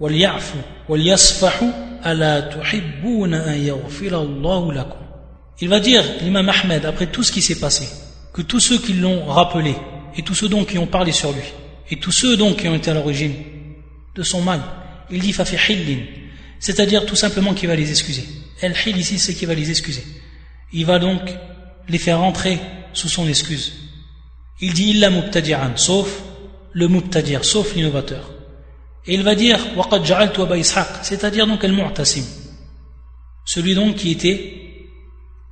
وليعفو 0.00 0.58
وليصفح 0.88 1.60
ألا 2.06 2.40
تحبون 2.40 3.34
أن 3.34 3.58
يغفر 3.66 4.22
الله 4.22 4.72
لكم 4.72 5.06
Il 5.58 5.70
va 5.70 5.80
dire, 5.80 6.04
l'imam 6.20 6.50
Ahmed, 6.50 6.84
après 6.84 7.06
tout 7.06 7.22
ce 7.22 7.32
qui 7.32 7.40
s'est 7.40 7.58
passé, 7.58 7.88
que 8.34 8.42
tous 8.42 8.60
ceux 8.60 8.76
qui 8.76 8.92
l'ont 8.92 9.24
rappelé, 9.24 9.74
et 10.17 10.23
tous 10.23 10.35
ceux 10.35 10.49
donc 10.49 10.69
qui 10.69 10.77
ont 10.77 10.87
parlé 10.87 11.11
sur 11.11 11.31
lui, 11.31 11.43
et 11.89 11.97
tous 11.97 12.11
ceux 12.11 12.37
donc 12.37 12.57
qui 12.57 12.67
ont 12.67 12.75
été 12.75 12.91
à 12.91 12.93
l'origine 12.93 13.33
de 14.15 14.23
son 14.23 14.41
mal, 14.41 14.61
il 15.09 15.19
dit 15.19 15.33
fafi 15.33 15.55
hillin, 15.55 15.99
c'est-à-dire 16.59 17.05
tout 17.05 17.15
simplement 17.15 17.53
qu'il 17.53 17.67
va 17.67 17.75
les 17.75 17.89
excuser. 17.89 18.23
El 18.61 18.73
hil 18.85 18.97
ici, 18.97 19.17
c'est 19.17 19.33
qu'il 19.33 19.47
va 19.47 19.55
les 19.55 19.69
excuser. 19.69 20.03
Il 20.71 20.85
va 20.85 20.99
donc 20.99 21.21
les 21.89 21.97
faire 21.97 22.19
rentrer 22.19 22.59
sous 22.93 23.09
son 23.09 23.27
excuse. 23.27 23.73
Il 24.61 24.73
dit 24.73 24.91
illa 24.91 25.09
mubtadi'an, 25.09 25.75
sauf 25.75 26.21
le 26.71 26.87
mubtadir, 26.87 27.43
sauf 27.43 27.75
l'innovateur. 27.75 28.29
Et 29.07 29.15
il 29.15 29.23
va 29.23 29.33
dire 29.33 29.59
waqad 29.75 30.05
ja'altu 30.05 30.41
aba 30.41 30.57
ishaq, 30.57 30.87
c'est-à-dire 31.01 31.47
donc 31.47 31.63
el 31.63 31.73
mu'tasim, 31.73 32.23
celui 33.45 33.73
donc 33.73 33.95
qui 33.95 34.11
était 34.11 34.59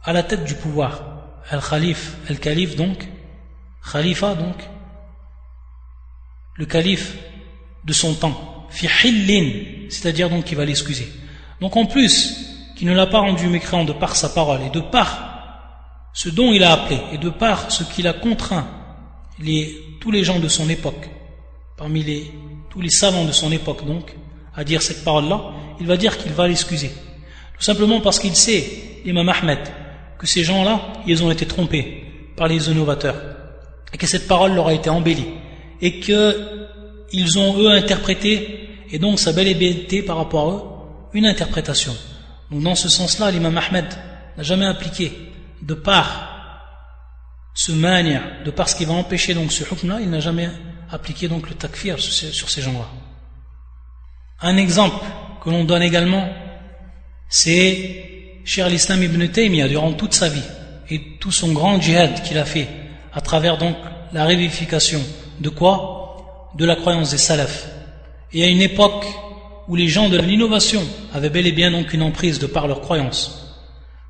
à 0.04 0.14
la 0.14 0.22
tête 0.22 0.46
du 0.46 0.54
pouvoir, 0.54 1.42
Al-Khalif, 1.50 2.16
Al-Khalif 2.30 2.76
donc, 2.76 3.08
Khalifa 3.92 4.36
donc, 4.36 4.56
le 6.56 6.66
calife 6.66 7.16
de 7.86 7.94
son 7.94 8.14
temps, 8.14 8.68
fi 8.70 8.88
c'est-à-dire 9.90 10.30
donc 10.30 10.46
qu'il 10.46 10.58
va 10.58 10.66
l'excuser. 10.66 11.08
Donc 11.62 11.76
en 11.76 11.86
plus, 11.86 12.36
qu'il 12.76 12.88
ne 12.88 12.94
l'a 12.94 13.08
pas 13.08 13.20
rendu 13.20 13.48
mécréant 13.48 13.86
de 13.86 13.94
par 13.94 14.16
sa 14.16 14.30
parole 14.30 14.62
et 14.62 14.70
de 14.70 14.80
par 14.80 15.30
ce 16.14 16.30
dont 16.30 16.54
il 16.54 16.64
a 16.64 16.74
appelé 16.74 17.00
et 17.14 17.18
de 17.18 17.30
par 17.30 17.72
ce 17.72 17.84
qu'il 17.84 18.08
a 18.08 18.14
contraint 18.14 18.68
les, 19.40 19.98
tous 20.02 20.12
les 20.12 20.24
gens 20.24 20.40
de 20.40 20.48
son 20.48 20.70
époque, 20.70 21.10
parmi 21.78 22.04
les, 22.04 22.32
tous 22.70 22.82
les 22.82 22.90
savants 22.90 23.26
de 23.26 23.32
son 23.32 23.52
époque 23.52 23.86
donc, 23.86 24.16
à 24.56 24.64
dire 24.64 24.82
cette 24.82 25.04
parole-là, 25.04 25.52
il 25.80 25.88
va 25.88 25.98
dire 25.98 26.18
qu'il 26.18 26.32
va 26.34 26.48
l'excuser. 26.48 26.92
Tout 27.58 27.64
simplement 27.64 28.02
parce 28.02 28.20
qu'il 28.20 28.36
sait, 28.36 29.02
l'imam 29.06 29.30
Ahmed, 29.30 29.60
que 30.18 30.28
ces 30.28 30.44
gens-là, 30.44 30.94
ils 31.08 31.24
ont 31.24 31.32
été 31.32 31.46
trompés 31.46 32.32
par 32.36 32.48
les 32.48 32.70
innovateurs, 32.70 33.16
et 33.94 33.98
que 33.98 34.08
cette 34.08 34.28
parole 34.28 34.54
leur 34.54 34.68
a 34.68 34.74
été 34.74 34.90
embellie, 34.90 35.28
et 35.82 36.00
qu'ils 36.00 37.40
ont 37.40 37.58
eux 37.60 37.72
interprété, 37.72 38.70
et 38.92 39.00
donc 39.00 39.20
ça 39.20 39.34
bel 39.34 39.48
et 39.48 39.56
bien 39.56 39.74
par 40.06 40.18
rapport 40.18 40.48
à 40.48 40.56
eux, 40.56 40.62
une 41.14 41.26
interprétation. 41.26 41.96
Donc 42.52 42.64
dans 42.64 42.76
ce 42.76 42.90
sens-là, 42.90 43.32
l'imam 43.32 43.58
Ahmed 43.58 43.86
n'a 44.38 44.44
jamais 44.44 44.66
appliqué, 44.66 45.12
de 45.62 45.74
par 45.74 46.30
ce 47.54 47.72
manière, 47.72 48.24
de 48.46 48.52
par 48.52 48.70
ce 48.70 48.76
qui 48.76 48.86
va 48.86 48.94
empêcher 48.94 49.34
donc 49.34 49.52
ce 49.52 49.64
hukm-là, 49.64 50.00
il 50.02 50.10
n'a 50.10 50.20
jamais 50.20 50.50
appliqué 50.92 51.28
donc 51.28 51.50
le 51.50 51.56
takfir 51.56 52.00
sur 52.00 52.50
ces 52.50 52.62
gens-là. 52.62 52.88
Un 54.42 54.58
exemple 54.58 55.06
que 55.44 55.50
l'on 55.50 55.66
donne 55.66 55.84
également, 55.84 56.30
c'est 57.28 58.42
cher 58.46 58.70
l'islam 58.70 59.04
ibn 59.04 59.28
Taymiyyah 59.28 59.68
durant 59.68 59.94
toute 59.94 60.14
sa 60.14 60.30
vie 60.30 60.44
et 60.90 61.18
tout 61.20 61.32
son 61.32 61.52
grand 61.52 61.80
djihad 61.80 62.24
qu'il 62.24 62.38
a 62.38 62.46
fait 62.46 62.68
à 63.14 63.22
travers 63.22 63.58
donc 63.58 63.76
la 64.14 64.26
révification 64.26 65.02
de 65.40 65.50
quoi? 65.50 66.52
De 66.56 66.66
la 66.66 66.76
croyance 66.76 67.12
des 67.12 67.18
salafs. 67.18 67.68
Et 68.34 68.44
à 68.44 68.48
une 68.48 68.62
époque 68.62 69.06
où 69.68 69.76
les 69.76 69.88
gens 69.88 70.10
de 70.10 70.18
l'innovation 70.18 70.82
avaient 71.14 71.30
bel 71.30 71.48
et 71.48 71.52
bien 71.52 71.72
donc 71.72 71.94
une 71.94 72.02
emprise 72.02 72.40
de 72.40 72.48
par 72.48 72.68
leur 72.68 72.82
croyance, 72.82 73.56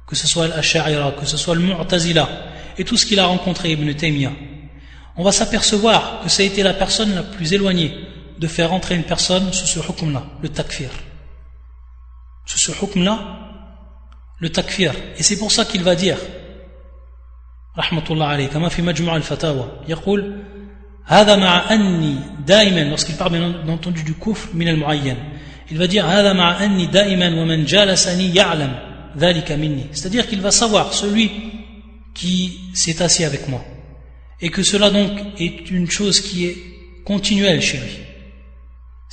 que 0.07 0.15
ce 0.15 0.25
soit 0.25 0.47
l'Ash'arira, 0.47 1.11
que 1.11 1.25
ce 1.25 1.37
soit 1.37 1.55
le 1.55 1.61
Mu'tazila, 1.61 2.29
et 2.77 2.85
tout 2.85 2.95
ce 2.95 3.05
qu'il 3.05 3.19
a 3.19 3.25
rencontré 3.25 3.71
Ibn 3.71 3.91
Taymiyyah, 3.93 4.31
on 5.17 5.23
va 5.23 5.33
s'apercevoir 5.33 6.21
que 6.23 6.29
ça 6.29 6.43
a 6.43 6.45
été 6.45 6.63
la 6.63 6.73
personne 6.73 7.13
la 7.13 7.23
plus 7.23 7.53
éloignée 7.53 7.93
de 8.37 8.47
faire 8.47 8.71
entrer 8.71 8.95
une 8.95 9.03
personne 9.03 9.51
sous 9.51 9.67
ce 9.67 9.79
hukm-là, 9.79 10.23
le 10.41 10.47
takfir. 10.47 10.89
Sous 12.45 12.57
ce 12.57 12.71
hukm-là, 12.71 13.19
le 14.39 14.49
takfir. 14.49 14.93
Et 15.17 15.23
c'est 15.23 15.37
pour 15.37 15.51
ça 15.51 15.65
qu'il 15.65 15.83
va 15.83 15.95
dire, 15.95 16.17
rahmatullah 17.78 18.28
alayhi, 18.30 18.48
comme 18.48 18.68
في 18.68 18.82
مجموع 18.82 19.16
الفتاوى 19.16 19.68
يقول 19.88 20.42
هذا 21.04 21.36
مع 21.36 21.74
أني 21.74 22.16
دائما 22.46 22.96
lorsqu'il 22.96 23.16
parle 23.16 23.32
bien 23.32 23.68
entendu 23.68 24.02
du 24.02 24.14
kufr 24.14 24.54
من 24.54 24.68
المعين 24.68 25.16
il 25.70 25.78
va 25.78 25.86
dire 25.86 26.04
هذا 26.04 26.32
مع 26.32 26.64
أني 26.64 26.86
دائما 26.86 27.42
ومن 27.42 27.64
جالسني 27.64 28.34
يعلم 28.34 28.74
ذلك 29.18 29.52
مني 29.52 29.86
c'est-à-dire 29.92 30.26
qu'il 30.26 30.40
va 30.40 30.50
savoir 30.50 30.92
celui 30.92 31.30
qui 32.14 32.60
s'est 32.74 33.02
assis 33.02 33.24
avec 33.24 33.48
moi 33.48 33.62
et 34.40 34.50
que 34.50 34.62
cela 34.62 34.90
donc 34.90 35.10
est 35.38 35.70
une 35.70 35.90
chose 35.90 36.20
qui 36.20 36.46
est 36.46 36.56
continuelle 37.04 37.60
chez 37.60 37.78
lui 37.78 38.04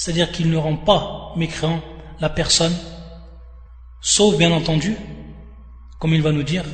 c'est-à-dire 0.02 0.32
qu'il 0.32 0.50
ne 0.50 0.58
rend 0.58 0.78
pas 0.78 1.32
mécréant 1.36 1.82
la 2.20 2.30
personne, 2.30 2.76
sauf 4.02 4.36
bien 4.36 4.52
entendu, 4.52 4.96
comme 5.99 6.15
il 6.15 6.23
va 6.23 6.33
nous 6.33 6.43
dire, 6.43 6.65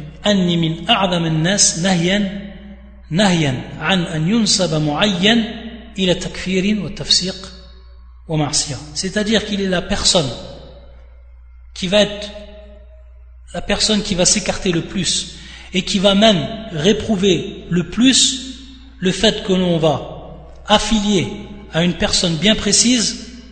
c'est-à-dire 8.94 9.44
qu'il 9.46 9.60
est 9.60 9.68
la 9.68 9.82
personne 9.82 10.30
qui 11.74 11.88
va 11.88 12.02
être 12.02 12.30
la 13.54 13.60
personne 13.60 14.02
qui 14.02 14.14
va 14.14 14.24
s'écarter 14.24 14.72
le 14.72 14.82
plus 14.82 15.34
et 15.74 15.82
qui 15.82 15.98
va 15.98 16.14
même 16.14 16.46
réprouver 16.72 17.64
le 17.68 17.90
plus 17.90 18.52
le 18.98 19.12
fait 19.12 19.44
que 19.44 19.52
l'on 19.52 19.78
va 19.78 20.48
affilier 20.66 21.26
à 21.72 21.82
une 21.82 21.94
personne 21.94 22.36
bien 22.36 22.54
précise 22.54 23.42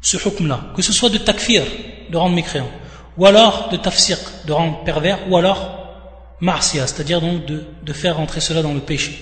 ce 0.00 0.16
hukm-là, 0.16 0.72
que 0.76 0.82
ce 0.82 0.92
soit 0.92 1.10
de 1.10 1.18
takfir, 1.18 1.64
de 2.10 2.16
rendre 2.16 2.34
mécréant, 2.34 2.70
ou 3.16 3.26
alors 3.26 3.68
de 3.70 3.76
tafsir, 3.76 4.18
de 4.46 4.52
rendre 4.52 4.84
pervers, 4.84 5.18
ou 5.28 5.36
alors 5.36 6.36
marcia, 6.40 6.86
c'est-à-dire 6.86 7.20
donc 7.20 7.44
de, 7.46 7.92
faire 7.92 8.16
rentrer 8.16 8.40
cela 8.40 8.62
dans 8.62 8.74
le 8.74 8.80
péché. 8.80 9.18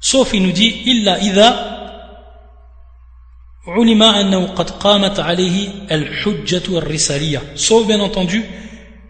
Sauf, 0.00 0.30
il 0.34 0.42
nous 0.42 0.52
dit, 0.52 0.82
illa 0.86 1.20
idha 1.20 1.72
sauf 7.56 7.86
bien 7.86 7.98
entendu 7.98 8.44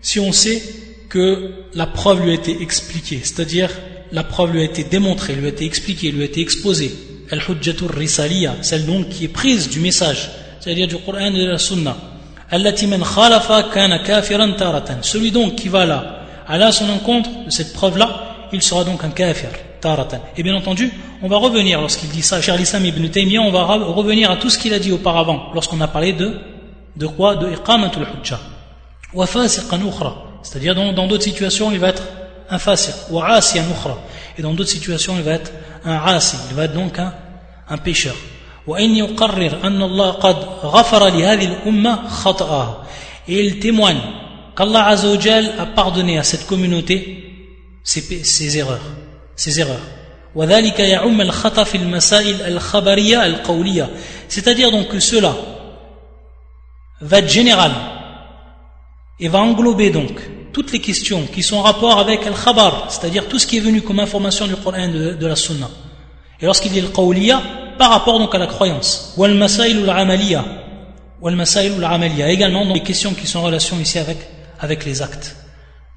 si 0.01 0.19
on 0.19 0.33
sait 0.33 0.63
que 1.11 1.67
la 1.75 1.87
preuve 1.87 2.23
lui 2.23 2.31
a 2.31 2.35
été 2.35 2.63
expliquée 2.63 3.21
c'est-à-dire 3.23 3.71
la 4.13 4.25
preuve 4.25 4.53
lui 4.53 4.63
a 4.63 4.65
été 4.65 4.85
démontrée 4.85 5.35
lui 5.35 5.45
a 5.45 5.51
été 5.51 5.67
expliquée 5.67 6.11
lui 6.11 6.23
a 6.23 6.25
été 6.25 6.41
exposée 6.41 6.91
al-hujjatur 7.31 7.91
risaliya, 7.91 8.57
celle 8.63 8.87
donc 8.87 9.09
qui 9.09 9.25
est 9.25 9.29
prise 9.29 9.69
du 9.69 9.81
message, 9.81 10.31
c'est-à-dire 10.61 10.89
du 10.89 10.97
Coran 10.99 11.27
et 11.35 11.39
de 11.39 11.47
la 11.47 11.59
Sunna. 11.59 11.97
Celui 15.03 15.31
donc 15.33 15.55
qui 15.57 15.69
va 15.69 15.87
là, 15.87 16.21
à 16.49 16.73
son 16.73 16.89
encontre 16.91 17.31
de 17.45 17.51
cette 17.51 17.73
preuve-là, 17.73 18.09
il 18.53 18.63
sera 18.63 18.85
donc 18.85 19.03
un 19.05 19.11
kafir. 19.11 19.51
Et 20.37 20.43
bien 20.43 20.55
entendu, 20.55 20.93
on 21.23 21.29
va 21.29 21.37
revenir 21.37 21.81
lorsqu'il 21.81 22.09
dit 22.09 22.23
ça, 22.23 22.41
cher 22.41 22.57
l'islam 22.57 22.85
ibn 22.85 23.07
Taymiyyah, 23.09 23.41
on 23.41 23.53
va 23.53 23.65
revenir 23.65 24.31
à 24.31 24.37
tout 24.37 24.51
ce 24.51 24.59
qu'il 24.59 24.75
a 24.75 24.79
dit 24.79 24.91
auparavant, 24.91 25.51
lorsqu'on 25.55 25.81
a 25.81 25.87
parlé 25.87 26.13
de, 26.13 26.39
de 26.97 27.07
quoi? 27.07 27.37
De 27.37 27.53
iqamatul 27.53 28.07
hujja. 28.21 28.41
Wa. 29.15 29.27
C'est-à-dire 29.27 30.75
dans 30.75 31.07
d'autres 31.07 31.23
situations, 31.25 31.71
il 31.71 31.79
va 31.79 31.89
être 31.89 32.03
un 32.51 32.59
fasiq. 32.59 32.95
Wa. 33.11 33.39
Et 34.39 34.43
dans 34.43 34.55
d'autres 34.55 34.71
situations, 34.71 35.15
il 35.17 35.23
va 35.23 35.33
être 35.33 35.53
un 35.85 35.99
asi, 35.99 36.37
il 36.51 36.57
va 36.57 36.65
être 36.65 36.75
donc 36.75 36.99
un, 36.99 37.13
un 37.69 37.79
pécheur. 37.79 38.17
Et 43.29 43.45
il 43.45 43.59
témoigne 43.61 44.01
qu'Allah 44.57 44.87
Azzawajal 44.87 45.55
a 45.59 45.67
pardonné 45.67 46.19
à 46.19 46.23
cette 46.25 46.47
communauté 46.47 47.23
ses, 47.85 48.03
ses 48.25 48.59
erreurs. 48.59 48.81
Ses 49.37 49.61
erreurs. 49.61 49.81
C'est-à-dire 54.29 54.71
donc 54.71 54.89
que 54.89 55.01
cela 55.01 55.35
va 57.01 57.19
être 57.19 57.29
général 57.29 57.73
et 59.19 59.29
va 59.29 59.39
englober 59.41 59.91
donc 59.91 60.21
toutes 60.53 60.73
les 60.73 60.81
questions 60.81 61.27
qui 61.27 61.43
sont 61.43 61.57
en 61.57 61.63
rapport 61.63 61.99
avec 61.99 62.27
al-khabar, 62.27 62.87
c'est-à-dire 62.91 63.29
tout 63.29 63.39
ce 63.39 63.47
qui 63.47 63.59
est 63.59 63.61
venu 63.61 63.83
comme 63.83 64.01
information 64.01 64.47
du 64.47 64.57
Coran 64.57 64.89
de, 64.89 65.13
de 65.13 65.27
la 65.27 65.37
Sunna. 65.37 65.71
Et 66.41 66.47
lorsqu'il 66.47 66.73
dit 66.73 66.81
al-qawliya, 66.81 67.43
par 67.79 67.91
rapport 67.91 68.19
donc 68.19 68.35
à 68.35 68.39
la 68.39 68.47
croyance, 68.47 69.15
ou 69.17 69.25
al-masail 69.25 69.79
ou 69.79 69.91
al-amaliya, 69.91 70.45
ou 71.21 71.29
al-masail 71.29 71.73
ou 71.73 71.79
al-amaliya, 71.79 72.31
également 72.31 72.65
donc 72.65 72.75
les 72.75 72.83
questions 72.83 73.15
qui 73.15 73.27
sont 73.27 73.41
en 73.41 73.43
relation 73.43 73.79
ici 73.79 73.99
avec, 73.99 74.85
les 74.85 75.03
actes. 75.03 75.37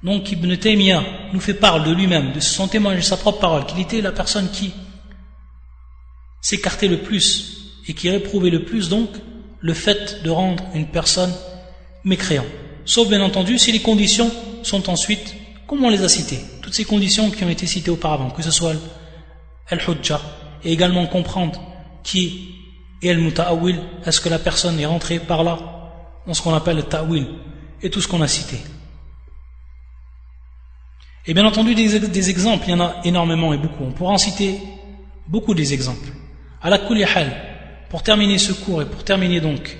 Donc 0.02 0.30
Ibn 0.32 0.56
Taymiyyah 0.56 1.02
nous 1.32 1.40
fait 1.40 1.54
part 1.54 1.84
de 1.84 1.92
lui-même, 1.92 2.32
de 2.32 2.40
son 2.40 2.68
témoignage, 2.68 3.02
de 3.02 3.06
sa 3.06 3.16
propre 3.16 3.38
parole, 3.38 3.66
qu'il 3.66 3.80
était 3.80 4.00
la 4.00 4.12
personne 4.12 4.50
qui 4.50 4.72
s'écartait 6.40 6.88
le 6.88 6.98
plus 6.98 7.82
et 7.86 7.94
qui 7.94 8.08
réprouvait 8.08 8.50
le 8.50 8.64
plus 8.64 8.88
donc 8.88 9.10
le 9.60 9.74
fait 9.74 10.22
de 10.22 10.30
rendre 10.30 10.64
une 10.74 10.86
personne 10.86 11.32
mécréant. 12.04 12.46
Sauf 12.86 13.08
bien 13.08 13.20
entendu 13.20 13.58
si 13.58 13.72
les 13.72 13.80
conditions 13.80 14.30
sont 14.62 14.88
ensuite, 14.88 15.34
comme 15.66 15.84
on 15.84 15.90
les 15.90 16.02
a 16.02 16.08
citées, 16.08 16.40
toutes 16.62 16.74
ces 16.74 16.84
conditions 16.84 17.30
qui 17.30 17.44
ont 17.44 17.50
été 17.50 17.66
citées 17.66 17.90
auparavant, 17.90 18.30
que 18.30 18.42
ce 18.42 18.50
soit 18.50 18.72
al-hujja, 19.68 20.20
et 20.64 20.72
également 20.72 21.06
comprendre 21.06 21.60
qui 22.02 22.54
est 23.02 23.14
le 23.14 23.20
muta'awil, 23.20 23.80
est-ce 24.04 24.20
que 24.20 24.28
la 24.28 24.38
personne 24.38 24.78
est 24.78 24.86
rentrée 24.86 25.18
par 25.18 25.44
là, 25.44 25.58
dans 26.26 26.34
ce 26.34 26.42
qu'on 26.42 26.54
appelle 26.54 26.76
le 26.76 26.82
ta'wil, 26.82 27.26
et 27.82 27.90
tout 27.90 28.00
ce 28.00 28.08
qu'on 28.08 28.20
a 28.20 28.28
cité. 28.28 28.58
Et 31.26 31.34
bien 31.34 31.44
entendu, 31.44 31.74
des, 31.74 32.30
exemples, 32.30 32.64
il 32.66 32.70
y 32.70 32.74
en 32.74 32.80
a 32.80 32.96
énormément 33.04 33.52
et 33.52 33.58
beaucoup. 33.58 33.84
On 33.84 33.92
pourra 33.92 34.12
en 34.12 34.18
citer 34.18 34.58
beaucoup 35.28 35.54
des 35.54 35.74
exemples. 35.74 36.08
À 36.62 36.70
la 36.70 36.76
hal, 36.76 37.32
pour 37.88 38.02
terminer 38.02 38.38
ce 38.38 38.52
cours 38.52 38.82
et 38.82 38.86
pour 38.86 39.04
terminer 39.04 39.40
donc 39.40 39.76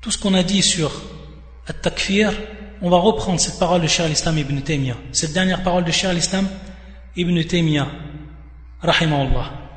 tout 0.00 0.10
ce 0.10 0.18
qu'on 0.18 0.34
a 0.34 0.42
dit 0.42 0.62
sur 0.62 0.90
at-takfir, 1.66 2.32
on 2.80 2.90
va 2.90 2.98
reprendre 2.98 3.40
cette 3.40 3.58
parole 3.58 3.82
de 3.82 4.02
al-Islam 4.02 4.38
ibn 4.38 4.60
Taymiyyah, 4.60 4.96
cette 5.12 5.32
dernière 5.32 5.62
parole 5.62 5.84
de 5.84 5.90
Cheikh 5.90 6.10
al-Islam 6.10 6.48
ibn 7.16 7.42
Taymiyyah, 7.42 7.88
rahimahullah. 8.80 9.67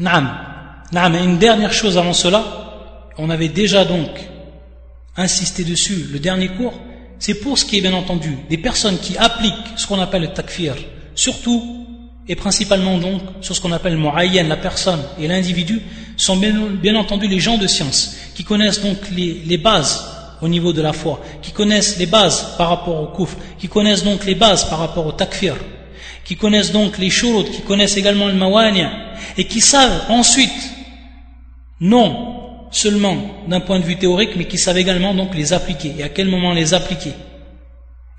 Naam. 0.00 0.28
Naam. 0.92 1.14
Et 1.14 1.22
une 1.22 1.38
dernière 1.38 1.72
chose 1.72 1.96
avant 1.96 2.14
cela, 2.14 2.42
on 3.18 3.30
avait 3.30 3.48
déjà 3.48 3.84
donc 3.84 4.08
insisté 5.16 5.62
dessus 5.62 6.08
le 6.10 6.18
dernier 6.18 6.48
cours, 6.48 6.74
c'est 7.18 7.34
pour 7.34 7.58
ce 7.58 7.66
qui 7.66 7.78
est 7.78 7.80
bien 7.82 7.92
entendu 7.92 8.36
des 8.48 8.56
personnes 8.56 8.98
qui 8.98 9.16
appliquent 9.18 9.76
ce 9.76 9.86
qu'on 9.86 10.00
appelle 10.00 10.22
le 10.22 10.32
takfir, 10.32 10.74
surtout 11.14 11.86
et 12.26 12.34
principalement 12.34 12.96
donc 12.96 13.20
sur 13.42 13.54
ce 13.54 13.60
qu'on 13.60 13.72
appelle 13.72 13.96
mu'ayyan, 13.96 14.48
la 14.48 14.56
personne 14.56 15.02
et 15.20 15.28
l'individu, 15.28 15.82
sont 16.16 16.36
bien, 16.36 16.94
entendu 16.96 17.26
les 17.28 17.40
gens 17.40 17.58
de 17.58 17.66
science, 17.66 18.16
qui 18.34 18.44
connaissent 18.44 18.80
donc 18.80 18.98
les, 19.10 19.58
bases 19.58 20.06
au 20.40 20.48
niveau 20.48 20.72
de 20.72 20.80
la 20.80 20.92
foi, 20.92 21.20
qui 21.42 21.52
connaissent 21.52 21.98
les 21.98 22.06
bases 22.06 22.54
par 22.56 22.68
rapport 22.68 23.02
au 23.02 23.06
kouf, 23.08 23.36
qui 23.58 23.68
connaissent 23.68 24.04
donc 24.04 24.24
les 24.24 24.34
bases 24.34 24.64
par 24.68 24.78
rapport 24.78 25.06
au 25.06 25.12
takfir, 25.12 25.56
qui 26.30 26.36
connaissent 26.36 26.70
donc 26.70 26.96
les 26.98 27.10
shurut, 27.10 27.50
qui 27.50 27.62
connaissent 27.62 27.96
également 27.96 28.28
le 28.28 28.34
mawani, 28.34 28.84
et 29.36 29.46
qui 29.46 29.60
savent 29.60 30.04
ensuite, 30.10 30.62
non 31.80 32.68
seulement 32.70 33.16
d'un 33.48 33.58
point 33.58 33.80
de 33.80 33.84
vue 33.84 33.96
théorique, 33.96 34.36
mais 34.36 34.46
qui 34.46 34.56
savent 34.56 34.78
également 34.78 35.12
donc 35.12 35.34
les 35.34 35.52
appliquer 35.52 35.92
et 35.98 36.04
à 36.04 36.08
quel 36.08 36.28
moment 36.28 36.52
les 36.52 36.72
appliquer. 36.72 37.14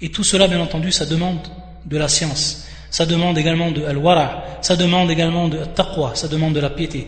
Et 0.01 0.09
tout 0.09 0.26
cela, 0.26 0.49
bien 0.49 0.59
entendu, 0.59 0.91
ça 0.91 1.05
demande 1.05 1.39
de 1.86 1.97
la 1.97 2.09
science. 2.09 2.68
Ça 2.89 3.05
demande 3.05 3.38
également 3.38 3.72
de 3.72 3.86
al-wara, 3.86 4.43
ça 4.59 4.76
demande 4.76 5.09
également 5.09 5.47
de 5.47 5.64
taqwa, 5.64 6.12
ça 6.14 6.28
demande 6.28 6.53
de 6.53 6.59
la 6.59 6.70
piété. 6.70 7.07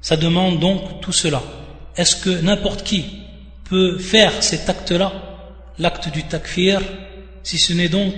Ça 0.00 0.16
demande 0.16 0.58
donc 0.58 1.00
tout 1.00 1.12
cela. 1.12 1.40
Est-ce 1.96 2.16
que 2.16 2.40
n'importe 2.40 2.82
qui 2.82 3.04
peut 3.68 3.98
faire 3.98 4.32
cet 4.42 4.68
acte-là, 4.68 5.12
l'acte 5.78 6.08
du 6.08 6.24
takfir, 6.24 6.80
si 7.44 7.56
ce 7.56 7.72
n'est 7.72 7.88
donc 7.88 8.14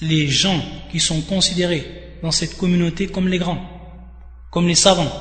les 0.00 0.28
gens 0.28 0.60
qui 0.90 1.00
sont 1.00 1.20
considérés 1.22 2.18
dans 2.22 2.30
cette 2.30 2.56
communauté 2.56 3.06
comme 3.08 3.28
les 3.28 3.38
grands, 3.38 3.62
comme 4.50 4.68
les 4.68 4.74
savants, 4.74 5.12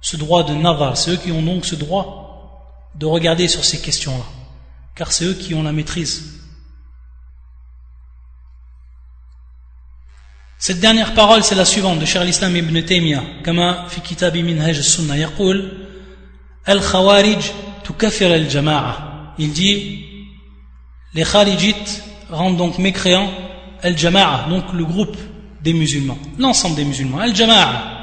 ce 0.00 0.16
droit 0.16 0.44
de 0.44 0.54
navar, 0.54 0.96
c'est 0.96 1.12
eux 1.12 1.16
qui 1.16 1.32
ont 1.32 1.42
donc 1.42 1.64
ce 1.64 1.74
droit 1.74 2.90
de 2.94 3.06
regarder 3.06 3.48
sur 3.48 3.64
ces 3.64 3.80
questions-là, 3.80 4.24
car 4.94 5.12
c'est 5.12 5.24
eux 5.24 5.34
qui 5.34 5.54
ont 5.54 5.62
la 5.62 5.72
maîtrise. 5.72 6.34
Cette 10.60 10.80
dernière 10.80 11.14
parole, 11.14 11.44
c'est 11.44 11.54
la 11.54 11.64
suivante 11.64 12.00
de 12.00 12.04
Cheikh 12.04 12.24
l'Islam 12.24 12.56
ibn 12.56 12.82
Taymiyyah, 12.82 13.22
كما 13.44 13.88
في 13.88 14.00
كتاب 14.00 14.36
منهج 14.36 14.78
السنة 14.78 15.14
يقول 15.14 15.86
الخوارج 16.68 17.42
تكفر 17.84 18.34
الجماعة 18.34 19.34
il 19.38 19.52
dit 19.52 20.04
les 21.14 21.22
kharijites 21.24 22.02
rendent 22.30 22.56
donc 22.56 22.78
mécréants 22.78 23.30
al-jama'a 23.82 24.48
donc 24.48 24.72
le 24.72 24.84
groupe 24.84 25.16
des 25.62 25.72
musulmans 25.72 26.18
l'ensemble 26.38 26.76
des 26.76 26.84
musulmans 26.84 27.18
al-jama'a 27.18 27.94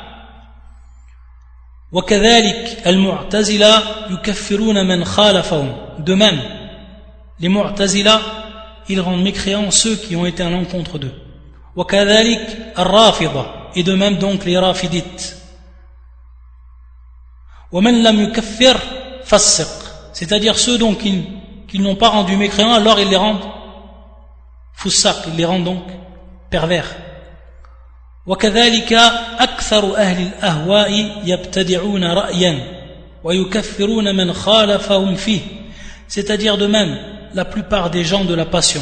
وكذلك 1.91 2.81
المعتزلة 2.88 3.83
يكفرون 4.09 4.88
من 4.88 5.05
خالفهم 5.05 5.75
de 5.99 6.13
même 6.13 6.39
les 7.39 7.47
mu'tazila 7.49 8.19
ils 8.89 8.99
rendent 8.99 9.23
mécréants 9.23 9.71
ceux 9.71 9.95
qui 9.95 10.15
ont 10.15 10.25
été 10.25 10.43
à 10.43 10.49
l'encontre 10.49 10.97
d'eux 10.99 11.13
وكذلك 11.75 12.73
الرافضة 12.79 13.45
et 13.75 13.83
de 13.83 13.93
même 13.93 14.17
donc 14.17 14.45
les 14.45 14.57
rafidites 14.57 15.36
ومن 17.71 18.03
لم 18.03 18.19
يكفر 18.23 18.77
فسق 19.25 19.86
c'est-à-dire 20.13 20.57
ceux 20.57 20.77
donc 20.77 20.97
qui, 20.99 21.23
qui 21.67 21.79
n'ont 21.79 21.95
pas 21.95 22.09
rendu 22.09 22.36
mécréants 22.36 22.73
alors 22.73 22.99
ils 22.99 23.09
les 23.09 23.17
rendent 23.17 23.45
foussaq 24.73 25.15
ils 25.27 25.36
les 25.36 25.45
rendent 25.45 25.63
donc 25.65 25.83
pervers 26.49 26.95
وكذلك 28.27 28.93
أكثر 29.39 29.95
أهل 29.95 30.27
الأهواء 30.27 31.21
يبتدعون 31.25 32.03
رأيا 32.03 32.59
ويكفرون 33.23 34.15
من 34.15 34.33
خالفهم 34.33 35.15
فيه 35.15 35.41
c'est-à-dire 36.07 36.57
de 36.57 36.65
même 36.67 36.97
la 37.33 37.45
plupart 37.45 37.89
des 37.89 38.03
gens 38.03 38.25
de 38.25 38.33
la 38.33 38.45
passion 38.45 38.81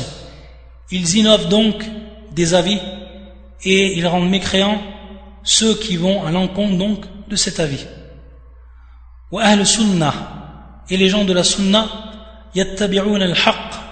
ils 0.92 1.16
innovent 1.18 1.50
donc 1.50 1.84
des 2.32 2.54
avis 2.54 2.80
et 3.66 3.98
ils 3.98 4.08
rendent 4.08 4.30
mécréants 4.30 4.82
ceux 5.44 5.76
qui 5.76 5.98
vont 5.98 6.26
à 6.26 6.32
l'encontre 6.32 6.78
donc 6.78 7.06
de 7.28 7.36
cet 7.36 7.60
avis. 7.60 7.86
وأهل 9.32 9.62
السنة 9.62 10.14
et 10.90 10.98
les 10.98 11.10
gens 11.10 11.24
de 11.26 11.34
la 11.34 11.44
sunna 11.44 11.86
يتبعون 12.56 13.22
الحق 13.22 13.87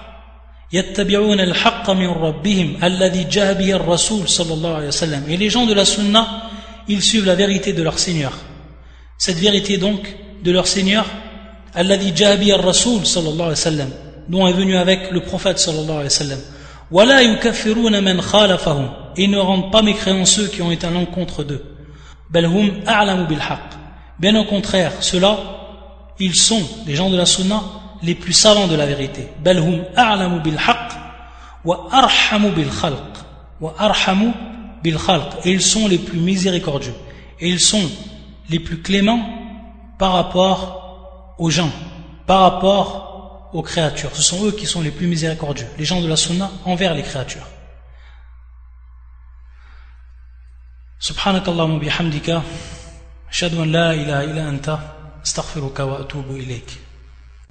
يتبعون 0.72 1.40
الحق 1.40 1.90
من 1.90 2.08
ربهم 2.08 2.76
الذي 2.82 3.24
جاء 3.24 3.54
به 3.54 3.72
الرسول 3.72 4.28
صلى 4.28 4.54
الله 4.54 4.74
عليه 4.74 4.88
وسلم 4.88 5.24
et 5.28 5.36
les 5.36 5.50
gens 5.50 5.66
de 5.66 5.74
la 5.74 5.84
sunna 5.84 6.26
ils 6.88 7.02
suivent 7.02 7.26
la 7.26 7.34
vérité 7.34 7.72
de 7.72 7.82
leur 7.82 7.98
Seigneur 7.98 8.32
cette 9.18 9.38
vérité 9.38 9.78
donc 9.78 10.16
de 10.42 10.50
leur 10.50 10.66
Seigneur 10.66 11.04
الذي 11.76 12.10
جاء 12.10 12.36
به 12.36 12.54
الرسول 12.54 13.06
صلى 13.06 13.28
الله 13.28 13.44
عليه 13.44 13.52
وسلم 13.52 13.90
dont 14.28 14.46
est 14.46 14.52
venu 14.52 14.76
avec 14.76 15.10
le 15.10 15.20
prophète 15.20 15.58
صلى 15.58 15.80
الله 15.80 15.94
عليه 15.94 16.06
وسلم 16.06 16.40
ولا 16.90 17.20
يكفرون 17.20 18.04
من 18.04 18.20
خالفهم 18.20 18.90
et 19.16 19.28
ne 19.28 19.38
rendent 19.38 19.70
pas 19.70 19.82
mécréants 19.82 20.24
ceux 20.24 20.46
qui 20.48 20.62
ont 20.62 20.70
été 20.70 20.86
à 20.86 20.90
l'encontre 20.90 21.44
d'eux 21.44 21.62
بل 22.30 22.44
هم 22.46 22.82
أعلم 22.88 23.24
بالحق 23.24 23.70
bien 24.18 24.36
au 24.36 24.44
contraire 24.44 24.92
ceux-là 25.00 25.38
ils 26.18 26.34
sont 26.34 26.62
les 26.86 26.94
gens 26.94 27.10
de 27.10 27.16
la 27.16 27.26
sunna 27.26 27.60
les 28.02 28.14
plus 28.14 28.32
savants 28.32 28.66
de 28.66 28.76
la 28.76 28.86
vérité 28.86 29.28
بل 29.44 29.58
هم 29.58 29.84
أعلم 29.98 30.38
بالحق 30.38 30.88
وأرحم 31.64 32.48
بالخلق 32.48 33.24
وأرحم 33.60 34.30
بالخلق 34.84 35.46
et 35.46 35.50
ils 35.50 35.62
sont 35.62 35.88
les 35.88 35.98
plus 35.98 36.18
miséricordieux 36.18 36.94
et 37.40 37.48
ils 37.48 37.60
sont 37.60 37.90
les 38.50 38.58
plus 38.58 38.82
cléments 38.82 39.24
par 39.98 40.12
rapport 40.12 41.36
aux 41.38 41.50
gens 41.50 41.72
par 42.26 42.40
rapport 42.40 43.50
aux 43.52 43.62
créatures. 43.62 44.14
Ce 44.14 44.22
sont 44.22 44.44
eux 44.46 44.52
qui 44.52 44.66
sont 44.66 44.80
les 44.80 44.90
plus 44.90 45.06
miséricordieux, 45.06 45.66
les 45.78 45.84
gens 45.84 46.00
de 46.00 46.08
la 46.08 46.16
sunna 46.16 46.50
envers 46.64 46.94
les 46.94 47.02
créatures. 47.02 47.46
سبحانك 51.02 51.48
اللهم 51.48 51.74
وبحمدك 51.74 52.42
أشهد 53.30 53.54
أن 53.58 53.72
لا 53.72 53.92
إله 53.92 54.24
إلا 54.24 54.48
أنت 54.48 54.78
أستغفرك 55.26 55.80
وأتوب 55.80 56.30
إليك 56.30 56.78